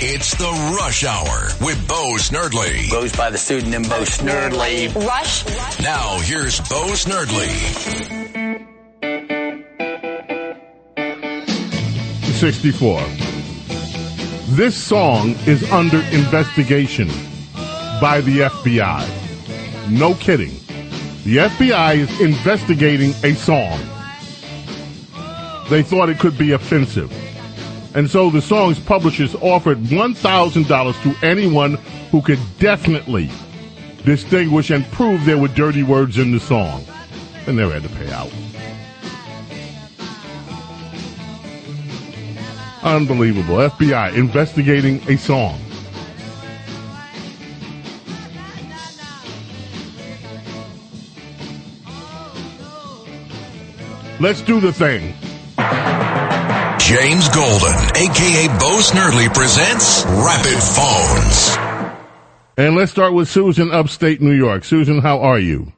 It's 0.00 0.34
the 0.36 0.74
Rush 0.74 1.04
Hour 1.04 1.48
with 1.60 1.86
Bo 1.86 2.14
Snerdley. 2.16 2.90
Goes 2.90 3.14
by 3.14 3.28
the 3.28 3.36
pseudonym 3.36 3.82
Bo 3.82 4.04
Snerdley. 4.04 4.94
Rush. 4.94 5.44
Now 5.82 6.18
here's 6.20 6.60
Bo 6.60 6.92
Snerdley. 6.94 7.50
64. 12.32 13.02
This 14.56 14.74
song 14.74 15.30
is 15.46 15.70
under 15.70 16.00
investigation 16.10 17.08
by 18.00 18.22
the 18.24 18.48
FBI. 18.50 19.90
No 19.90 20.14
kidding. 20.14 20.61
The 21.24 21.36
FBI 21.36 21.98
is 21.98 22.20
investigating 22.20 23.10
a 23.22 23.34
song. 23.34 23.78
They 25.70 25.84
thought 25.84 26.08
it 26.08 26.18
could 26.18 26.36
be 26.36 26.50
offensive. 26.50 27.12
And 27.94 28.10
so 28.10 28.28
the 28.28 28.42
song's 28.42 28.80
publishers 28.80 29.36
offered 29.36 29.78
$1,000 29.78 31.02
to 31.02 31.26
anyone 31.26 31.74
who 32.10 32.22
could 32.22 32.40
definitely 32.58 33.30
distinguish 34.04 34.70
and 34.70 34.84
prove 34.86 35.24
there 35.24 35.38
were 35.38 35.46
dirty 35.46 35.84
words 35.84 36.18
in 36.18 36.32
the 36.32 36.40
song. 36.40 36.84
And 37.46 37.56
they 37.56 37.68
had 37.68 37.84
to 37.84 37.88
pay 37.90 38.10
out. 38.10 38.32
Unbelievable. 42.82 43.58
FBI 43.58 44.16
investigating 44.16 45.00
a 45.08 45.16
song. 45.16 45.60
Let's 54.22 54.40
do 54.40 54.60
the 54.60 54.72
thing. 54.72 55.14
James 56.78 57.28
Golden, 57.30 57.74
aka 57.96 58.46
Bo 58.60 58.78
Snerdley, 58.78 59.34
presents 59.34 60.04
Rapid 60.04 60.62
Phones. 60.62 61.96
And 62.56 62.76
let's 62.76 62.92
start 62.92 63.14
with 63.14 63.28
Susan, 63.28 63.72
upstate 63.72 64.20
New 64.20 64.30
York. 64.30 64.62
Susan, 64.62 65.00
how 65.00 65.18
are 65.18 65.40
you? 65.40 65.72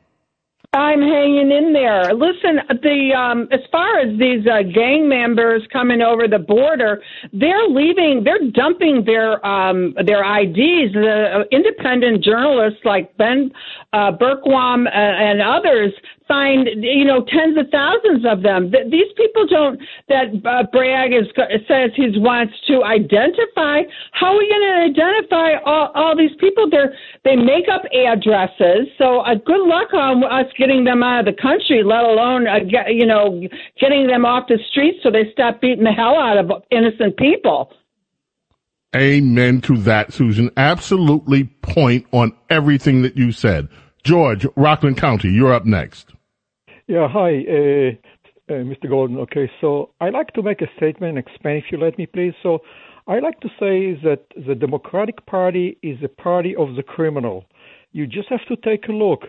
I'm 0.74 1.00
hanging 1.00 1.52
in 1.52 1.72
there. 1.72 2.12
Listen, 2.14 2.58
the 2.82 3.14
um, 3.16 3.48
as 3.52 3.60
far 3.70 4.00
as 4.00 4.18
these 4.18 4.44
uh, 4.46 4.62
gang 4.74 5.08
members 5.08 5.62
coming 5.72 6.02
over 6.02 6.26
the 6.26 6.40
border, 6.40 7.00
they're 7.32 7.68
leaving. 7.68 8.24
They're 8.24 8.50
dumping 8.50 9.04
their 9.06 9.44
um, 9.46 9.94
their 10.04 10.24
IDs. 10.24 10.92
The 10.92 11.28
uh, 11.32 11.44
independent 11.52 12.24
journalists 12.24 12.80
like 12.84 13.16
Ben 13.16 13.52
uh, 13.92 14.10
Bergquam 14.20 14.86
uh, 14.86 14.90
and 14.90 15.40
others 15.40 15.92
find 16.26 16.68
you 16.80 17.04
know 17.04 17.24
tens 17.24 17.56
of 17.58 17.68
thousands 17.70 18.24
of 18.24 18.42
them. 18.42 18.70
Th- 18.70 18.90
these 18.90 19.12
people 19.16 19.46
don't. 19.46 19.80
That 20.08 20.28
uh, 20.44 20.64
Bragg 20.72 21.12
is 21.12 21.28
says 21.68 21.90
he 21.94 22.18
wants 22.18 22.54
to 22.68 22.82
identify. 22.84 23.82
How 24.12 24.34
are 24.34 24.38
we 24.38 24.48
going 24.48 24.94
to 24.94 25.00
identify 25.00 25.60
all, 25.64 25.90
all 25.94 26.16
these 26.16 26.34
people? 26.38 26.68
They 26.70 26.84
they 27.24 27.36
make 27.36 27.68
up 27.72 27.82
addresses. 27.92 28.88
So 28.98 29.20
uh, 29.20 29.34
good 29.34 29.66
luck 29.66 29.92
on 29.92 30.24
us 30.24 30.50
getting 30.58 30.84
them 30.84 31.02
out 31.02 31.26
of 31.28 31.34
the 31.34 31.40
country. 31.40 31.82
Let 31.84 32.04
alone 32.04 32.46
uh, 32.46 32.60
get, 32.60 32.94
you 32.94 33.06
know 33.06 33.42
getting 33.80 34.06
them 34.06 34.24
off 34.24 34.48
the 34.48 34.58
streets 34.70 34.98
so 35.02 35.10
they 35.10 35.30
stop 35.32 35.60
beating 35.60 35.84
the 35.84 35.92
hell 35.92 36.16
out 36.18 36.38
of 36.38 36.62
innocent 36.70 37.16
people. 37.16 37.72
Amen 38.94 39.60
to 39.62 39.76
that, 39.78 40.12
Susan. 40.12 40.50
Absolutely 40.56 41.44
point 41.62 42.06
on 42.12 42.32
everything 42.48 43.02
that 43.02 43.16
you 43.16 43.32
said. 43.32 43.68
George, 44.04 44.46
Rockland 44.54 44.98
County, 44.98 45.30
you're 45.30 45.52
up 45.52 45.64
next. 45.64 46.13
Yeah, 46.86 47.08
hi, 47.10 47.30
uh, 47.48 48.52
uh, 48.52 48.60
Mr. 48.62 48.90
Golden. 48.90 49.16
Okay, 49.20 49.50
so 49.62 49.90
I'd 50.02 50.12
like 50.12 50.34
to 50.34 50.42
make 50.42 50.60
a 50.60 50.66
statement 50.76 51.16
and 51.16 51.18
explain, 51.18 51.56
if 51.56 51.64
you 51.72 51.78
let 51.78 51.96
me, 51.96 52.04
please. 52.04 52.34
So 52.42 52.58
I 53.06 53.20
like 53.20 53.40
to 53.40 53.48
say 53.58 53.94
that 54.04 54.24
the 54.46 54.54
Democratic 54.54 55.24
Party 55.24 55.78
is 55.82 55.96
a 56.04 56.08
party 56.08 56.54
of 56.54 56.76
the 56.76 56.82
criminal. 56.82 57.46
You 57.92 58.06
just 58.06 58.28
have 58.28 58.44
to 58.48 58.56
take 58.56 58.86
a 58.88 58.92
look. 58.92 59.22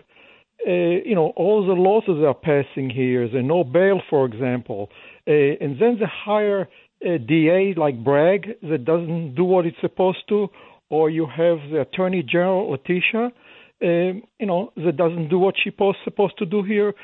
Uh, 0.66 1.00
you 1.04 1.14
know, 1.14 1.32
all 1.36 1.66
the 1.66 1.72
laws 1.72 2.02
that 2.06 2.26
are 2.26 2.34
passing 2.34 2.90
here, 2.90 3.26
the 3.26 3.40
no 3.40 3.64
bail, 3.64 4.02
for 4.10 4.26
example, 4.26 4.90
uh, 5.26 5.32
and 5.32 5.80
then 5.80 5.98
the 5.98 6.08
higher 6.08 6.68
uh, 7.06 7.16
DA 7.26 7.72
like 7.74 8.04
Bragg 8.04 8.48
that 8.68 8.84
doesn't 8.84 9.34
do 9.34 9.44
what 9.44 9.64
it's 9.64 9.80
supposed 9.80 10.28
to, 10.28 10.48
or 10.90 11.08
you 11.08 11.26
have 11.26 11.58
the 11.70 11.80
Attorney 11.80 12.22
General 12.22 12.70
Letitia, 12.70 13.32
um, 13.82 14.22
you 14.38 14.46
know, 14.46 14.72
that 14.76 14.96
doesn't 14.96 15.28
do 15.28 15.38
what 15.38 15.54
she's 15.62 15.74
supposed 16.04 16.38
to 16.38 16.46
do 16.46 16.62
here, 16.62 16.94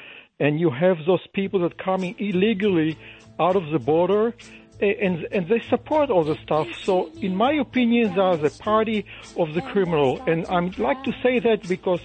and 0.41 0.59
you 0.59 0.71
have 0.71 0.99
those 1.07 1.27
people 1.35 1.61
that 1.61 1.79
coming 1.79 2.15
illegally 2.19 2.99
out 3.39 3.57
of 3.57 3.71
the 3.71 3.79
border, 3.79 4.35
and 4.81 5.25
and 5.31 5.49
they 5.49 5.61
support 5.71 6.11
all 6.11 6.25
the 6.25 6.37
stuff. 6.43 6.67
So, 6.83 7.11
in 7.21 7.37
my 7.37 7.53
opinion, 7.53 8.15
they 8.15 8.21
are 8.21 8.37
the 8.37 8.51
party 8.51 9.07
of 9.37 9.55
the 9.55 9.63
criminal, 9.63 10.21
and 10.27 10.45
I'd 10.47 10.79
like 10.79 11.03
to 11.05 11.13
say 11.23 11.39
that 11.39 11.69
because 11.69 12.01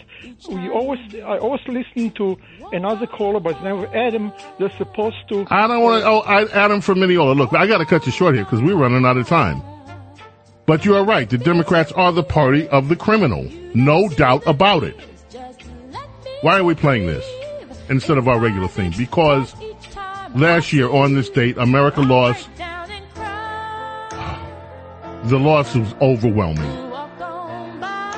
we 0.49 0.69
always 0.69 0.99
I 1.15 1.37
always 1.39 1.61
listen 1.67 2.11
to 2.11 2.37
another 2.71 3.07
caller 3.07 3.39
by 3.39 3.53
the 3.53 3.61
name 3.61 3.83
of 3.83 3.95
Adam. 3.95 4.31
They're 4.59 4.77
supposed 4.77 5.27
to. 5.29 5.47
I 5.49 5.67
don't 5.67 5.81
want 5.81 6.03
to. 6.03 6.07
Uh, 6.07 6.11
oh, 6.11 6.19
I, 6.21 6.45
Adam 6.65 6.81
from 6.81 6.99
Mineola. 6.99 7.33
Look, 7.33 7.53
I 7.53 7.65
got 7.65 7.79
to 7.79 7.85
cut 7.85 8.05
you 8.05 8.11
short 8.11 8.35
here 8.35 8.43
because 8.43 8.61
we're 8.61 8.75
running 8.75 9.05
out 9.05 9.17
of 9.17 9.27
time. 9.27 9.61
But 10.67 10.83
you 10.83 10.95
are 10.95 11.03
right. 11.05 11.29
The 11.29 11.37
Democrats 11.37 11.93
are 11.93 12.11
the 12.11 12.23
party 12.23 12.67
of 12.67 12.89
the 12.89 12.95
criminal. 12.95 13.49
No 13.73 14.09
doubt 14.09 14.45
about 14.45 14.83
it. 14.83 14.99
Why 16.41 16.59
are 16.59 16.63
we 16.63 16.75
playing 16.75 17.07
this 17.07 17.25
instead 17.89 18.17
of 18.17 18.27
our 18.27 18.39
regular 18.39 18.67
theme? 18.67 18.93
Because 18.97 19.55
last 20.35 20.73
year 20.73 20.89
on 20.89 21.13
this 21.13 21.29
date, 21.29 21.57
America 21.57 22.01
lost. 22.01 22.49
The 25.25 25.39
loss 25.39 25.75
was 25.75 25.93
overwhelming. 26.01 26.87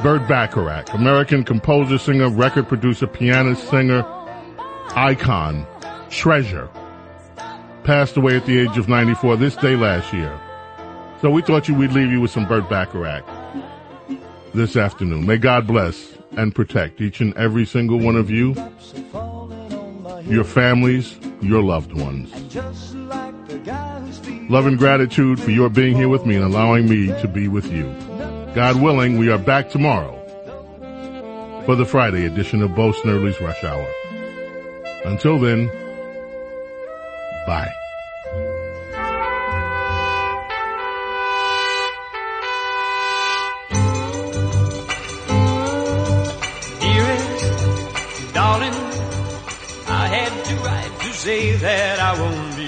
Burt 0.03 0.27
Bacharach, 0.27 0.93
American 0.93 1.43
composer, 1.43 1.97
singer, 1.97 2.29
record 2.29 2.67
producer, 2.67 3.07
pianist, 3.07 3.67
singer, 3.69 4.05
icon, 4.95 5.65
treasure, 6.09 6.69
passed 7.83 8.15
away 8.15 8.37
at 8.37 8.45
the 8.45 8.59
age 8.59 8.77
of 8.77 8.87
94 8.87 9.35
this 9.37 9.55
day 9.57 9.75
last 9.75 10.13
year. 10.13 10.39
So 11.21 11.29
we 11.29 11.41
thought 11.41 11.67
you 11.67 11.75
we'd 11.75 11.91
leave 11.91 12.11
you 12.11 12.21
with 12.21 12.31
some 12.31 12.47
Burt 12.47 12.69
Bacharach 12.69 13.25
this 14.53 14.77
afternoon. 14.77 15.25
May 15.25 15.37
God 15.37 15.67
bless 15.67 16.13
and 16.37 16.55
protect 16.55 17.01
each 17.01 17.19
and 17.19 17.35
every 17.35 17.65
single 17.65 17.99
one 17.99 18.15
of 18.15 18.29
you, 18.29 18.53
your 20.29 20.43
families, 20.43 21.17
your 21.41 21.61
loved 21.61 21.93
ones. 21.93 22.31
Love 24.49 24.65
and 24.65 24.77
gratitude 24.77 25.39
for 25.39 25.51
your 25.51 25.69
being 25.69 25.95
here 25.95 26.09
with 26.09 26.25
me 26.25 26.35
and 26.35 26.45
allowing 26.45 26.87
me 26.89 27.07
to 27.21 27.27
be 27.27 27.47
with 27.47 27.71
you. 27.71 27.83
God 28.53 28.81
willing, 28.81 29.17
we 29.17 29.29
are 29.29 29.37
back 29.37 29.69
tomorrow 29.69 30.15
for 31.65 31.75
the 31.75 31.85
Friday 31.85 32.25
edition 32.25 32.61
of 32.61 32.75
Bo 32.75 32.91
Snerdley's 32.91 33.39
Rush 33.41 33.63
Hour. 33.63 33.87
Until 35.05 35.39
then, 35.39 35.67
bye. 37.45 37.78
Say 51.29 51.51
that 51.57 51.99
I 51.99 52.19
won't 52.19 52.58